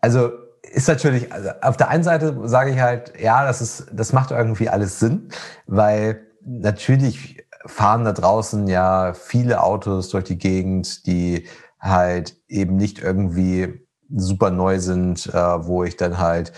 also 0.00 0.30
ist 0.62 0.88
natürlich, 0.88 1.32
also 1.32 1.50
auf 1.60 1.76
der 1.76 1.88
einen 1.88 2.02
Seite 2.02 2.36
sage 2.44 2.70
ich 2.70 2.80
halt, 2.80 3.12
ja, 3.20 3.44
das 3.44 3.60
ist, 3.60 3.86
das 3.92 4.12
macht 4.12 4.30
irgendwie 4.30 4.68
alles 4.68 4.98
Sinn, 4.98 5.28
weil 5.66 6.26
natürlich 6.44 7.44
fahren 7.66 8.04
da 8.04 8.12
draußen 8.12 8.68
ja 8.68 9.14
viele 9.14 9.62
Autos 9.62 10.08
durch 10.08 10.24
die 10.24 10.38
Gegend, 10.38 11.06
die 11.06 11.46
halt 11.80 12.36
eben 12.48 12.76
nicht 12.76 13.00
irgendwie 13.00 13.86
super 14.14 14.50
neu 14.50 14.78
sind, 14.78 15.26
äh, 15.26 15.66
wo 15.66 15.84
ich 15.84 15.96
dann 15.96 16.18
halt 16.18 16.52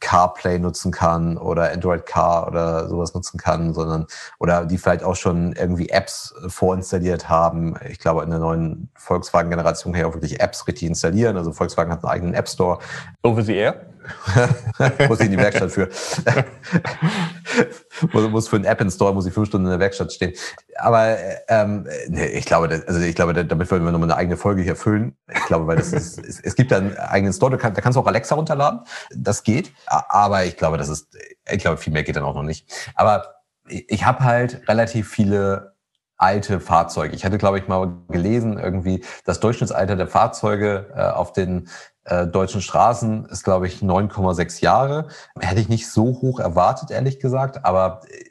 CarPlay 0.00 0.58
nutzen 0.58 0.90
kann 0.90 1.38
oder 1.38 1.72
Android 1.72 2.06
Car 2.06 2.48
oder 2.48 2.88
sowas 2.88 3.14
nutzen 3.14 3.38
kann, 3.38 3.74
sondern 3.74 4.06
oder 4.40 4.66
die 4.66 4.78
vielleicht 4.78 5.04
auch 5.04 5.14
schon 5.14 5.52
irgendwie 5.52 5.88
Apps 5.90 6.34
vorinstalliert 6.48 7.28
haben. 7.28 7.76
Ich 7.88 7.98
glaube, 7.98 8.24
in 8.24 8.30
der 8.30 8.40
neuen 8.40 8.90
Volkswagen-Generation 8.96 9.92
kann 9.92 10.00
ich 10.00 10.06
auch 10.06 10.14
wirklich 10.14 10.40
Apps 10.40 10.66
richtig 10.66 10.88
installieren. 10.88 11.36
Also 11.36 11.52
Volkswagen 11.52 11.92
hat 11.92 12.02
einen 12.02 12.12
eigenen 12.12 12.34
App 12.34 12.48
Store. 12.48 12.78
Over 13.22 13.42
the 13.42 13.54
Air? 13.54 13.86
muss 15.08 15.20
ich 15.20 15.26
in 15.26 15.32
die 15.32 15.38
Werkstatt 15.38 15.70
für. 15.70 15.88
muss, 18.12 18.48
für 18.48 18.56
einen 18.56 18.64
App 18.64 18.84
Store 18.90 19.14
muss 19.14 19.26
ich 19.26 19.32
fünf 19.32 19.48
Stunden 19.48 19.66
in 19.66 19.70
der 19.70 19.80
Werkstatt 19.80 20.12
stehen. 20.12 20.32
Aber 20.76 21.16
ähm, 21.48 21.86
nee, 22.08 22.26
ich 22.26 22.44
glaube, 22.44 22.82
also 22.86 23.00
ich 23.00 23.14
glaube, 23.14 23.32
damit 23.44 23.70
wollen 23.70 23.84
wir 23.84 23.92
nochmal 23.92 24.10
eine 24.10 24.18
eigene 24.18 24.36
Folge 24.36 24.62
hier 24.62 24.76
füllen. 24.76 25.16
Ich 25.32 25.44
glaube, 25.46 25.66
weil 25.66 25.76
das 25.76 25.92
ist, 25.92 26.18
es, 26.18 26.40
es 26.40 26.54
gibt 26.54 26.72
einen 26.72 26.96
eigenen 26.96 27.32
Store, 27.32 27.50
da, 27.50 27.56
kann, 27.56 27.74
da 27.74 27.80
kannst 27.80 27.96
du 27.96 28.00
auch 28.00 28.06
Alexa 28.06 28.34
runterladen. 28.34 28.80
Das 29.14 29.42
geht. 29.42 29.72
Aber 29.86 30.44
ich 30.44 30.56
glaube, 30.56 30.78
das 30.78 30.88
ist, 30.88 31.16
ich 31.50 31.58
glaube, 31.58 31.78
viel 31.78 31.92
mehr 31.92 32.02
geht 32.02 32.16
dann 32.16 32.24
auch 32.24 32.34
noch 32.34 32.42
nicht. 32.42 32.70
Aber 32.94 33.42
ich, 33.68 33.84
ich 33.88 34.04
habe 34.04 34.24
halt 34.24 34.68
relativ 34.68 35.08
viele 35.08 35.74
alte 36.18 36.58
Fahrzeuge. 36.58 37.14
Ich 37.14 37.24
hatte, 37.24 37.38
glaube 37.38 37.58
ich, 37.58 37.68
mal 37.68 37.96
gelesen, 38.08 38.58
irgendwie 38.58 39.04
das 39.24 39.38
Durchschnittsalter 39.40 39.94
der 39.94 40.08
Fahrzeuge 40.08 40.92
äh, 40.94 41.02
auf 41.02 41.32
den 41.32 41.68
äh, 42.08 42.26
deutschen 42.26 42.60
Straßen 42.60 43.26
ist, 43.26 43.44
glaube 43.44 43.66
ich, 43.66 43.82
9,6 43.82 44.62
Jahre. 44.62 45.08
Hätte 45.38 45.60
ich 45.60 45.68
nicht 45.68 45.88
so 45.88 46.04
hoch 46.20 46.40
erwartet, 46.40 46.90
ehrlich 46.90 47.20
gesagt, 47.20 47.64
aber 47.64 48.00
äh, 48.08 48.30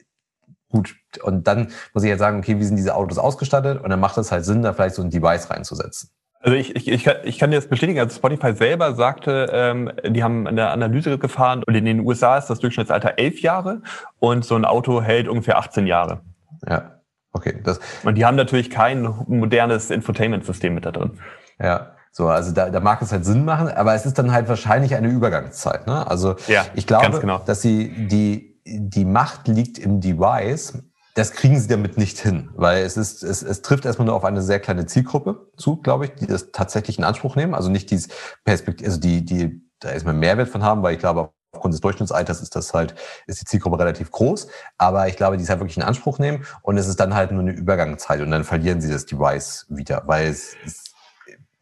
gut. 0.68 0.96
Und 1.22 1.46
dann 1.46 1.70
muss 1.94 2.02
ich 2.02 2.10
jetzt 2.10 2.18
sagen, 2.18 2.38
okay, 2.38 2.58
wie 2.58 2.64
sind 2.64 2.76
diese 2.76 2.94
Autos 2.94 3.18
ausgestattet? 3.18 3.82
Und 3.82 3.90
dann 3.90 4.00
macht 4.00 4.18
es 4.18 4.32
halt 4.32 4.44
Sinn, 4.44 4.62
da 4.62 4.72
vielleicht 4.72 4.94
so 4.94 5.02
ein 5.02 5.10
Device 5.10 5.50
reinzusetzen. 5.50 6.10
Also 6.40 6.56
ich, 6.56 6.76
ich, 6.76 6.88
ich, 6.88 7.04
kann, 7.04 7.16
ich 7.24 7.38
kann 7.38 7.50
dir 7.50 7.56
das 7.56 7.68
bestätigen. 7.68 7.98
Also 7.98 8.16
Spotify 8.16 8.54
selber 8.54 8.94
sagte, 8.94 9.48
ähm, 9.52 9.90
die 10.04 10.22
haben 10.22 10.46
eine 10.46 10.70
Analyse 10.70 11.18
gefahren 11.18 11.64
und 11.64 11.74
in 11.74 11.84
den 11.84 12.00
USA 12.00 12.38
ist 12.38 12.46
das 12.46 12.60
Durchschnittsalter 12.60 13.18
elf 13.18 13.40
Jahre 13.40 13.82
und 14.18 14.44
so 14.44 14.54
ein 14.54 14.64
Auto 14.64 15.02
hält 15.02 15.28
ungefähr 15.28 15.58
18 15.58 15.86
Jahre. 15.86 16.20
Ja, 16.68 17.00
okay. 17.32 17.60
Das 17.64 17.80
und 18.04 18.14
die 18.14 18.24
haben 18.24 18.36
natürlich 18.36 18.70
kein 18.70 19.02
modernes 19.26 19.90
Infotainment-System 19.90 20.74
mit 20.74 20.86
da 20.86 20.92
drin. 20.92 21.18
Ja, 21.58 21.96
so, 22.12 22.28
also 22.28 22.52
da, 22.52 22.70
da 22.70 22.80
mag 22.80 23.00
es 23.02 23.12
halt 23.12 23.24
Sinn 23.24 23.44
machen, 23.44 23.68
aber 23.68 23.94
es 23.94 24.06
ist 24.06 24.18
dann 24.18 24.32
halt 24.32 24.48
wahrscheinlich 24.48 24.94
eine 24.94 25.08
Übergangszeit. 25.08 25.86
Ne? 25.86 26.06
Also 26.06 26.36
ja, 26.46 26.66
ich 26.74 26.86
glaube, 26.86 27.20
genau. 27.20 27.38
dass 27.38 27.62
sie 27.62 28.08
die, 28.08 28.60
die 28.66 29.04
Macht 29.04 29.48
liegt 29.48 29.78
im 29.78 30.00
Device. 30.00 30.82
Das 31.14 31.32
kriegen 31.32 31.58
sie 31.58 31.68
damit 31.68 31.98
nicht 31.98 32.18
hin, 32.18 32.50
weil 32.54 32.84
es 32.84 32.96
ist, 32.96 33.24
es, 33.24 33.42
es 33.42 33.62
trifft 33.62 33.84
erstmal 33.84 34.06
nur 34.06 34.14
auf 34.14 34.24
eine 34.24 34.40
sehr 34.40 34.60
kleine 34.60 34.86
Zielgruppe 34.86 35.48
zu, 35.56 35.76
glaube 35.76 36.04
ich, 36.04 36.14
die 36.14 36.26
das 36.26 36.52
tatsächlich 36.52 36.98
in 36.98 37.04
Anspruch 37.04 37.34
nehmen. 37.34 37.54
Also 37.54 37.70
nicht 37.70 37.90
dieses 37.90 38.08
Perspektiv, 38.44 38.86
also 38.86 39.00
die, 39.00 39.24
die 39.24 39.68
da 39.80 39.90
erstmal 39.90 40.14
Mehrwert 40.14 40.48
von 40.48 40.62
haben, 40.62 40.82
weil 40.82 40.94
ich 40.94 41.00
glaube, 41.00 41.30
aufgrund 41.52 41.74
des 41.74 41.80
Durchschnittsalters 41.80 42.40
ist 42.40 42.54
das 42.54 42.74
halt, 42.74 42.94
ist 43.26 43.40
die 43.40 43.44
Zielgruppe 43.46 43.78
relativ 43.78 44.10
groß. 44.10 44.48
Aber 44.76 45.08
ich 45.08 45.16
glaube, 45.16 45.36
die 45.36 45.42
ist 45.42 45.50
halt 45.50 45.60
wirklich 45.60 45.76
in 45.76 45.82
Anspruch 45.82 46.18
nehmen 46.18 46.44
und 46.62 46.78
es 46.78 46.86
ist 46.86 47.00
dann 47.00 47.14
halt 47.14 47.32
nur 47.32 47.40
eine 47.40 47.52
Übergangszeit 47.52 48.20
und 48.20 48.30
dann 48.30 48.44
verlieren 48.44 48.80
sie 48.80 48.90
das 48.90 49.06
Device 49.06 49.66
wieder, 49.68 50.02
weil 50.06 50.28
es, 50.28 50.54
es 50.64 50.87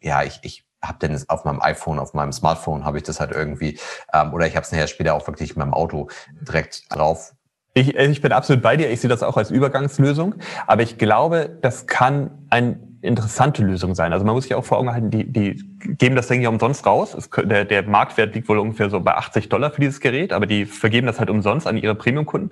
ja, 0.01 0.23
ich, 0.23 0.41
ich 0.43 0.65
habe 0.83 0.99
denn 0.99 1.19
auf 1.29 1.45
meinem 1.45 1.61
iPhone, 1.61 1.99
auf 1.99 2.15
meinem 2.15 2.33
Smartphone 2.33 2.85
habe 2.85 2.99
ich 2.99 3.05
das 3.05 3.21
halt 3.21 3.33
irgendwie, 3.33 3.79
ähm, 4.13 4.33
oder 4.33 4.47
ich 4.47 4.57
habe 4.57 4.65
es 4.65 4.73
nachher 4.73 4.87
später 4.87 5.15
auch 5.15 5.27
wirklich 5.27 5.51
in 5.53 5.59
meinem 5.59 5.75
Auto 5.75 6.09
direkt 6.47 6.85
drauf. 6.95 7.33
Ich, 7.75 7.95
ich 7.95 8.23
bin 8.23 8.33
absolut 8.33 8.63
bei 8.63 8.77
dir. 8.77 8.91
Ich 8.91 9.03
sehe 9.03 9.11
das 9.11 9.23
auch 9.23 9.37
als 9.37 9.51
Übergangslösung. 9.51 10.37
Aber 10.67 10.83
ich 10.83 10.97
glaube, 10.97 11.59
das 11.61 11.87
kann 11.87 12.47
ein 12.49 12.99
interessante 13.03 13.63
Lösung 13.63 13.95
sein. 13.95 14.15
Also 14.15 14.25
man 14.25 14.35
muss 14.35 14.45
sich 14.45 14.55
auch 14.55 14.65
vor 14.65 14.79
Augen 14.79 14.91
halten, 14.91 15.11
die, 15.11 15.31
die 15.31 15.76
geben 15.99 16.17
das 16.17 16.29
Ding 16.29 16.43
ja 16.43 16.49
umsonst 16.49 16.87
raus. 16.87 17.15
Es, 17.15 17.31
der, 17.31 17.65
der 17.65 17.83
Marktwert 17.85 18.35
liegt 18.35 18.49
wohl 18.49 18.59
ungefähr 18.59 18.91
so 18.91 19.01
bei 19.01 19.15
80 19.15 19.49
Dollar 19.49 19.71
für 19.71 19.81
dieses 19.81 20.01
Gerät, 20.01 20.33
aber 20.33 20.47
die 20.47 20.67
vergeben 20.67 21.07
das 21.07 21.19
halt 21.19 21.31
umsonst 21.31 21.67
an 21.67 21.77
ihre 21.77 21.95
Premium-Kunden. 21.95 22.51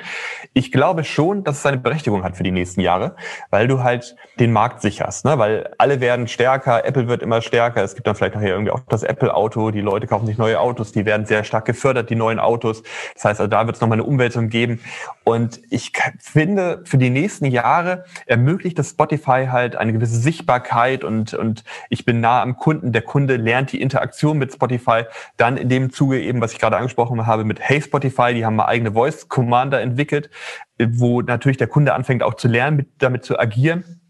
Ich 0.52 0.72
glaube 0.72 1.04
schon, 1.04 1.44
dass 1.44 1.58
es 1.58 1.66
eine 1.66 1.78
Berechtigung 1.78 2.24
hat 2.24 2.36
für 2.36 2.42
die 2.42 2.50
nächsten 2.50 2.80
Jahre, 2.80 3.16
weil 3.50 3.68
du 3.68 3.82
halt 3.82 4.16
den 4.38 4.52
Markt 4.52 4.80
sicherst, 4.82 5.24
ne? 5.24 5.38
weil 5.38 5.72
alle 5.78 6.00
werden 6.00 6.28
stärker, 6.28 6.84
Apple 6.84 7.08
wird 7.08 7.22
immer 7.22 7.42
stärker, 7.42 7.82
es 7.82 7.94
gibt 7.94 8.06
dann 8.06 8.14
vielleicht 8.14 8.34
nachher 8.34 8.50
irgendwie 8.50 8.72
auch 8.72 8.80
das 8.88 9.02
Apple-Auto, 9.02 9.70
die 9.70 9.80
Leute 9.80 10.06
kaufen 10.06 10.26
sich 10.26 10.38
neue 10.38 10.60
Autos, 10.60 10.92
die 10.92 11.04
werden 11.04 11.26
sehr 11.26 11.44
stark 11.44 11.64
gefördert, 11.64 12.10
die 12.10 12.16
neuen 12.16 12.38
Autos. 12.38 12.82
Das 13.14 13.24
heißt, 13.24 13.40
also 13.40 13.48
da 13.48 13.66
wird 13.66 13.76
es 13.76 13.80
nochmal 13.80 13.96
eine 13.96 14.04
Umwälzung 14.04 14.48
geben. 14.48 14.80
Und 15.24 15.60
ich 15.70 15.92
finde, 16.18 16.82
für 16.84 16.98
die 16.98 17.10
nächsten 17.10 17.46
Jahre 17.46 18.04
ermöglicht 18.26 18.78
das 18.78 18.90
Spotify 18.90 19.48
halt 19.50 19.76
eine 19.76 19.92
gewisse 19.92 20.16
Sichtbarkeit 20.16 21.04
und, 21.04 21.34
und 21.34 21.64
ich 21.88 22.04
bin 22.04 22.20
nah 22.20 22.42
am 22.42 22.56
Kunden. 22.56 22.92
Der 22.92 23.02
Kunde 23.02 23.23
lernt 23.26 23.72
die 23.72 23.80
Interaktion 23.80 24.38
mit 24.38 24.52
Spotify. 24.52 25.04
Dann 25.36 25.56
in 25.56 25.68
dem 25.68 25.90
Zuge 25.92 26.20
eben, 26.20 26.40
was 26.40 26.52
ich 26.52 26.58
gerade 26.58 26.76
angesprochen 26.76 27.26
habe, 27.26 27.44
mit 27.44 27.60
Hey 27.60 27.80
Spotify, 27.80 28.34
die 28.34 28.44
haben 28.44 28.56
mal 28.56 28.66
eigene 28.66 28.92
Voice 28.92 29.28
Commander 29.28 29.80
entwickelt, 29.80 30.30
wo 30.78 31.22
natürlich 31.22 31.56
der 31.56 31.68
Kunde 31.68 31.94
anfängt 31.94 32.22
auch 32.22 32.34
zu 32.34 32.48
lernen, 32.48 32.76
mit, 32.76 32.88
damit 32.98 33.24
zu 33.24 33.38
agieren. 33.38 34.00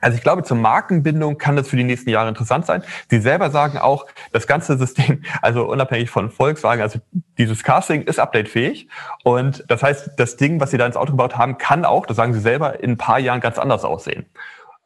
Also 0.00 0.16
ich 0.16 0.22
glaube, 0.22 0.42
zur 0.42 0.56
Markenbindung 0.56 1.36
kann 1.36 1.56
das 1.56 1.68
für 1.68 1.76
die 1.76 1.84
nächsten 1.84 2.08
Jahre 2.10 2.28
interessant 2.28 2.66
sein. 2.66 2.82
Sie 3.10 3.20
selber 3.20 3.50
sagen 3.50 3.78
auch, 3.78 4.06
das 4.32 4.46
ganze 4.46 4.78
System, 4.78 5.22
also 5.42 5.68
unabhängig 5.68 6.10
von 6.10 6.30
Volkswagen, 6.30 6.82
also 6.82 7.00
dieses 7.36 7.62
Casting 7.62 8.02
ist 8.02 8.18
updatefähig. 8.18 8.88
Und 9.24 9.64
das 9.68 9.82
heißt, 9.82 10.12
das 10.16 10.36
Ding, 10.36 10.60
was 10.60 10.70
Sie 10.70 10.78
da 10.78 10.86
ins 10.86 10.96
Auto 10.96 11.12
gebaut 11.12 11.36
haben, 11.36 11.58
kann 11.58 11.84
auch, 11.84 12.06
das 12.06 12.16
sagen 12.16 12.32
Sie 12.32 12.40
selber, 12.40 12.82
in 12.82 12.92
ein 12.92 12.96
paar 12.96 13.18
Jahren 13.18 13.40
ganz 13.40 13.58
anders 13.58 13.84
aussehen. 13.84 14.26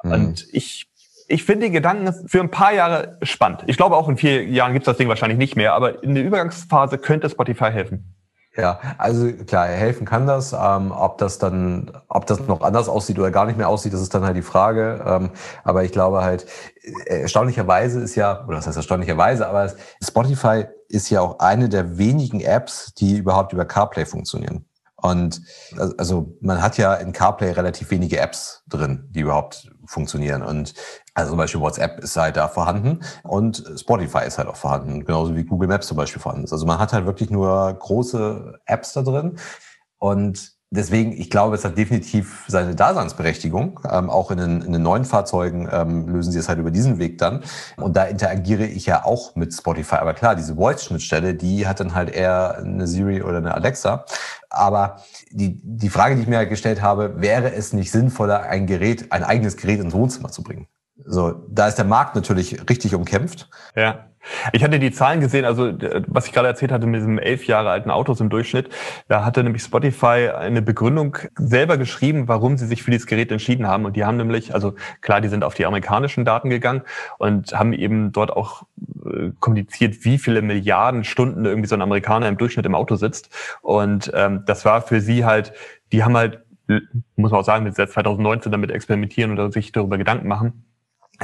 Mhm. 0.02 0.12
Und 0.12 0.46
ich, 0.52 0.88
ich 1.28 1.44
finde 1.44 1.66
den 1.66 1.72
Gedanken 1.72 2.28
für 2.28 2.40
ein 2.40 2.50
paar 2.50 2.72
Jahre 2.72 3.18
spannend. 3.22 3.64
Ich 3.66 3.76
glaube, 3.76 3.96
auch 3.96 4.08
in 4.08 4.16
vier 4.16 4.44
Jahren 4.44 4.72
gibt 4.72 4.84
es 4.84 4.92
das 4.92 4.96
Ding 4.96 5.08
wahrscheinlich 5.08 5.38
nicht 5.38 5.56
mehr, 5.56 5.74
aber 5.74 6.02
in 6.02 6.14
der 6.14 6.24
Übergangsphase 6.24 6.98
könnte 6.98 7.30
Spotify 7.30 7.70
helfen. 7.70 8.14
Ja, 8.56 8.78
also 8.98 9.33
klar, 9.33 9.66
helfen 9.66 10.06
kann 10.06 10.29
das. 10.29 10.52
Ähm, 10.52 10.92
ob 10.92 11.18
das 11.18 11.38
dann, 11.38 11.90
ob 12.08 12.27
das 12.27 12.38
noch 12.46 12.60
anders 12.60 12.88
aussieht 12.88 13.18
oder 13.18 13.33
gar 13.33 13.46
nicht 13.46 13.58
mehr 13.58 13.68
aussieht, 13.68 13.92
das 13.92 14.00
ist 14.00 14.14
dann 14.14 14.25
halt 14.25 14.37
die 14.37 14.42
Frage. 14.42 15.02
Ähm, 15.04 15.31
aber 15.64 15.83
ich 15.83 15.90
glaube 15.90 16.22
halt, 16.22 16.46
äh, 17.06 17.22
erstaunlicherweise 17.22 18.00
ist 18.00 18.14
ja, 18.14 18.44
oder 18.46 18.56
das 18.56 18.68
heißt 18.68 18.77
erstaunlicherweise, 18.77 19.48
aber 19.48 19.72
Spotify 20.00 20.66
ist 20.88 21.10
ja 21.10 21.20
auch 21.20 21.40
eine 21.40 21.68
der 21.68 21.98
wenigen 21.98 22.40
Apps, 22.40 22.94
die 22.94 23.16
überhaupt 23.16 23.52
über 23.52 23.64
CarPlay 23.64 24.06
funktionieren. 24.06 24.66
Und 25.05 25.42
also 25.98 26.35
man 26.40 26.63
hat 26.63 26.79
ja 26.79 26.94
in 26.94 27.13
CarPlay 27.13 27.50
relativ 27.50 27.90
wenige 27.90 28.19
Apps 28.19 28.63
drin, 28.67 29.07
die 29.11 29.21
überhaupt 29.21 29.71
funktionieren. 29.85 30.42
Und 30.42 30.73
also 31.13 31.33
zum 31.33 31.37
Beispiel 31.37 31.61
WhatsApp 31.61 32.00
ist 32.00 32.17
halt 32.17 32.38
da 32.38 32.48
vorhanden 32.48 33.00
und 33.23 33.63
Spotify 33.77 34.27
ist 34.27 34.38
halt 34.38 34.48
auch 34.48 34.57
vorhanden, 34.57 35.05
genauso 35.05 35.37
wie 35.37 35.44
Google 35.44 35.69
Maps 35.69 35.88
zum 35.88 35.98
Beispiel 35.98 36.23
vorhanden 36.23 36.44
ist. 36.44 36.55
Also 36.55 36.65
man 36.65 36.79
hat 36.79 36.94
halt 36.94 37.05
wirklich 37.05 37.29
nur 37.29 37.75
große 37.75 38.59
Apps 38.65 38.94
da 38.94 39.02
drin. 39.02 39.37
Und 39.98 40.54
deswegen, 40.75 41.12
ich 41.12 41.31
glaube, 41.31 41.54
es 41.54 41.64
hat 41.64 41.79
definitiv 41.79 42.44
seine 42.48 42.75
Daseinsberechtigung. 42.75 43.81
Ähm, 43.90 44.10
auch 44.10 44.31
in 44.31 44.38
den, 44.38 44.60
in 44.62 44.72
den 44.72 44.83
neuen 44.83 45.04
Fahrzeugen 45.04 45.68
ähm, 45.70 46.08
lösen 46.08 46.33
sie 46.33 46.38
es 46.38 46.48
halt 46.48 46.58
über 46.58 46.70
diesen 46.70 46.98
Weg 46.98 47.18
dann. 47.18 47.42
Und 47.77 47.96
da 47.96 48.04
interagiere 48.04 48.66
ich 48.66 48.87
ja 48.87 49.04
auch 49.04 49.37
mit 49.37 49.54
Spotify. 49.54 49.96
Aber 49.96 50.14
klar, 50.14 50.35
diese 50.35 50.56
Voice-Schnittstelle, 50.56 51.35
die 51.35 51.66
hat 51.66 51.81
dann 51.81 51.94
halt 51.94 52.10
eher 52.10 52.58
eine 52.58 52.87
Siri 52.87 53.22
oder 53.22 53.38
eine 53.38 53.54
Alexa. 53.54 54.04
Aber 54.50 54.96
die, 55.31 55.60
die 55.62 55.88
Frage, 55.88 56.16
die 56.16 56.22
ich 56.22 56.29
mir 56.29 56.38
halt 56.38 56.50
gestellt 56.50 56.83
habe, 56.83 57.20
wäre 57.20 57.52
es 57.52 57.72
nicht 57.72 57.90
sinnvoller, 57.90 58.42
ein 58.42 58.66
Gerät, 58.66 59.10
ein 59.12 59.25
eigenes 59.25 59.56
Gerät 59.56 59.81
ins 59.81 59.94
Wohnzimmer 59.94 60.31
zu 60.31 60.42
bringen? 60.42 60.66
So, 60.96 61.44
da 61.48 61.66
ist 61.66 61.76
der 61.76 61.84
Markt 61.84 62.14
natürlich 62.14 62.68
richtig 62.68 62.94
umkämpft. 62.94 63.48
Ja. 63.74 64.06
Ich 64.52 64.64
hatte 64.64 64.78
die 64.78 64.90
Zahlen 64.90 65.20
gesehen, 65.20 65.44
also 65.44 65.72
was 66.06 66.26
ich 66.26 66.32
gerade 66.32 66.48
erzählt 66.48 66.72
hatte 66.72 66.86
mit 66.86 67.00
diesem 67.00 67.18
elf 67.18 67.46
Jahre 67.46 67.70
alten 67.70 67.90
Autos 67.90 68.20
im 68.20 68.30
Durchschnitt, 68.30 68.70
da 69.06 69.24
hatte 69.24 69.44
nämlich 69.44 69.62
Spotify 69.62 70.30
eine 70.30 70.62
Begründung 70.62 71.18
selber 71.36 71.76
geschrieben, 71.76 72.26
warum 72.26 72.56
sie 72.56 72.66
sich 72.66 72.82
für 72.82 72.90
dieses 72.90 73.06
Gerät 73.06 73.30
entschieden 73.30 73.66
haben. 73.66 73.84
Und 73.84 73.96
die 73.96 74.04
haben 74.04 74.16
nämlich, 74.16 74.54
also 74.54 74.74
klar, 75.02 75.20
die 75.20 75.28
sind 75.28 75.44
auf 75.44 75.54
die 75.54 75.66
amerikanischen 75.66 76.24
Daten 76.24 76.48
gegangen 76.48 76.82
und 77.18 77.52
haben 77.52 77.74
eben 77.74 78.12
dort 78.12 78.30
auch 78.30 78.62
äh, 79.04 79.30
kommuniziert, 79.40 80.04
wie 80.04 80.16
viele 80.16 80.40
Milliarden 80.40 81.04
Stunden 81.04 81.44
irgendwie 81.44 81.68
so 81.68 81.74
ein 81.74 81.82
Amerikaner 81.82 82.28
im 82.28 82.38
Durchschnitt 82.38 82.64
im 82.64 82.74
Auto 82.74 82.96
sitzt. 82.96 83.28
Und 83.60 84.10
ähm, 84.14 84.44
das 84.46 84.64
war 84.64 84.80
für 84.80 85.00
sie 85.00 85.26
halt, 85.26 85.52
die 85.92 86.02
haben 86.02 86.16
halt, 86.16 86.40
muss 87.16 87.30
man 87.30 87.40
auch 87.40 87.44
sagen, 87.44 87.70
seit 87.72 87.90
2019 87.90 88.50
damit 88.50 88.70
experimentieren 88.70 89.38
und 89.38 89.52
sich 89.52 89.70
darüber 89.70 89.98
Gedanken 89.98 90.28
machen 90.28 90.64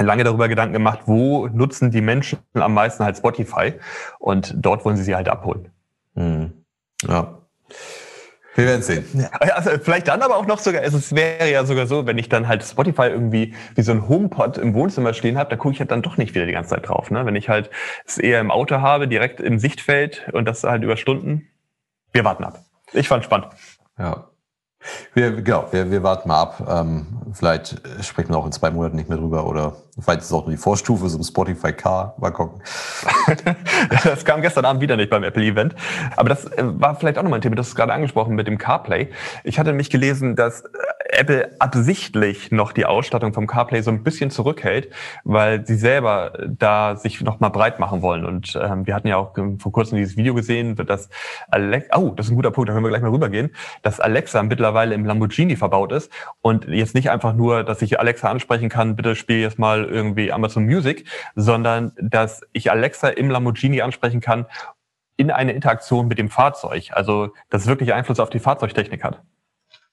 lange 0.05 0.23
darüber 0.23 0.47
Gedanken 0.47 0.73
gemacht, 0.73 1.01
wo 1.05 1.47
nutzen 1.47 1.91
die 1.91 2.01
Menschen 2.01 2.39
am 2.53 2.73
meisten 2.73 3.03
halt 3.03 3.17
Spotify 3.17 3.73
und 4.19 4.53
dort 4.57 4.85
wollen 4.85 4.97
sie 4.97 5.03
sie 5.03 5.15
halt 5.15 5.29
abholen. 5.29 5.69
Mhm. 6.15 6.53
Ja. 7.07 7.37
Wir 8.55 8.65
werden 8.65 8.81
sehen. 8.81 9.05
Also 9.39 9.71
vielleicht 9.81 10.09
dann 10.09 10.21
aber 10.21 10.35
auch 10.35 10.45
noch 10.45 10.59
sogar, 10.59 10.81
also 10.81 10.97
es 10.97 11.15
wäre 11.15 11.49
ja 11.49 11.63
sogar 11.63 11.87
so, 11.87 12.05
wenn 12.05 12.17
ich 12.17 12.27
dann 12.27 12.47
halt 12.47 12.63
Spotify 12.63 13.03
irgendwie 13.03 13.53
wie 13.75 13.81
so 13.81 13.93
ein 13.93 14.09
HomePod 14.09 14.57
im 14.57 14.73
Wohnzimmer 14.73 15.13
stehen 15.13 15.37
habe, 15.37 15.49
da 15.49 15.55
gucke 15.55 15.73
ich 15.73 15.79
halt 15.79 15.91
dann 15.91 16.01
doch 16.01 16.17
nicht 16.17 16.35
wieder 16.35 16.45
die 16.45 16.51
ganze 16.51 16.71
Zeit 16.71 16.89
drauf. 16.89 17.11
Ne? 17.11 17.25
Wenn 17.25 17.37
ich 17.37 17.47
halt 17.47 17.69
es 18.05 18.17
eher 18.17 18.41
im 18.41 18.51
Auto 18.51 18.81
habe, 18.81 19.07
direkt 19.07 19.39
im 19.39 19.57
Sichtfeld 19.57 20.29
und 20.33 20.45
das 20.45 20.63
halt 20.63 20.83
über 20.83 20.97
Stunden. 20.97 21.47
Wir 22.11 22.25
warten 22.25 22.43
ab. 22.43 22.59
Ich 22.91 23.07
fand 23.07 23.23
spannend. 23.23 23.47
Ja. 23.97 24.30
Wir, 25.13 25.31
genau, 25.41 25.67
wir, 25.71 25.91
wir 25.91 26.03
warten 26.03 26.27
mal 26.29 26.41
ab. 26.41 26.67
Ähm, 26.67 27.05
vielleicht 27.33 27.81
sprechen 28.01 28.29
wir 28.29 28.37
auch 28.37 28.45
in 28.45 28.51
zwei 28.51 28.71
Monaten 28.71 28.95
nicht 28.95 29.09
mehr 29.09 29.17
drüber 29.17 29.45
oder 29.45 29.75
vielleicht 29.99 30.21
ist 30.21 30.27
es 30.27 30.33
auch 30.33 30.45
nur 30.45 30.51
die 30.51 30.61
Vorstufe 30.61 31.05
ein 31.05 31.23
Spotify 31.23 31.73
Car. 31.73 32.15
Mal 32.17 32.31
gucken. 32.31 32.61
das 34.03 34.25
kam 34.25 34.41
gestern 34.41 34.65
Abend 34.65 34.81
wieder 34.81 34.97
nicht 34.97 35.09
beim 35.09 35.23
Apple 35.23 35.43
Event. 35.43 35.75
Aber 36.15 36.29
das 36.29 36.45
äh, 36.45 36.63
war 36.63 36.95
vielleicht 36.95 37.17
auch 37.17 37.23
nochmal 37.23 37.39
ein 37.39 37.41
Thema, 37.41 37.55
das 37.55 37.69
ist 37.69 37.75
gerade 37.75 37.93
angesprochen 37.93 38.35
mit 38.35 38.47
dem 38.47 38.57
CarPlay. 38.57 39.09
Ich 39.43 39.59
hatte 39.59 39.69
nämlich 39.69 39.89
gelesen, 39.89 40.35
dass 40.35 40.61
äh, 40.61 40.67
Apple 41.11 41.55
absichtlich 41.59 42.51
noch 42.51 42.71
die 42.71 42.85
Ausstattung 42.85 43.33
vom 43.33 43.47
CarPlay 43.47 43.81
so 43.81 43.91
ein 43.91 44.03
bisschen 44.03 44.31
zurückhält, 44.31 44.89
weil 45.23 45.65
sie 45.65 45.75
selber 45.75 46.33
da 46.47 46.95
sich 46.95 47.21
noch 47.21 47.39
mal 47.39 47.49
breit 47.49 47.79
machen 47.79 48.01
wollen. 48.01 48.25
Und 48.25 48.57
ähm, 48.61 48.87
wir 48.87 48.95
hatten 48.95 49.07
ja 49.07 49.17
auch 49.17 49.35
vor 49.59 49.71
kurzem 49.71 49.97
dieses 49.97 50.17
Video 50.17 50.33
gesehen, 50.33 50.75
dass 50.75 51.09
Alexa, 51.49 51.97
oh, 51.97 52.11
das 52.11 52.27
ist 52.27 52.31
ein 52.31 52.35
guter 52.35 52.51
Punkt, 52.51 52.69
da 52.69 52.73
können 52.73 52.85
wir 52.85 52.89
gleich 52.89 53.01
mal 53.01 53.11
rübergehen, 53.11 53.51
dass 53.81 53.99
Alexa 53.99 54.41
mittlerweile 54.43 54.95
im 54.95 55.05
Lamborghini 55.05 55.55
verbaut 55.55 55.91
ist 55.91 56.11
und 56.41 56.67
jetzt 56.67 56.95
nicht 56.95 57.09
einfach 57.09 57.33
nur, 57.33 57.63
dass 57.63 57.81
ich 57.81 57.99
Alexa 57.99 58.29
ansprechen 58.29 58.69
kann, 58.69 58.95
bitte 58.95 59.15
spiel 59.15 59.39
jetzt 59.39 59.59
mal 59.59 59.85
irgendwie 59.85 60.31
Amazon 60.31 60.65
Music, 60.65 61.05
sondern 61.35 61.91
dass 61.99 62.41
ich 62.53 62.71
Alexa 62.71 63.09
im 63.09 63.29
Lamborghini 63.29 63.81
ansprechen 63.81 64.21
kann 64.21 64.45
in 65.17 65.29
eine 65.29 65.51
Interaktion 65.51 66.07
mit 66.07 66.17
dem 66.17 66.29
Fahrzeug. 66.29 66.89
Also, 66.93 67.29
das 67.49 67.67
wirklich 67.67 67.93
Einfluss 67.93 68.19
auf 68.19 68.29
die 68.29 68.39
Fahrzeugtechnik 68.39 69.03
hat. 69.03 69.21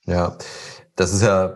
Ja, 0.07 0.39
das 0.99 1.13
ist 1.13 1.23
ja 1.23 1.55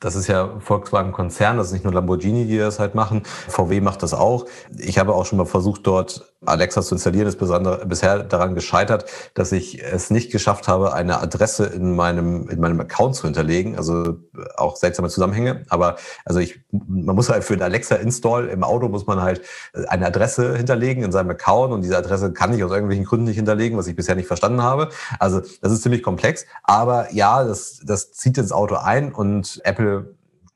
das 0.00 0.16
ist 0.16 0.26
ja 0.26 0.58
Volkswagen-Konzern, 0.60 1.58
das 1.58 1.68
ist 1.68 1.72
nicht 1.74 1.84
nur 1.84 1.92
Lamborghini, 1.92 2.46
die 2.46 2.58
das 2.58 2.78
halt 2.78 2.94
machen. 2.94 3.22
VW 3.48 3.80
macht 3.82 4.02
das 4.02 4.14
auch. 4.14 4.46
Ich 4.78 4.98
habe 4.98 5.14
auch 5.14 5.26
schon 5.26 5.38
mal 5.38 5.44
versucht, 5.44 5.86
dort 5.86 6.32
Alexa 6.46 6.80
zu 6.80 6.94
installieren, 6.94 7.26
ist 7.26 7.38
bisher 7.38 8.20
daran 8.20 8.54
gescheitert, 8.54 9.04
dass 9.34 9.52
ich 9.52 9.82
es 9.82 10.08
nicht 10.08 10.32
geschafft 10.32 10.68
habe, 10.68 10.94
eine 10.94 11.20
Adresse 11.20 11.66
in 11.66 11.94
meinem, 11.94 12.48
in 12.48 12.60
meinem 12.60 12.80
Account 12.80 13.14
zu 13.14 13.24
hinterlegen. 13.24 13.76
Also 13.76 14.16
auch 14.56 14.76
seltsame 14.76 15.10
Zusammenhänge. 15.10 15.64
Aber 15.68 15.96
also 16.24 16.40
ich, 16.40 16.60
man 16.70 17.14
muss 17.14 17.28
halt 17.28 17.44
für 17.44 17.56
den 17.56 17.62
Alexa-Install 17.62 18.48
im 18.48 18.64
Auto 18.64 18.88
muss 18.88 19.06
man 19.06 19.20
halt 19.20 19.42
eine 19.88 20.06
Adresse 20.06 20.56
hinterlegen 20.56 21.02
in 21.02 21.12
seinem 21.12 21.30
Account 21.30 21.74
und 21.74 21.82
diese 21.82 21.98
Adresse 21.98 22.32
kann 22.32 22.54
ich 22.54 22.64
aus 22.64 22.70
irgendwelchen 22.70 23.04
Gründen 23.04 23.26
nicht 23.26 23.36
hinterlegen, 23.36 23.76
was 23.76 23.86
ich 23.86 23.96
bisher 23.96 24.14
nicht 24.14 24.28
verstanden 24.28 24.62
habe. 24.62 24.88
Also 25.18 25.42
das 25.60 25.72
ist 25.72 25.82
ziemlich 25.82 26.02
komplex. 26.02 26.46
Aber 26.62 27.12
ja, 27.12 27.44
das, 27.44 27.80
das 27.84 28.12
zieht 28.12 28.38
ins 28.38 28.52
Auto 28.52 28.76
ein 28.76 29.12
und 29.12 29.60
Apple 29.64 29.89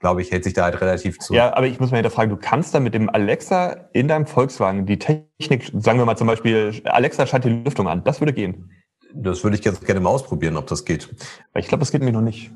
glaube 0.04 0.20
ich, 0.20 0.30
hält 0.30 0.44
sich 0.44 0.52
da 0.52 0.64
halt 0.64 0.82
relativ 0.82 1.18
zu. 1.18 1.32
Ja, 1.32 1.56
aber 1.56 1.66
ich 1.66 1.80
muss 1.80 1.90
mal 1.90 1.96
hinterfragen, 1.96 2.28
du 2.28 2.36
kannst 2.36 2.74
da 2.74 2.78
mit 2.78 2.92
dem 2.92 3.08
Alexa 3.08 3.88
in 3.94 4.06
deinem 4.06 4.26
Volkswagen 4.26 4.84
die 4.84 4.98
Technik, 4.98 5.72
sagen 5.78 5.98
wir 5.98 6.04
mal 6.04 6.14
zum 6.14 6.26
Beispiel, 6.26 6.82
Alexa 6.84 7.26
schaltet 7.26 7.50
die 7.50 7.62
Lüftung 7.64 7.88
an. 7.88 8.04
Das 8.04 8.20
würde 8.20 8.34
gehen. 8.34 8.70
Das 9.14 9.44
würde 9.44 9.56
ich 9.56 9.62
ganz 9.62 9.80
gerne 9.80 10.00
mal 10.00 10.10
ausprobieren, 10.10 10.58
ob 10.58 10.66
das 10.66 10.84
geht. 10.84 11.08
Ich 11.54 11.68
glaube, 11.68 11.80
das 11.80 11.90
geht 11.90 12.02
mir 12.02 12.12
noch 12.12 12.20
nicht. 12.20 12.52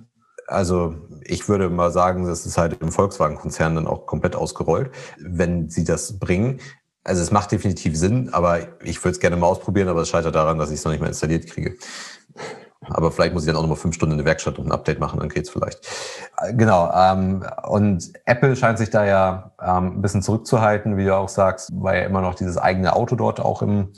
Also 0.46 0.96
ich 1.24 1.48
würde 1.48 1.70
mal 1.70 1.90
sagen, 1.90 2.26
das 2.26 2.44
ist 2.44 2.58
halt 2.58 2.82
im 2.82 2.92
Volkswagen-Konzern 2.92 3.76
dann 3.76 3.86
auch 3.86 4.04
komplett 4.04 4.36
ausgerollt, 4.36 4.90
wenn 5.18 5.70
sie 5.70 5.84
das 5.84 6.18
bringen. 6.18 6.60
Also 7.02 7.22
es 7.22 7.30
macht 7.30 7.50
definitiv 7.50 7.96
Sinn, 7.96 8.28
aber 8.30 8.78
ich 8.84 9.02
würde 9.02 9.12
es 9.12 9.20
gerne 9.20 9.38
mal 9.38 9.46
ausprobieren, 9.46 9.88
aber 9.88 10.02
es 10.02 10.10
scheitert 10.10 10.34
daran, 10.34 10.58
dass 10.58 10.68
ich 10.68 10.80
es 10.80 10.84
noch 10.84 10.92
nicht 10.92 11.00
mehr 11.00 11.08
installiert 11.08 11.46
kriege. 11.46 11.76
Aber 12.90 13.12
vielleicht 13.12 13.34
muss 13.34 13.42
ich 13.42 13.46
dann 13.46 13.56
auch 13.56 13.62
noch 13.62 13.68
mal 13.68 13.76
fünf 13.76 13.94
Stunden 13.94 14.12
in 14.12 14.18
der 14.18 14.26
Werkstatt 14.26 14.58
und 14.58 14.66
ein 14.66 14.72
Update 14.72 15.00
machen, 15.00 15.20
dann 15.20 15.28
geht's 15.28 15.50
vielleicht. 15.50 15.86
Äh, 16.38 16.54
genau. 16.54 16.90
Ähm, 16.94 17.44
und 17.66 18.10
Apple 18.24 18.56
scheint 18.56 18.78
sich 18.78 18.90
da 18.90 19.04
ja 19.04 19.52
ähm, 19.62 19.98
ein 19.98 20.02
bisschen 20.02 20.22
zurückzuhalten, 20.22 20.96
wie 20.96 21.04
du 21.04 21.16
auch 21.16 21.28
sagst, 21.28 21.70
weil 21.74 22.00
ja 22.00 22.06
immer 22.06 22.20
noch 22.20 22.34
dieses 22.34 22.58
eigene 22.58 22.94
Auto 22.94 23.16
dort 23.16 23.40
auch 23.40 23.62
im 23.62 23.92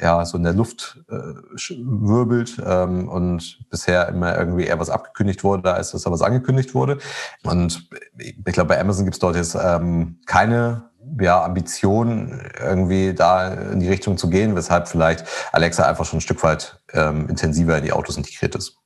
ja, 0.00 0.24
so 0.24 0.36
in 0.36 0.44
der 0.44 0.52
Luft 0.52 1.00
äh, 1.08 1.14
wirbelt 1.14 2.62
ähm, 2.64 3.08
und 3.08 3.58
bisher 3.70 4.08
immer 4.08 4.38
irgendwie 4.38 4.64
eher 4.64 4.78
was 4.78 4.90
abgekündigt 4.90 5.42
wurde, 5.42 5.74
als 5.74 5.90
dass 5.90 6.02
da 6.02 6.10
was 6.10 6.22
angekündigt 6.22 6.74
wurde. 6.74 6.98
Und 7.42 7.88
ich 8.16 8.36
glaube, 8.44 8.68
bei 8.68 8.80
Amazon 8.80 9.04
gibt's 9.04 9.18
dort 9.18 9.36
jetzt 9.36 9.56
ähm, 9.60 10.20
keine 10.26 10.90
ja, 11.20 11.44
Ambition, 11.44 12.40
irgendwie 12.60 13.14
da 13.14 13.52
in 13.52 13.80
die 13.80 13.88
Richtung 13.88 14.16
zu 14.16 14.30
gehen, 14.30 14.54
weshalb 14.54 14.88
vielleicht 14.88 15.24
Alexa 15.52 15.86
einfach 15.86 16.04
schon 16.04 16.18
ein 16.18 16.22
Stück 16.22 16.42
weit 16.42 16.80
ähm, 16.92 17.28
intensiver 17.28 17.78
in 17.78 17.84
die 17.84 17.92
Autos 17.92 18.16
integriert 18.16 18.54
ist. 18.54 18.78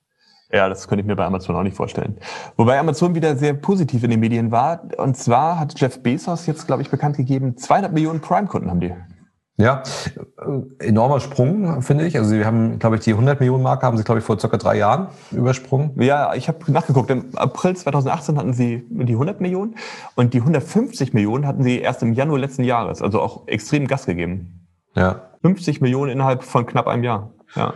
Ja, 0.52 0.68
das 0.68 0.86
könnte 0.86 1.00
ich 1.00 1.06
mir 1.06 1.16
bei 1.16 1.24
Amazon 1.24 1.56
auch 1.56 1.62
nicht 1.62 1.76
vorstellen. 1.76 2.18
Wobei 2.56 2.78
Amazon 2.78 3.14
wieder 3.14 3.36
sehr 3.36 3.54
positiv 3.54 4.04
in 4.04 4.10
den 4.10 4.20
Medien 4.20 4.50
war. 4.50 4.82
Und 4.98 5.16
zwar 5.16 5.58
hat 5.58 5.80
Jeff 5.80 6.02
Bezos 6.02 6.46
jetzt, 6.46 6.66
glaube 6.66 6.82
ich, 6.82 6.90
bekannt 6.90 7.16
gegeben, 7.16 7.56
200 7.56 7.90
Millionen 7.92 8.20
Prime-Kunden 8.20 8.68
haben 8.68 8.80
die. 8.80 8.94
Ja, 9.58 9.82
äh, 10.80 10.86
enormer 10.86 11.20
Sprung, 11.20 11.82
finde 11.82 12.06
ich. 12.06 12.16
Also 12.16 12.30
sie 12.30 12.44
haben, 12.44 12.78
glaube 12.78 12.96
ich, 12.96 13.02
die 13.02 13.12
100 13.12 13.38
Millionen 13.38 13.62
Marke 13.62 13.84
haben 13.84 13.96
sie, 13.96 14.04
glaube 14.04 14.20
ich, 14.20 14.24
vor 14.24 14.38
circa 14.38 14.56
drei 14.56 14.78
Jahren 14.78 15.08
übersprungen. 15.30 16.00
Ja, 16.00 16.34
ich 16.34 16.48
habe 16.48 16.72
nachgeguckt. 16.72 17.10
Im 17.10 17.36
April 17.36 17.76
2018 17.76 18.38
hatten 18.38 18.54
sie 18.54 18.86
die 18.88 19.12
100 19.12 19.40
Millionen 19.40 19.76
und 20.14 20.32
die 20.32 20.38
150 20.38 21.12
Millionen 21.12 21.46
hatten 21.46 21.62
sie 21.62 21.80
erst 21.80 22.02
im 22.02 22.14
Januar 22.14 22.38
letzten 22.38 22.64
Jahres. 22.64 23.02
Also 23.02 23.20
auch 23.20 23.46
extrem 23.46 23.86
Gas 23.86 24.06
gegeben. 24.06 24.68
Ja. 24.94 25.32
50 25.42 25.80
Millionen 25.80 26.12
innerhalb 26.12 26.44
von 26.44 26.64
knapp 26.66 26.86
einem 26.86 27.04
Jahr. 27.04 27.30
Ja. 27.54 27.74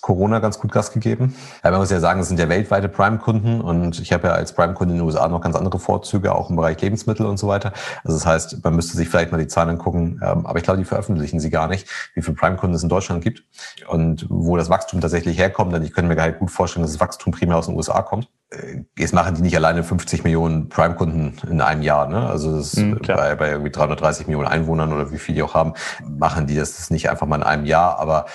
Corona 0.00 0.38
ganz 0.38 0.58
gut 0.58 0.72
Gas 0.72 0.92
gegeben. 0.92 1.34
Ja, 1.62 1.70
man 1.70 1.80
muss 1.80 1.90
ja 1.90 2.00
sagen, 2.00 2.20
es 2.20 2.28
sind 2.28 2.40
ja 2.40 2.48
weltweite 2.48 2.88
Prime-Kunden 2.88 3.60
und 3.60 4.00
ich 4.00 4.12
habe 4.12 4.28
ja 4.28 4.34
als 4.34 4.54
Prime-Kunde 4.54 4.94
in 4.94 5.00
den 5.00 5.06
USA 5.06 5.28
noch 5.28 5.40
ganz 5.40 5.56
andere 5.56 5.78
Vorzüge, 5.78 6.34
auch 6.34 6.50
im 6.50 6.56
Bereich 6.56 6.80
Lebensmittel 6.80 7.26
und 7.26 7.38
so 7.38 7.48
weiter. 7.48 7.72
Also 8.04 8.16
das 8.16 8.26
heißt, 8.26 8.64
man 8.64 8.76
müsste 8.76 8.96
sich 8.96 9.08
vielleicht 9.08 9.32
mal 9.32 9.38
die 9.38 9.46
Zahlen 9.46 9.70
angucken, 9.70 10.20
ähm, 10.22 10.46
aber 10.46 10.58
ich 10.58 10.64
glaube, 10.64 10.78
die 10.78 10.84
veröffentlichen 10.84 11.40
sie 11.40 11.50
gar 11.50 11.68
nicht, 11.68 11.88
wie 12.14 12.22
viele 12.22 12.36
Prime-Kunden 12.36 12.74
es 12.74 12.82
in 12.82 12.88
Deutschland 12.88 13.22
gibt 13.22 13.44
und 13.88 14.26
wo 14.30 14.56
das 14.56 14.70
Wachstum 14.70 15.00
tatsächlich 15.00 15.38
herkommt, 15.38 15.74
denn 15.74 15.82
ich 15.82 15.92
könnte 15.92 16.14
mir 16.14 16.20
halt 16.20 16.38
gut 16.38 16.50
vorstellen, 16.50 16.82
dass 16.82 16.92
das 16.92 17.00
Wachstum 17.00 17.32
primär 17.32 17.56
aus 17.56 17.66
den 17.66 17.76
USA 17.76 18.02
kommt. 18.02 18.28
Äh, 18.50 18.84
jetzt 18.98 19.12
machen 19.12 19.34
die 19.34 19.42
nicht 19.42 19.56
alleine 19.56 19.84
50 19.84 20.24
Millionen 20.24 20.68
Prime-Kunden 20.68 21.36
in 21.48 21.60
einem 21.60 21.82
Jahr, 21.82 22.08
ne? 22.08 22.26
Also 22.26 22.56
das 22.56 22.74
mhm, 22.76 23.00
bei, 23.06 23.34
bei 23.34 23.50
irgendwie 23.50 23.70
330 23.70 24.26
Millionen 24.26 24.48
Einwohnern 24.48 24.92
oder 24.92 25.12
wie 25.12 25.18
viel 25.18 25.34
die 25.34 25.42
auch 25.42 25.54
haben, 25.54 25.74
machen 26.08 26.46
die 26.46 26.56
das 26.56 26.90
nicht 26.90 27.10
einfach 27.10 27.26
mal 27.26 27.36
in 27.36 27.42
einem 27.42 27.66
Jahr, 27.66 27.98
aber 27.98 28.26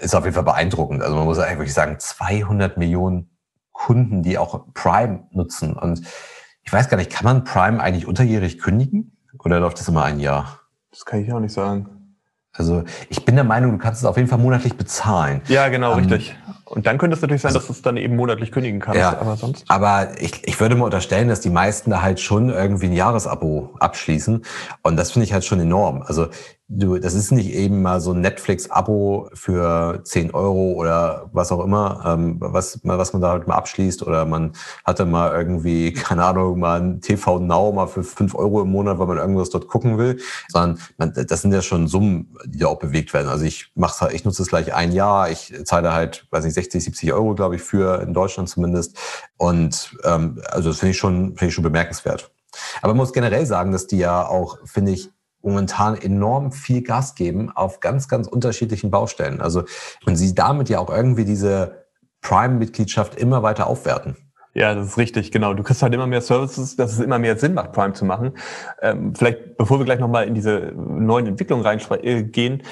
ist 0.00 0.14
auf 0.14 0.24
jeden 0.24 0.34
Fall 0.34 0.44
beeindruckend. 0.44 1.02
Also 1.02 1.16
man 1.16 1.24
muss 1.24 1.38
eigentlich 1.38 1.58
wirklich 1.58 1.74
sagen, 1.74 1.96
200 1.98 2.76
Millionen 2.76 3.30
Kunden, 3.72 4.22
die 4.22 4.38
auch 4.38 4.66
Prime 4.74 5.24
nutzen. 5.30 5.74
Und 5.74 6.02
ich 6.62 6.72
weiß 6.72 6.88
gar 6.88 6.96
nicht, 6.96 7.10
kann 7.10 7.24
man 7.24 7.44
Prime 7.44 7.80
eigentlich 7.80 8.06
unterjährig 8.06 8.58
kündigen? 8.58 9.16
Oder 9.38 9.60
läuft 9.60 9.78
das 9.78 9.88
immer 9.88 10.04
ein 10.04 10.20
Jahr? 10.20 10.60
Das 10.90 11.04
kann 11.04 11.20
ich 11.20 11.32
auch 11.32 11.40
nicht 11.40 11.54
sagen. 11.54 12.16
Also 12.52 12.84
ich 13.08 13.24
bin 13.24 13.36
der 13.36 13.44
Meinung, 13.44 13.72
du 13.72 13.78
kannst 13.78 14.00
es 14.00 14.06
auf 14.06 14.16
jeden 14.16 14.28
Fall 14.28 14.38
monatlich 14.38 14.76
bezahlen. 14.76 15.40
Ja, 15.46 15.68
genau, 15.68 15.92
ähm, 15.92 15.98
richtig. 15.98 16.36
Und 16.64 16.86
dann 16.86 16.98
könnte 16.98 17.16
es 17.16 17.22
natürlich 17.22 17.42
sein, 17.42 17.54
dass 17.54 17.66
du 17.66 17.72
es 17.72 17.82
dann 17.82 17.96
eben 17.96 18.16
monatlich 18.16 18.52
kündigen 18.52 18.80
kannst. 18.80 19.00
Ja, 19.00 19.18
aber 19.18 19.36
sonst. 19.36 19.64
Aber 19.68 20.20
ich, 20.20 20.46
ich 20.46 20.60
würde 20.60 20.74
mal 20.76 20.84
unterstellen, 20.84 21.28
dass 21.28 21.40
die 21.40 21.50
meisten 21.50 21.90
da 21.90 22.02
halt 22.02 22.20
schon 22.20 22.48
irgendwie 22.48 22.86
ein 22.86 22.92
Jahresabo 22.92 23.74
abschließen. 23.78 24.44
Und 24.82 24.96
das 24.96 25.12
finde 25.12 25.24
ich 25.24 25.32
halt 25.32 25.44
schon 25.44 25.60
enorm. 25.60 26.02
Also 26.02 26.28
du, 26.72 26.98
das 26.98 27.14
ist 27.14 27.32
nicht 27.32 27.52
eben 27.52 27.82
mal 27.82 28.00
so 28.00 28.12
ein 28.12 28.20
Netflix-Abo 28.20 29.30
für 29.34 30.00
10 30.04 30.32
Euro 30.32 30.72
oder 30.74 31.28
was 31.32 31.50
auch 31.50 31.64
immer, 31.64 32.02
ähm, 32.06 32.36
was, 32.38 32.80
was 32.84 33.12
man 33.12 33.20
da 33.20 33.32
halt 33.32 33.48
mal 33.48 33.56
abschließt 33.56 34.04
oder 34.06 34.24
man 34.24 34.52
hatte 34.84 35.04
mal 35.04 35.32
irgendwie, 35.32 35.92
keine 35.94 36.24
Ahnung, 36.24 36.60
mal 36.60 36.80
ein 36.80 37.00
TV 37.00 37.40
Now 37.40 37.72
mal 37.72 37.88
für 37.88 38.04
5 38.04 38.36
Euro 38.36 38.62
im 38.62 38.70
Monat, 38.70 39.00
weil 39.00 39.08
man 39.08 39.18
irgendwas 39.18 39.50
dort 39.50 39.66
gucken 39.66 39.98
will, 39.98 40.20
sondern 40.48 40.80
man, 40.96 41.12
das 41.12 41.42
sind 41.42 41.52
ja 41.52 41.60
schon 41.60 41.88
Summen, 41.88 42.36
die 42.46 42.58
da 42.58 42.68
auch 42.68 42.78
bewegt 42.78 43.12
werden. 43.12 43.28
Also 43.28 43.44
ich 43.44 43.72
mach's 43.74 44.00
halt, 44.00 44.14
ich 44.14 44.24
nutze 44.24 44.42
es 44.42 44.48
gleich 44.48 44.72
ein 44.72 44.92
Jahr, 44.92 45.28
ich 45.28 45.52
zahle 45.64 45.92
halt, 45.92 46.26
weiß 46.30 46.44
nicht, 46.44 46.54
60, 46.54 46.84
70 46.84 47.12
Euro, 47.12 47.34
glaube 47.34 47.56
ich, 47.56 47.62
für 47.62 48.00
in 48.00 48.14
Deutschland 48.14 48.48
zumindest. 48.48 48.96
Und 49.38 49.96
ähm, 50.04 50.40
also 50.48 50.68
das 50.70 50.78
finde 50.78 50.92
ich 50.92 50.98
schon, 50.98 51.30
finde 51.36 51.46
ich 51.46 51.54
schon 51.54 51.64
bemerkenswert. 51.64 52.30
Aber 52.80 52.92
man 52.94 52.98
muss 52.98 53.12
generell 53.12 53.46
sagen, 53.46 53.72
dass 53.72 53.86
die 53.86 53.98
ja 53.98 54.26
auch, 54.26 54.58
finde 54.64 54.92
ich, 54.92 55.10
momentan 55.42 55.96
enorm 55.96 56.52
viel 56.52 56.82
Gas 56.82 57.14
geben 57.14 57.50
auf 57.50 57.80
ganz, 57.80 58.08
ganz 58.08 58.26
unterschiedlichen 58.26 58.90
Baustellen. 58.90 59.40
Also, 59.40 59.64
und 60.06 60.16
sie 60.16 60.34
damit 60.34 60.68
ja 60.68 60.78
auch 60.78 60.90
irgendwie 60.90 61.24
diese 61.24 61.86
Prime-Mitgliedschaft 62.20 63.14
immer 63.16 63.42
weiter 63.42 63.66
aufwerten. 63.66 64.16
Ja, 64.52 64.74
das 64.74 64.88
ist 64.88 64.98
richtig, 64.98 65.30
genau. 65.30 65.54
Du 65.54 65.62
kriegst 65.62 65.82
halt 65.82 65.94
immer 65.94 66.08
mehr 66.08 66.20
Services, 66.20 66.74
dass 66.74 66.92
es 66.92 66.98
immer 66.98 67.20
mehr 67.20 67.38
Sinn 67.38 67.54
macht, 67.54 67.72
Prime 67.72 67.92
zu 67.92 68.04
machen. 68.04 68.32
Ähm, 68.82 69.14
vielleicht, 69.14 69.56
bevor 69.56 69.78
wir 69.78 69.84
gleich 69.84 70.00
nochmal 70.00 70.26
in 70.26 70.34
diese 70.34 70.72
neuen 70.74 71.26
Entwicklungen 71.26 71.64
reingehen, 71.64 72.62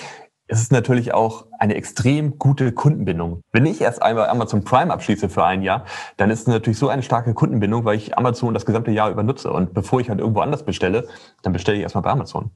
es 0.49 0.61
ist 0.61 0.73
natürlich 0.73 1.13
auch 1.13 1.47
eine 1.59 1.75
extrem 1.75 2.39
gute 2.39 2.73
Kundenbindung. 2.73 3.43
Wenn 3.53 3.67
ich 3.67 3.81
erst 3.81 4.03
einmal 4.03 4.29
Amazon 4.29 4.65
Prime 4.65 4.93
abschließe 4.93 5.29
für 5.29 5.45
ein 5.45 5.63
Jahr, 5.63 5.85
dann 6.17 6.31
ist 6.31 6.41
es 6.41 6.47
natürlich 6.47 6.79
so 6.79 6.89
eine 6.89 7.03
starke 7.03 7.35
Kundenbindung, 7.35 7.85
weil 7.85 7.97
ich 7.97 8.17
Amazon 8.17 8.55
das 8.55 8.65
gesamte 8.65 8.91
Jahr 8.91 9.11
über 9.11 9.23
nutze. 9.23 9.53
Und 9.53 9.75
bevor 9.75 10.01
ich 10.01 10.09
halt 10.09 10.21
irgendwo 10.21 10.41
anders 10.41 10.65
bestelle, 10.65 11.07
dann 11.43 11.53
bestelle 11.53 11.77
ich 11.77 11.83
erstmal 11.83 12.03
bei 12.03 12.11
Amazon. 12.11 12.51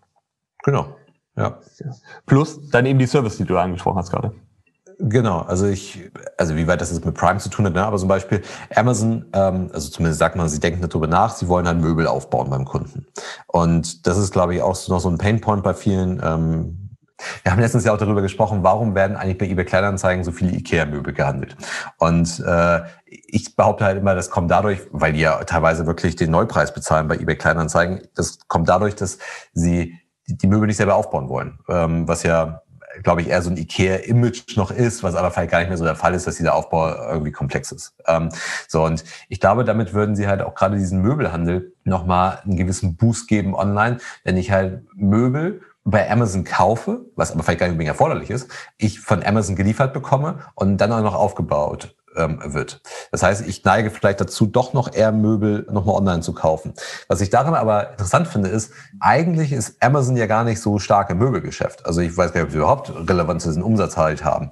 Genau. 0.65 0.97
Ja. 1.37 1.59
Plus 2.27 2.71
dann 2.71 2.87
eben 2.87 2.99
die 2.99 3.07
Service, 3.07 3.37
die 3.37 3.45
du 3.45 3.59
angesprochen 3.59 3.99
hast 3.99 4.11
gerade. 4.11 4.33
Genau, 4.99 5.41
also 5.41 5.67
ich, 5.67 6.11
also 6.39 6.55
wie 6.55 6.69
weit 6.69 6.81
das 6.81 6.93
jetzt 6.93 7.05
mit 7.05 7.15
Prime 7.17 7.41
zu 7.41 7.49
tun 7.49 7.65
hat, 7.65 7.75
ne? 7.75 7.85
aber 7.85 7.97
zum 7.97 8.09
Beispiel 8.09 8.43
Amazon, 8.75 9.25
ähm, 9.33 9.69
also 9.73 9.91
zumindest 9.91 10.21
sagt 10.21 10.37
man, 10.37 10.49
sie 10.49 10.61
denken 10.61 10.81
darüber 10.81 11.09
nach, 11.09 11.35
sie 11.35 11.49
wollen 11.49 11.67
halt 11.67 11.81
Möbel 11.81 12.07
aufbauen 12.07 12.51
beim 12.51 12.65
Kunden. 12.65 13.07
Und 13.49 14.07
das 14.07 14.17
ist, 14.17 14.31
glaube 14.31 14.55
ich, 14.55 14.63
auch 14.63 14.77
noch 14.89 15.01
so 15.01 15.09
ein 15.09 15.19
Painpoint 15.19 15.65
bei 15.65 15.75
vielen 15.75 16.21
ähm, 16.23 16.82
wir 17.43 17.53
haben 17.53 17.61
letztens 17.61 17.85
ja 17.85 17.93
auch 17.93 17.99
darüber 17.99 18.23
gesprochen, 18.23 18.63
warum 18.63 18.95
werden 18.95 19.17
eigentlich 19.17 19.39
bei 19.39 19.47
eBay 19.47 19.65
Kleinanzeigen 19.65 20.25
so 20.25 20.33
viele 20.33 20.53
IKEA-Möbel 20.53 21.13
gehandelt? 21.13 21.57
Und 21.99 22.43
äh, 22.47 22.81
ich 23.07 23.57
behaupte 23.57 23.85
halt 23.85 23.99
immer, 23.99 24.15
das 24.15 24.31
kommt 24.31 24.51
dadurch, 24.51 24.81
weil 24.91 25.13
die 25.13 25.21
ja 25.21 25.43
teilweise 25.45 25.87
wirklich 25.87 26.17
den 26.17 26.31
Neupreis 26.31 26.73
bezahlen 26.73 27.09
bei 27.09 27.17
eBay 27.17 27.37
Kleinanzeigen. 27.37 28.03
Das 28.15 28.39
kommt 28.49 28.69
dadurch, 28.69 28.95
dass 28.95 29.19
sie 29.53 29.99
die 30.27 30.47
Möbel 30.47 30.67
nicht 30.67 30.77
selber 30.77 30.95
aufbauen 30.95 31.29
wollen, 31.29 31.59
ähm, 31.69 32.07
was 32.09 32.23
ja 32.23 32.63
glaube 33.03 33.23
ich, 33.23 33.29
eher 33.29 33.43
so 33.43 33.51
ein 33.51 33.57
IKEA-Image 33.57 34.57
noch 34.57 34.71
ist, 34.71 35.03
was 35.03 35.15
aber 35.15 35.31
vielleicht 35.31 35.51
gar 35.51 35.61
nicht 35.61 35.69
mehr 35.69 35.79
so 35.79 35.85
der 35.85 35.97
Fall 35.97 36.15
ist, 36.15 36.27
dass 36.27 36.37
dieser 36.37 36.55
Aufbau 36.55 36.95
irgendwie 37.11 37.33
komplex 37.33 37.73
ist. 37.73 37.95
Ähm, 38.07 38.29
so, 38.69 38.85
und 38.85 39.05
ich 39.29 39.41
glaube, 39.41 39.65
damit 39.65 39.95
würden 39.95 40.17
sie 40.17 40.29
halt 40.29 40.43
auch 40.43 40.55
gerade 40.55 40.77
diesen 40.77 41.01
Möbelhandel 41.01 41.75
nochmal 41.85 42.41
einen 42.45 42.57
gewissen 42.57 42.97
Boost 42.97 43.29
geben 43.29 43.55
online, 43.55 43.99
wenn 44.25 44.37
ich 44.37 44.51
halt 44.51 44.85
Möbel 44.95 45.63
bei 45.85 46.11
Amazon 46.11 46.45
kaufe, 46.45 47.07
was 47.17 47.33
aber 47.33 47.43
vielleicht 47.43 47.61
gar 47.61 47.67
nicht 47.67 47.73
unbedingt 47.73 47.95
erforderlich 47.95 48.31
ist, 48.31 48.51
ich 48.79 49.01
von 49.01 49.23
Amazon 49.23 49.57
geliefert 49.57 49.93
bekomme 49.93 50.39
und 50.55 50.79
dann 50.79 50.93
auch 50.93 51.03
noch 51.03 51.15
aufgebaut 51.15 51.97
ähm, 52.17 52.41
wird. 52.45 52.83
Das 53.11 53.23
heißt, 53.23 53.47
ich 53.47 53.65
neige 53.65 53.91
vielleicht 53.91 54.21
dazu, 54.21 54.47
doch 54.47 54.73
noch 54.73 54.93
eher 54.93 55.13
Möbel 55.13 55.67
nochmal 55.71 55.97
online 55.97 56.21
zu 56.21 56.33
kaufen. 56.33 56.75
Was 57.09 57.21
ich 57.21 57.31
daran 57.31 57.55
aber 57.55 57.93
interessant 57.93 58.29
finde, 58.29 58.49
ist, 58.49 58.73
eigentlich 59.01 59.53
ist 59.53 59.83
Amazon 59.83 60.17
ja 60.17 60.27
gar 60.27 60.45
nicht 60.45 60.61
so 60.61 60.79
stark 60.79 61.11
im 61.11 61.19
Möbelgeschäft. 61.19 61.87
Also 61.87 62.01
ich 62.01 62.17
weiß 62.17 62.33
gar 62.33 62.41
nicht, 62.41 62.49
ob 62.49 62.53
sie 62.53 62.59
überhaupt 62.59 62.93
Relevanz 63.09 63.45
diesen 63.45 63.63
Umsatz 63.63 63.97
halt 63.97 64.25
haben. 64.25 64.51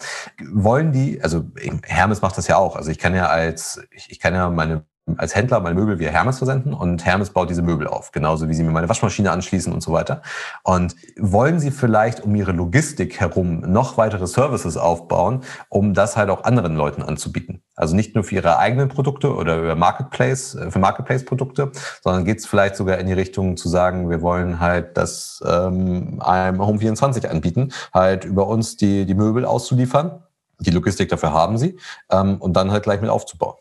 Wollen 0.52 0.92
die, 0.92 1.22
also 1.22 1.44
Hermes 1.84 2.22
macht 2.22 2.38
das 2.38 2.48
ja 2.48 2.56
auch. 2.56 2.76
Also 2.76 2.90
ich 2.90 2.98
kann 2.98 3.14
ja 3.14 3.26
als, 3.26 3.80
ich, 3.90 4.10
ich 4.10 4.20
kann 4.20 4.34
ja 4.34 4.48
meine 4.50 4.84
als 5.18 5.34
Händler 5.34 5.60
meine 5.60 5.74
Möbel 5.74 5.98
via 5.98 6.10
Hermes 6.10 6.38
versenden 6.38 6.72
und 6.72 7.04
Hermes 7.04 7.30
baut 7.30 7.50
diese 7.50 7.62
Möbel 7.62 7.86
auf, 7.86 8.12
genauso 8.12 8.48
wie 8.48 8.54
sie 8.54 8.62
mir 8.62 8.70
meine 8.70 8.88
Waschmaschine 8.88 9.30
anschließen 9.30 9.72
und 9.72 9.82
so 9.82 9.92
weiter. 9.92 10.22
Und 10.62 10.94
wollen 11.18 11.60
sie 11.60 11.70
vielleicht 11.70 12.20
um 12.20 12.34
ihre 12.34 12.52
Logistik 12.52 13.20
herum 13.20 13.60
noch 13.60 13.96
weitere 13.96 14.26
Services 14.26 14.76
aufbauen, 14.76 15.42
um 15.68 15.94
das 15.94 16.16
halt 16.16 16.30
auch 16.30 16.44
anderen 16.44 16.76
Leuten 16.76 17.02
anzubieten? 17.02 17.62
Also 17.80 17.96
nicht 17.96 18.14
nur 18.14 18.24
für 18.24 18.34
ihre 18.34 18.58
eigenen 18.58 18.88
Produkte 18.88 19.34
oder 19.34 19.58
über 19.58 19.74
Marketplace, 19.74 20.54
äh, 20.54 20.70
für 20.70 20.78
Marketplace-Produkte, 20.78 21.72
sondern 22.02 22.24
geht 22.24 22.38
es 22.38 22.46
vielleicht 22.46 22.76
sogar 22.76 22.98
in 22.98 23.06
die 23.06 23.14
Richtung 23.14 23.56
zu 23.56 23.68
sagen, 23.68 24.10
wir 24.10 24.20
wollen 24.20 24.60
halt 24.60 24.96
das 24.98 25.42
ähm, 25.46 26.20
einem 26.20 26.60
Home24 26.60 27.26
anbieten, 27.26 27.72
halt 27.94 28.24
über 28.26 28.46
uns 28.48 28.76
die, 28.76 29.06
die 29.06 29.14
Möbel 29.14 29.44
auszuliefern. 29.44 30.22
Die 30.58 30.70
Logistik 30.70 31.08
dafür 31.08 31.32
haben 31.32 31.56
sie 31.56 31.78
ähm, 32.10 32.36
und 32.36 32.54
dann 32.54 32.70
halt 32.70 32.82
gleich 32.82 33.00
mit 33.00 33.08
aufzubauen. 33.08 33.56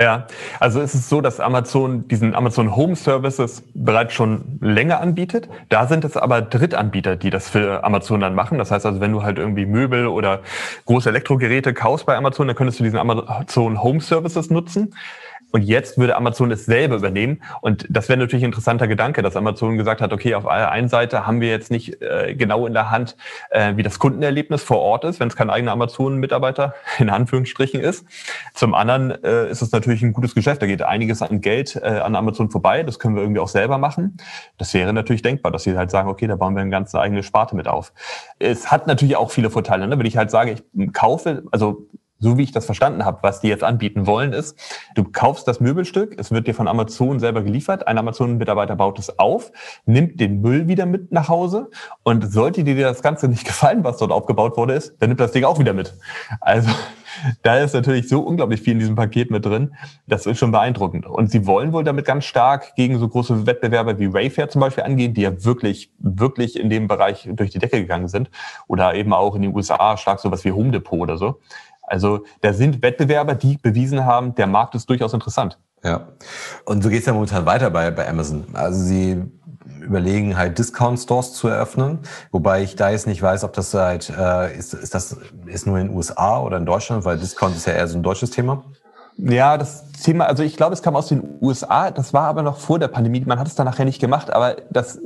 Ja, 0.00 0.26
also 0.60 0.80
es 0.80 0.94
ist 0.94 1.10
so, 1.10 1.20
dass 1.20 1.40
Amazon 1.40 2.08
diesen 2.08 2.34
Amazon 2.34 2.74
Home 2.74 2.96
Services 2.96 3.62
bereits 3.74 4.14
schon 4.14 4.58
länger 4.62 4.98
anbietet. 5.00 5.46
Da 5.68 5.86
sind 5.86 6.06
es 6.06 6.16
aber 6.16 6.40
Drittanbieter, 6.40 7.16
die 7.16 7.28
das 7.28 7.50
für 7.50 7.84
Amazon 7.84 8.20
dann 8.20 8.34
machen. 8.34 8.56
Das 8.56 8.70
heißt 8.70 8.86
also, 8.86 9.00
wenn 9.00 9.12
du 9.12 9.22
halt 9.22 9.38
irgendwie 9.38 9.66
Möbel 9.66 10.06
oder 10.06 10.40
große 10.86 11.10
Elektrogeräte 11.10 11.74
kaufst 11.74 12.06
bei 12.06 12.16
Amazon, 12.16 12.46
dann 12.46 12.56
könntest 12.56 12.80
du 12.80 12.84
diesen 12.84 12.98
Amazon 12.98 13.82
Home 13.82 14.00
Services 14.00 14.48
nutzen. 14.48 14.94
Und 15.52 15.62
jetzt 15.62 15.98
würde 15.98 16.16
Amazon 16.16 16.50
es 16.50 16.66
selber 16.66 16.96
übernehmen. 16.96 17.42
Und 17.60 17.86
das 17.88 18.08
wäre 18.08 18.18
natürlich 18.18 18.44
ein 18.44 18.50
interessanter 18.50 18.86
Gedanke, 18.86 19.22
dass 19.22 19.36
Amazon 19.36 19.76
gesagt 19.76 20.00
hat, 20.00 20.12
okay, 20.12 20.34
auf 20.34 20.44
der 20.44 20.70
einen 20.70 20.88
Seite 20.88 21.26
haben 21.26 21.40
wir 21.40 21.48
jetzt 21.48 21.70
nicht 21.70 22.00
äh, 22.02 22.34
genau 22.34 22.66
in 22.66 22.72
der 22.72 22.90
Hand, 22.90 23.16
äh, 23.50 23.76
wie 23.76 23.82
das 23.82 23.98
Kundenerlebnis 23.98 24.62
vor 24.62 24.78
Ort 24.78 25.04
ist, 25.04 25.20
wenn 25.20 25.28
es 25.28 25.36
kein 25.36 25.50
eigener 25.50 25.72
Amazon-Mitarbeiter 25.72 26.74
in 26.98 27.10
Anführungsstrichen 27.10 27.80
ist. 27.80 28.04
Zum 28.54 28.74
anderen 28.74 29.22
äh, 29.24 29.50
ist 29.50 29.62
es 29.62 29.72
natürlich 29.72 30.02
ein 30.02 30.12
gutes 30.12 30.34
Geschäft. 30.34 30.62
Da 30.62 30.66
geht 30.66 30.82
einiges 30.82 31.22
an 31.22 31.40
Geld 31.40 31.76
äh, 31.76 32.00
an 32.00 32.14
Amazon 32.14 32.50
vorbei. 32.50 32.82
Das 32.82 32.98
können 32.98 33.16
wir 33.16 33.22
irgendwie 33.22 33.40
auch 33.40 33.48
selber 33.48 33.78
machen. 33.78 34.16
Das 34.58 34.74
wäre 34.74 34.92
natürlich 34.92 35.22
denkbar, 35.22 35.52
dass 35.52 35.64
sie 35.64 35.76
halt 35.76 35.90
sagen, 35.90 36.08
okay, 36.08 36.26
da 36.26 36.36
bauen 36.36 36.54
wir 36.54 36.62
eine 36.62 36.70
ganz 36.70 36.94
eigene 36.94 37.22
Sparte 37.22 37.56
mit 37.56 37.68
auf. 37.68 37.92
Es 38.38 38.70
hat 38.70 38.86
natürlich 38.86 39.16
auch 39.16 39.30
viele 39.30 39.50
Vorteile. 39.50 39.86
Ne? 39.86 39.98
Wenn 39.98 40.06
ich 40.06 40.16
halt 40.16 40.30
sage, 40.30 40.52
ich 40.52 40.92
kaufe, 40.92 41.44
also 41.50 41.86
so 42.20 42.38
wie 42.38 42.42
ich 42.42 42.52
das 42.52 42.66
verstanden 42.66 43.04
habe, 43.04 43.18
was 43.22 43.40
die 43.40 43.48
jetzt 43.48 43.64
anbieten 43.64 44.06
wollen, 44.06 44.32
ist, 44.32 44.56
du 44.94 45.04
kaufst 45.04 45.48
das 45.48 45.58
Möbelstück, 45.58 46.14
es 46.18 46.30
wird 46.30 46.46
dir 46.46 46.54
von 46.54 46.68
Amazon 46.68 47.18
selber 47.18 47.42
geliefert, 47.42 47.88
ein 47.88 47.98
Amazon-Mitarbeiter 47.98 48.76
baut 48.76 48.98
es 48.98 49.18
auf, 49.18 49.50
nimmt 49.86 50.20
den 50.20 50.40
Müll 50.40 50.68
wieder 50.68 50.86
mit 50.86 51.10
nach 51.12 51.28
Hause 51.28 51.70
und 52.02 52.30
sollte 52.30 52.62
dir 52.62 52.76
das 52.76 53.02
Ganze 53.02 53.26
nicht 53.28 53.44
gefallen, 53.46 53.82
was 53.82 53.96
dort 53.96 54.12
aufgebaut 54.12 54.56
wurde, 54.56 54.74
ist, 54.74 54.94
dann 55.00 55.08
nimmt 55.08 55.20
das 55.20 55.32
Ding 55.32 55.44
auch 55.44 55.58
wieder 55.58 55.72
mit. 55.72 55.94
Also 56.40 56.70
da 57.42 57.58
ist 57.58 57.74
natürlich 57.74 58.08
so 58.08 58.20
unglaublich 58.20 58.60
viel 58.60 58.74
in 58.74 58.78
diesem 58.78 58.94
Paket 58.94 59.30
mit 59.30 59.44
drin, 59.44 59.74
das 60.06 60.26
ist 60.26 60.38
schon 60.38 60.52
beeindruckend. 60.52 61.06
Und 61.06 61.30
sie 61.30 61.46
wollen 61.46 61.72
wohl 61.72 61.84
damit 61.84 62.04
ganz 62.04 62.24
stark 62.24 62.74
gegen 62.76 62.98
so 62.98 63.08
große 63.08 63.46
Wettbewerber 63.46 63.98
wie 63.98 64.12
Wayfair 64.12 64.48
zum 64.48 64.60
Beispiel 64.60 64.84
angehen, 64.84 65.14
die 65.14 65.22
ja 65.22 65.44
wirklich, 65.44 65.90
wirklich 65.98 66.58
in 66.58 66.70
dem 66.70 66.88
Bereich 66.88 67.28
durch 67.32 67.50
die 67.50 67.58
Decke 67.58 67.80
gegangen 67.80 68.08
sind. 68.08 68.30
Oder 68.66 68.94
eben 68.94 69.12
auch 69.12 69.34
in 69.34 69.42
den 69.42 69.54
USA 69.54 69.96
stark 69.96 70.20
sowas 70.20 70.44
wie 70.44 70.52
Home 70.52 70.70
Depot 70.70 71.00
oder 71.00 71.16
so. 71.16 71.40
Also 71.90 72.24
da 72.40 72.52
sind 72.52 72.82
Wettbewerber, 72.82 73.34
die 73.34 73.58
bewiesen 73.58 74.04
haben, 74.04 74.34
der 74.34 74.46
Markt 74.46 74.74
ist 74.74 74.88
durchaus 74.88 75.12
interessant. 75.12 75.58
Ja. 75.82 76.08
Und 76.64 76.82
so 76.82 76.88
geht 76.88 77.00
es 77.00 77.06
ja 77.06 77.12
momentan 77.12 77.46
weiter 77.46 77.70
bei, 77.70 77.90
bei 77.90 78.08
Amazon. 78.08 78.44
Also 78.52 78.80
sie 78.82 79.22
überlegen 79.80 80.36
halt 80.36 80.58
Discount-Stores 80.58 81.34
zu 81.34 81.48
eröffnen, 81.48 82.00
wobei 82.30 82.62
ich 82.62 82.76
da 82.76 82.90
jetzt 82.90 83.06
nicht 83.06 83.22
weiß, 83.22 83.44
ob 83.44 83.52
das 83.54 83.74
halt, 83.74 84.10
äh, 84.10 84.56
ist, 84.56 84.74
ist 84.74 84.94
das 84.94 85.16
ist 85.46 85.66
nur 85.66 85.78
in 85.78 85.88
den 85.88 85.96
USA 85.96 86.40
oder 86.40 86.58
in 86.58 86.66
Deutschland, 86.66 87.04
weil 87.04 87.18
Discount 87.18 87.56
ist 87.56 87.66
ja 87.66 87.72
eher 87.72 87.88
so 87.88 87.98
ein 87.98 88.02
deutsches 88.02 88.30
Thema. 88.30 88.64
Ja, 89.22 89.58
das 89.58 89.90
Thema, 90.00 90.26
also 90.26 90.42
ich 90.42 90.56
glaube, 90.56 90.72
es 90.72 90.82
kam 90.82 90.96
aus 90.96 91.08
den 91.08 91.22
USA, 91.40 91.90
das 91.90 92.14
war 92.14 92.24
aber 92.24 92.42
noch 92.42 92.58
vor 92.58 92.78
der 92.78 92.88
Pandemie, 92.88 93.22
man 93.26 93.38
hat 93.38 93.46
es 93.46 93.54
dann 93.54 93.66
nachher 93.66 93.84
nicht 93.84 94.00
gemacht, 94.00 94.32
aber 94.32 94.56
das 94.70 94.98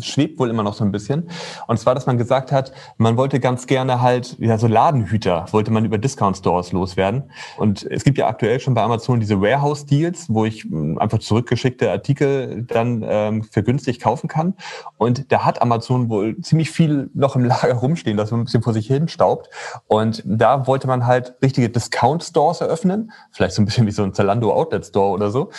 schwebt 0.00 0.38
wohl 0.38 0.50
immer 0.50 0.62
noch 0.62 0.74
so 0.74 0.84
ein 0.84 0.92
bisschen. 0.92 1.28
Und 1.68 1.78
zwar, 1.78 1.94
dass 1.94 2.06
man 2.06 2.18
gesagt 2.18 2.50
hat, 2.52 2.72
man 2.96 3.16
wollte 3.16 3.40
ganz 3.40 3.66
gerne 3.66 4.00
halt, 4.00 4.36
ja, 4.38 4.58
so 4.58 4.66
Ladenhüter 4.66 5.46
wollte 5.52 5.70
man 5.70 5.84
über 5.84 5.98
Discount-Stores 5.98 6.72
loswerden. 6.72 7.30
Und 7.56 7.84
es 7.84 8.04
gibt 8.04 8.18
ja 8.18 8.26
aktuell 8.26 8.60
schon 8.60 8.74
bei 8.74 8.82
Amazon 8.82 9.20
diese 9.20 9.40
Warehouse-Deals, 9.40 10.26
wo 10.28 10.44
ich 10.44 10.64
hm, 10.64 10.98
einfach 10.98 11.18
zurückgeschickte 11.18 11.90
Artikel 11.90 12.64
dann 12.64 13.04
ähm, 13.06 13.44
für 13.44 13.62
günstig 13.62 14.00
kaufen 14.00 14.28
kann. 14.28 14.54
Und 14.98 15.30
da 15.30 15.44
hat 15.44 15.62
Amazon 15.62 16.08
wohl 16.08 16.40
ziemlich 16.40 16.70
viel 16.70 17.10
noch 17.14 17.36
im 17.36 17.44
Lager 17.44 17.74
rumstehen, 17.74 18.16
das 18.16 18.30
so 18.30 18.36
ein 18.36 18.44
bisschen 18.44 18.62
vor 18.62 18.72
sich 18.72 18.86
hin 18.86 19.08
staubt. 19.08 19.48
Und 19.86 20.22
da 20.26 20.66
wollte 20.66 20.86
man 20.86 21.06
halt 21.06 21.34
richtige 21.42 21.68
Discount-Stores 21.68 22.60
eröffnen, 22.60 23.12
vielleicht 23.30 23.51
so 23.54 23.62
ein 23.62 23.64
bisschen 23.64 23.86
wie 23.86 23.90
so 23.90 24.02
ein 24.02 24.14
Zalando 24.14 24.52
Outlet 24.52 24.86
Store 24.86 25.10
oder 25.10 25.30
so 25.30 25.50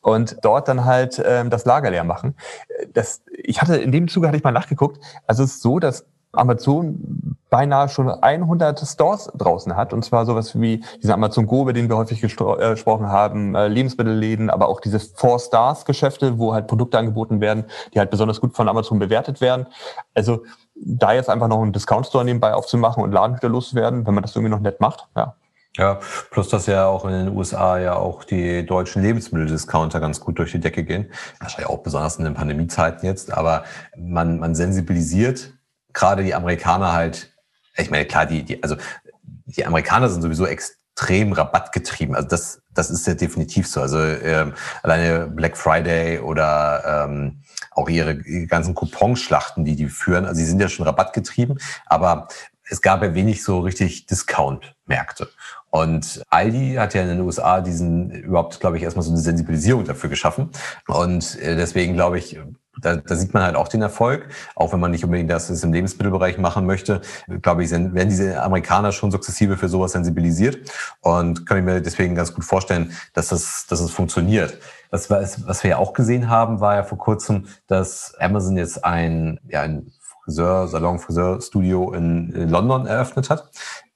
und 0.00 0.36
dort 0.42 0.68
dann 0.68 0.84
halt 0.84 1.22
ähm, 1.24 1.50
das 1.50 1.64
Lager 1.64 1.90
leer 1.90 2.04
machen. 2.04 2.34
Das, 2.92 3.22
ich 3.32 3.60
hatte 3.62 3.76
in 3.76 3.92
dem 3.92 4.08
Zuge 4.08 4.28
hatte 4.28 4.36
ich 4.36 4.44
mal 4.44 4.52
nachgeguckt. 4.52 5.00
Also 5.26 5.44
es 5.44 5.52
ist 5.52 5.62
so, 5.62 5.78
dass 5.78 6.06
Amazon 6.32 7.36
beinahe 7.50 7.88
schon 7.90 8.08
100 8.08 8.80
Stores 8.80 9.30
draußen 9.36 9.76
hat. 9.76 9.92
Und 9.92 10.04
zwar 10.04 10.24
sowas 10.24 10.58
wie 10.58 10.82
diese 11.02 11.12
Amazon 11.12 11.46
Go, 11.46 11.62
über 11.62 11.74
den 11.74 11.88
wir 11.88 11.96
häufig 11.98 12.22
äh, 12.22 12.26
gesprochen 12.26 13.08
haben, 13.08 13.54
äh, 13.54 13.68
Lebensmittelläden, 13.68 14.48
aber 14.48 14.68
auch 14.68 14.80
diese 14.80 14.98
Four-Stars-Geschäfte, 14.98 16.38
wo 16.38 16.54
halt 16.54 16.66
Produkte 16.66 16.98
angeboten 16.98 17.40
werden, 17.40 17.64
die 17.92 17.98
halt 17.98 18.10
besonders 18.10 18.40
gut 18.40 18.56
von 18.56 18.68
Amazon 18.68 18.98
bewertet 18.98 19.42
werden. 19.42 19.66
Also 20.14 20.44
da 20.74 21.12
jetzt 21.12 21.28
einfach 21.28 21.48
noch 21.48 21.60
einen 21.60 21.72
Discount-Store 21.72 22.24
nebenbei 22.24 22.54
aufzumachen 22.54 23.02
und 23.02 23.12
Ladenhüter 23.12 23.50
loszuwerden, 23.50 24.06
wenn 24.06 24.14
man 24.14 24.22
das 24.22 24.34
irgendwie 24.34 24.50
noch 24.50 24.60
nett 24.60 24.80
macht, 24.80 25.08
ja, 25.14 25.36
ja, 25.76 26.00
plus 26.30 26.48
dass 26.48 26.66
ja 26.66 26.86
auch 26.86 27.04
in 27.06 27.12
den 27.12 27.28
USA 27.36 27.78
ja 27.78 27.94
auch 27.94 28.24
die 28.24 28.64
deutschen 28.66 29.02
Lebensmitteldiscounter 29.02 30.00
ganz 30.00 30.20
gut 30.20 30.38
durch 30.38 30.52
die 30.52 30.60
Decke 30.60 30.84
gehen. 30.84 31.10
Wahrscheinlich 31.40 31.70
auch 31.70 31.78
besonders 31.78 32.16
in 32.16 32.24
den 32.24 32.34
Pandemiezeiten 32.34 33.06
jetzt, 33.06 33.32
aber 33.32 33.64
man, 33.96 34.38
man 34.38 34.54
sensibilisiert 34.54 35.54
gerade 35.92 36.24
die 36.24 36.34
Amerikaner 36.34 36.92
halt, 36.92 37.32
ich 37.76 37.90
meine, 37.90 38.04
klar, 38.04 38.26
die, 38.26 38.42
die, 38.42 38.62
also 38.62 38.76
die 39.46 39.64
Amerikaner 39.64 40.08
sind 40.08 40.22
sowieso 40.22 40.46
extrem 40.46 41.32
rabattgetrieben. 41.32 42.14
Also 42.14 42.28
das, 42.28 42.62
das 42.74 42.90
ist 42.90 43.06
ja 43.06 43.14
definitiv 43.14 43.66
so. 43.66 43.80
Also 43.80 43.98
ähm, 43.98 44.54
alleine 44.82 45.26
Black 45.26 45.56
Friday 45.56 46.18
oder 46.18 47.06
ähm, 47.06 47.42
auch 47.70 47.88
ihre 47.88 48.18
ganzen 48.46 48.74
Couponschlachten, 48.74 49.64
die 49.64 49.76
die 49.76 49.88
führen, 49.88 50.26
also 50.26 50.38
sie 50.38 50.44
sind 50.44 50.60
ja 50.60 50.68
schon 50.68 50.86
rabattgetrieben, 50.86 51.58
aber 51.86 52.28
es 52.72 52.80
gab 52.80 53.02
ja 53.02 53.14
wenig 53.14 53.44
so 53.44 53.60
richtig 53.60 54.06
Discount-Märkte. 54.06 55.28
Und 55.68 56.22
Aldi 56.30 56.74
hat 56.74 56.94
ja 56.94 57.02
in 57.02 57.08
den 57.08 57.20
USA 57.20 57.60
diesen 57.60 58.10
überhaupt, 58.10 58.60
glaube 58.60 58.78
ich, 58.78 58.82
erstmal 58.82 59.02
so 59.02 59.10
eine 59.10 59.20
Sensibilisierung 59.20 59.84
dafür 59.84 60.08
geschaffen. 60.08 60.50
Und 60.88 61.38
äh, 61.40 61.54
deswegen 61.54 61.92
glaube 61.92 62.18
ich, 62.18 62.38
da, 62.80 62.96
da 62.96 63.14
sieht 63.14 63.34
man 63.34 63.42
halt 63.42 63.56
auch 63.56 63.68
den 63.68 63.82
Erfolg, 63.82 64.28
auch 64.54 64.72
wenn 64.72 64.80
man 64.80 64.90
nicht 64.90 65.04
unbedingt 65.04 65.30
das 65.30 65.62
im 65.62 65.72
Lebensmittelbereich 65.72 66.38
machen 66.38 66.64
möchte, 66.64 67.02
glaube 67.42 67.62
ich, 67.62 67.70
werden 67.70 68.08
diese 68.08 68.42
Amerikaner 68.42 68.92
schon 68.92 69.10
sukzessive 69.10 69.58
für 69.58 69.68
sowas 69.68 69.92
sensibilisiert 69.92 70.70
und 71.00 71.44
kann 71.44 71.58
ich 71.58 71.64
mir 71.64 71.82
deswegen 71.82 72.14
ganz 72.14 72.34
gut 72.34 72.44
vorstellen, 72.44 72.92
dass 73.12 73.28
das, 73.28 73.66
dass 73.68 73.80
es 73.80 73.90
funktioniert. 73.90 74.58
Was, 74.90 75.10
was 75.10 75.62
wir 75.62 75.70
ja 75.70 75.76
auch 75.76 75.92
gesehen 75.92 76.30
haben, 76.30 76.60
war 76.60 76.76
ja 76.76 76.82
vor 76.82 76.98
kurzem, 76.98 77.46
dass 77.66 78.14
Amazon 78.18 78.56
jetzt 78.56 78.84
ein, 78.84 79.38
ja, 79.48 79.62
ein 79.62 79.92
Friseur, 80.24 80.68
Salon, 80.68 80.98
Friseurstudio 80.98 81.92
in 81.92 82.48
London 82.48 82.86
eröffnet 82.86 83.30
hat 83.30 83.50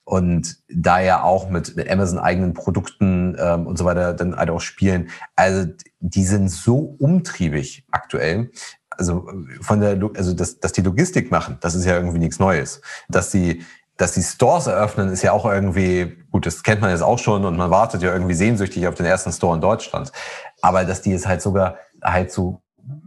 und 0.05 0.59
da 0.68 1.01
ja 1.01 1.22
auch 1.22 1.51
mit, 1.51 1.77
mit 1.77 1.91
Amazon 1.91 2.18
eigenen 2.20 2.55
Produkten 2.55 3.37
ähm, 3.39 3.66
und 3.66 3.77
so 3.77 3.85
weiter 3.85 4.14
dann 4.14 4.37
halt 4.37 4.51
auch 4.51 4.61
spielen. 4.61 5.11
Also 5.35 5.66
die 5.99 6.24
sind 6.24 6.49
so 6.49 6.97
umtriebig 6.99 7.85
aktuell. 7.91 8.51
Also 8.89 9.29
von 9.61 9.81
der, 9.81 9.99
also 10.16 10.33
dass, 10.33 10.61
dass 10.61 10.72
die 10.72 10.83
Logistik 10.83 11.33
machen, 11.33 11.59
das 11.61 11.74
ist 11.74 11.85
ja 11.85 11.97
irgendwie 11.97 12.20
nichts 12.20 12.39
Neues. 12.39 12.81
Dass 13.09 13.33
sie 13.33 13.64
dass 13.97 14.12
die 14.12 14.22
Stores 14.22 14.66
eröffnen, 14.66 15.09
ist 15.09 15.22
ja 15.22 15.33
auch 15.33 15.47
irgendwie, 15.47 16.18
gut, 16.31 16.45
das 16.45 16.62
kennt 16.62 16.83
man 16.83 16.91
jetzt 16.91 17.03
auch 17.03 17.18
schon 17.18 17.45
und 17.45 17.57
man 17.57 17.70
wartet 17.70 18.03
ja 18.03 18.12
irgendwie 18.12 18.35
sehnsüchtig 18.35 18.87
auf 18.87 18.95
den 18.95 19.07
ersten 19.07 19.33
Store 19.33 19.55
in 19.55 19.61
Deutschland. 19.61 20.12
Aber 20.61 20.85
dass 20.85 21.01
die 21.01 21.12
jetzt 21.12 21.27
halt 21.27 21.41
sogar 21.41 21.79
halt 22.03 22.31
so 22.31 22.61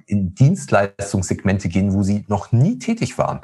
in 0.10 0.34
Dienstleistungssegmente 0.34 1.70
gehen, 1.70 1.93
wo 1.93 2.03
sie 2.03 2.26
noch 2.28 2.51
nie 2.51 2.80
tätig 2.80 3.18
waren. 3.18 3.41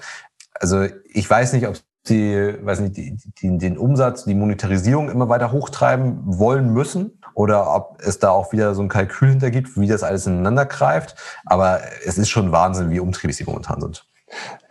Also 0.54 0.86
ich 1.14 1.30
weiß 1.30 1.54
nicht, 1.54 1.68
ob 1.68 1.76
die, 2.08 2.56
weiß 2.62 2.82
nicht, 2.82 2.98
die, 2.98 3.18
die, 3.42 3.58
den 3.58 3.78
Umsatz, 3.78 4.26
die 4.26 4.36
Monetarisierung 4.36 5.10
immer 5.10 5.30
weiter 5.30 5.52
hochtreiben 5.52 6.20
wollen 6.26 6.72
müssen 6.72 7.20
oder 7.34 7.74
ob 7.74 8.00
es 8.02 8.20
da 8.20 8.30
auch 8.30 8.52
wieder 8.52 8.76
so 8.76 8.82
ein 8.82 8.90
Kalkül 8.90 9.30
hintergibt, 9.30 9.80
wie 9.80 9.88
das 9.88 10.04
alles 10.04 10.28
ineinander 10.28 10.66
greift. 10.66 11.16
Aber 11.46 11.82
es 12.06 12.18
ist 12.18 12.30
schon 12.30 12.52
Wahnsinn, 12.52 12.92
wie 12.92 13.00
umtriebig 13.00 13.36
sie 13.36 13.44
momentan 13.44 13.82
sind. 13.82 14.08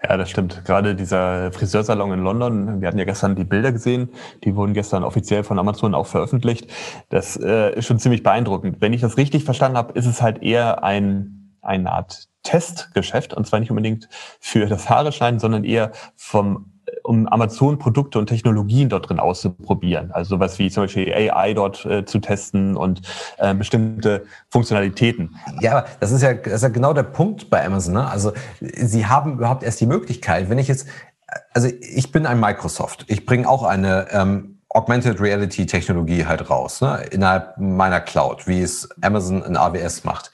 Ja, 0.02 0.16
das 0.16 0.30
stimmt. 0.30 0.64
Gerade 0.64 0.94
dieser 0.94 1.50
Friseursalon 1.52 2.12
in 2.12 2.20
London, 2.20 2.80
wir 2.80 2.88
hatten 2.88 2.98
ja 2.98 3.04
gestern 3.04 3.36
die 3.36 3.44
Bilder 3.44 3.72
gesehen, 3.72 4.10
die 4.44 4.54
wurden 4.54 4.74
gestern 4.74 5.04
offiziell 5.04 5.44
von 5.44 5.58
Amazon 5.58 5.94
auch 5.94 6.06
veröffentlicht. 6.06 6.70
Das 7.08 7.36
äh, 7.36 7.74
ist 7.74 7.86
schon 7.86 7.98
ziemlich 7.98 8.22
beeindruckend. 8.22 8.80
Wenn 8.80 8.92
ich 8.92 9.00
das 9.00 9.16
richtig 9.16 9.44
verstanden 9.44 9.78
habe, 9.78 9.92
ist 9.98 10.06
es 10.06 10.20
halt 10.20 10.42
eher 10.42 10.84
ein, 10.84 11.43
eine 11.64 11.92
Art 11.92 12.28
Testgeschäft 12.42 13.34
und 13.34 13.46
zwar 13.46 13.60
nicht 13.60 13.70
unbedingt 13.70 14.08
für 14.38 14.66
das 14.66 14.88
Haare 14.88 15.12
sondern 15.12 15.64
eher 15.64 15.92
vom 16.14 16.70
um 17.02 17.26
Amazon-Produkte 17.26 18.18
und 18.18 18.26
Technologien 18.26 18.88
dort 18.88 19.08
drin 19.08 19.18
auszuprobieren. 19.18 20.10
Also 20.12 20.36
sowas 20.36 20.58
wie 20.58 20.70
zum 20.70 20.84
Beispiel 20.84 21.12
AI 21.12 21.54
dort 21.54 21.84
äh, 21.84 22.04
zu 22.04 22.18
testen 22.18 22.76
und 22.76 23.02
äh, 23.38 23.54
bestimmte 23.54 24.24
Funktionalitäten. 24.48 25.36
Ja, 25.60 25.84
das 26.00 26.12
ist 26.12 26.22
ja, 26.22 26.34
das 26.34 26.54
ist 26.54 26.62
ja 26.62 26.68
genau 26.68 26.92
der 26.92 27.02
Punkt 27.04 27.50
bei 27.50 27.64
Amazon. 27.64 27.94
Ne? 27.94 28.06
Also 28.06 28.32
sie 28.60 29.06
haben 29.06 29.34
überhaupt 29.34 29.62
erst 29.62 29.80
die 29.80 29.86
Möglichkeit, 29.86 30.48
wenn 30.50 30.58
ich 30.58 30.68
jetzt, 30.68 30.86
also 31.52 31.68
ich 31.68 32.12
bin 32.12 32.26
ein 32.26 32.40
Microsoft, 32.40 33.04
ich 33.08 33.26
bringe 33.26 33.48
auch 33.48 33.64
eine 33.64 34.06
ähm, 34.10 34.58
Augmented 34.68 35.20
Reality 35.20 35.66
Technologie 35.66 36.26
halt 36.26 36.50
raus, 36.50 36.80
ne? 36.80 37.04
innerhalb 37.10 37.56
meiner 37.58 38.00
Cloud, 38.00 38.46
wie 38.46 38.60
es 38.60 38.88
Amazon 39.02 39.42
in 39.42 39.56
AWS 39.56 40.04
macht 40.04 40.32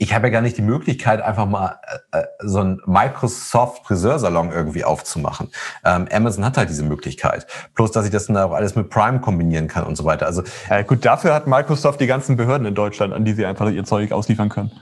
ich 0.00 0.14
habe 0.14 0.28
ja 0.28 0.32
gar 0.32 0.40
nicht 0.40 0.56
die 0.56 0.62
Möglichkeit, 0.62 1.20
einfach 1.20 1.44
mal 1.44 1.78
äh, 2.12 2.20
äh 2.20 2.24
so 2.42 2.60
ein 2.60 2.80
Microsoft 2.86 3.86
Friseursalon 3.86 4.50
irgendwie 4.50 4.82
aufzumachen. 4.82 5.50
Ähm, 5.84 6.08
Amazon 6.10 6.44
hat 6.46 6.56
halt 6.56 6.70
diese 6.70 6.82
Möglichkeit. 6.82 7.46
Plus, 7.74 7.92
dass 7.92 8.06
ich 8.06 8.10
das 8.10 8.26
dann 8.26 8.36
auch 8.38 8.52
alles 8.52 8.74
mit 8.74 8.88
Prime 8.88 9.20
kombinieren 9.20 9.68
kann 9.68 9.84
und 9.84 9.96
so 9.96 10.06
weiter. 10.06 10.24
Also 10.24 10.42
ja, 10.70 10.80
gut, 10.82 11.04
dafür 11.04 11.34
hat 11.34 11.46
Microsoft 11.46 12.00
die 12.00 12.06
ganzen 12.06 12.38
Behörden 12.38 12.66
in 12.66 12.74
Deutschland, 12.74 13.12
an 13.12 13.26
die 13.26 13.34
sie 13.34 13.44
einfach 13.44 13.70
ihr 13.70 13.84
Zeug 13.84 14.12
ausliefern 14.12 14.48
können. 14.48 14.72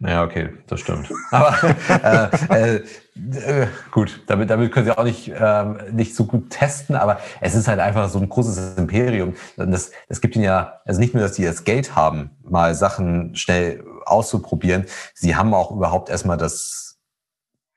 Ja, 0.00 0.24
okay, 0.24 0.50
das 0.66 0.80
stimmt. 0.80 1.10
Aber 1.30 1.56
äh, 1.88 2.74
äh, 2.74 3.62
äh, 3.62 3.66
gut, 3.90 4.24
damit, 4.26 4.50
damit 4.50 4.72
können 4.72 4.84
sie 4.84 4.96
auch 4.96 5.04
nicht, 5.04 5.32
ähm, 5.34 5.78
nicht 5.90 6.14
so 6.14 6.26
gut 6.26 6.50
testen, 6.50 6.96
aber 6.96 7.18
es 7.40 7.54
ist 7.54 7.66
halt 7.66 7.80
einfach 7.80 8.10
so 8.10 8.18
ein 8.18 8.28
großes 8.28 8.76
Imperium. 8.76 9.34
Das, 9.56 9.90
das 10.10 10.20
gibt 10.20 10.36
ihnen 10.36 10.44
ja, 10.44 10.80
also 10.84 11.00
nicht 11.00 11.14
nur, 11.14 11.22
dass 11.22 11.32
die 11.32 11.44
das 11.44 11.64
Geld 11.64 11.96
haben, 11.96 12.30
mal 12.42 12.74
Sachen 12.74 13.34
schnell 13.36 13.82
auszuprobieren, 14.06 14.86
sie 15.14 15.36
haben 15.36 15.54
auch 15.54 15.70
überhaupt 15.70 16.08
erstmal 16.08 16.36
das, 16.36 16.98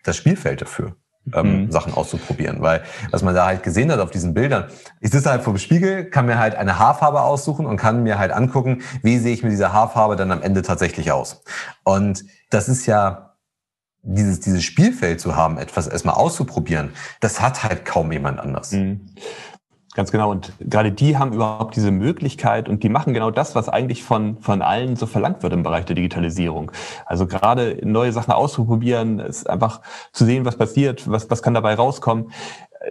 das 0.03 0.17
Spielfeld 0.17 0.61
dafür. 0.61 0.95
Ähm, 1.33 1.65
mhm. 1.65 1.71
Sachen 1.71 1.93
auszuprobieren, 1.93 2.61
weil 2.61 2.81
was 3.11 3.21
man 3.21 3.35
da 3.35 3.45
halt 3.45 3.61
gesehen 3.61 3.91
hat 3.91 3.99
auf 3.99 4.09
diesen 4.09 4.33
Bildern, 4.33 4.71
ich 4.99 5.11
sitze 5.11 5.29
halt 5.29 5.43
vor 5.43 5.53
dem 5.53 5.59
Spiegel, 5.59 6.09
kann 6.09 6.25
mir 6.25 6.39
halt 6.39 6.55
eine 6.55 6.79
Haarfarbe 6.79 7.21
aussuchen 7.21 7.67
und 7.67 7.77
kann 7.77 8.01
mir 8.01 8.17
halt 8.17 8.31
angucken, 8.31 8.81
wie 9.03 9.19
sehe 9.19 9.33
ich 9.33 9.43
mit 9.43 9.51
dieser 9.51 9.71
Haarfarbe 9.71 10.15
dann 10.15 10.31
am 10.31 10.41
Ende 10.41 10.63
tatsächlich 10.63 11.11
aus. 11.11 11.43
Und 11.83 12.23
das 12.49 12.67
ist 12.67 12.87
ja 12.87 13.35
dieses, 14.01 14.39
dieses 14.39 14.63
Spielfeld 14.63 15.19
zu 15.19 15.35
haben, 15.35 15.57
etwas 15.57 15.87
erstmal 15.87 16.15
auszuprobieren, 16.15 16.91
das 17.19 17.41
hat 17.41 17.63
halt 17.63 17.85
kaum 17.85 18.11
jemand 18.11 18.39
anders. 18.39 18.71
Mhm. 18.71 19.09
Ganz 19.99 20.13
genau. 20.13 20.31
Und 20.31 20.53
gerade 20.61 20.93
die 20.93 21.17
haben 21.17 21.33
überhaupt 21.33 21.75
diese 21.75 21.91
Möglichkeit 21.91 22.69
und 22.69 22.83
die 22.83 22.87
machen 22.87 23.13
genau 23.13 23.31
das, 23.31 23.53
was 23.53 23.67
eigentlich 23.67 24.01
von, 24.01 24.37
von 24.37 24.61
allen 24.61 24.95
so 24.95 25.07
verlangt 25.07 25.43
wird 25.43 25.51
im 25.51 25.61
Bereich 25.61 25.83
der 25.83 25.97
Digitalisierung. 25.97 26.71
Also 27.05 27.27
gerade 27.27 27.77
neue 27.83 28.13
Sachen 28.13 28.31
auszuprobieren, 28.31 29.19
ist 29.19 29.49
einfach 29.49 29.81
zu 30.13 30.23
sehen, 30.23 30.45
was 30.45 30.55
passiert, 30.55 31.11
was, 31.11 31.29
was 31.29 31.43
kann 31.43 31.53
dabei 31.53 31.73
rauskommen. 31.73 32.31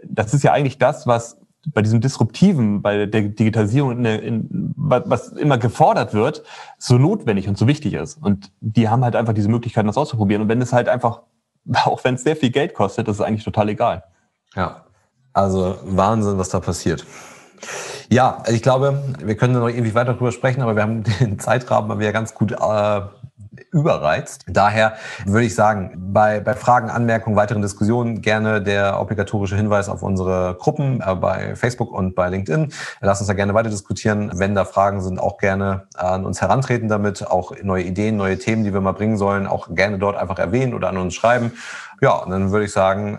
Das 0.05 0.35
ist 0.35 0.43
ja 0.45 0.53
eigentlich 0.53 0.77
das, 0.77 1.07
was 1.07 1.41
bei 1.69 1.81
diesem 1.81 2.03
Disruptiven, 2.03 2.83
bei 2.83 3.07
der 3.07 3.23
Digitalisierung, 3.23 3.93
in, 3.93 4.05
in, 4.05 4.75
was 4.77 5.29
immer 5.29 5.57
gefordert 5.57 6.13
wird, 6.13 6.43
so 6.77 6.99
notwendig 6.99 7.49
und 7.49 7.57
so 7.57 7.67
wichtig 7.67 7.95
ist. 7.95 8.23
Und 8.23 8.53
die 8.61 8.91
haben 8.91 9.03
halt 9.03 9.17
einfach 9.17 9.33
diese 9.33 9.49
Möglichkeiten, 9.49 9.87
das 9.87 9.97
auszuprobieren. 9.97 10.43
Und 10.43 10.51
wenn 10.51 10.61
es 10.61 10.75
halt 10.75 10.91
einfach, 10.91 11.23
auch 11.87 12.05
wenn 12.05 12.17
es 12.17 12.23
sehr 12.23 12.37
viel 12.37 12.51
Geld 12.51 12.75
kostet, 12.75 13.09
das 13.09 13.17
ist 13.17 13.23
eigentlich 13.23 13.45
total 13.45 13.71
egal. 13.71 14.05
Ja, 14.55 14.85
also 15.33 15.79
Wahnsinn, 15.85 16.39
was 16.39 16.49
da 16.49 16.61
passiert. 16.61 17.05
Ja, 18.11 18.43
ich 18.49 18.63
glaube, 18.63 19.03
wir 19.23 19.37
können 19.37 19.55
da 19.55 19.61
noch 19.61 19.69
irgendwie 19.69 19.95
weiter 19.95 20.15
drüber 20.15 20.33
sprechen, 20.33 20.63
aber 20.63 20.77
wir 20.77 20.83
haben 20.83 21.03
den 21.21 21.39
Zeitrahmen 21.39 21.89
mal 21.89 21.99
wieder 21.99 22.13
ganz 22.13 22.35
gut 22.35 22.53
äh, 22.53 23.01
überreizt. 23.71 24.45
Daher 24.49 24.95
würde 25.27 25.47
ich 25.47 25.55
sagen, 25.55 25.93
bei, 26.13 26.41
bei 26.41 26.55
Fragen, 26.55 26.91
Anmerkungen, 26.91 27.37
weiteren 27.37 27.61
Diskussionen 27.61 28.23
gerne 28.23 28.63
der 28.63 29.01
obligatorische 29.01 29.57
Hinweis 29.57 29.89
auf 29.89 30.03
unsere 30.03 30.57
Gruppen 30.59 31.03
äh, 31.05 31.15
bei 31.15 31.55
Facebook 31.55 31.93
und 31.93 32.15
bei 32.15 32.31
LinkedIn. 32.31 32.73
Lass 33.01 33.21
uns 33.21 33.29
da 33.29 33.35
gerne 33.35 33.55
weiter 33.55 33.71
diskutieren. 33.71 34.31
Wenn 34.35 34.55
da 34.55 34.65
Fragen 34.65 35.03
sind, 35.03 35.21
auch 35.21 35.37
gerne 35.37 35.87
an 35.95 36.25
uns 36.25 36.41
herantreten 36.41 36.89
damit. 36.89 37.27
Auch 37.27 37.53
neue 37.63 37.83
Ideen, 37.85 38.17
neue 38.17 38.39
Themen, 38.39 38.65
die 38.65 38.73
wir 38.73 38.81
mal 38.81 38.93
bringen 38.93 39.19
sollen, 39.19 39.47
auch 39.47 39.69
gerne 39.75 39.99
dort 39.99 40.17
einfach 40.17 40.39
erwähnen 40.39 40.73
oder 40.73 40.89
an 40.89 40.97
uns 40.97 41.15
schreiben. 41.15 41.53
Ja, 42.01 42.13
und 42.13 42.31
dann 42.31 42.53
würde 42.53 42.65
ich 42.65 42.73
sagen, 42.73 43.19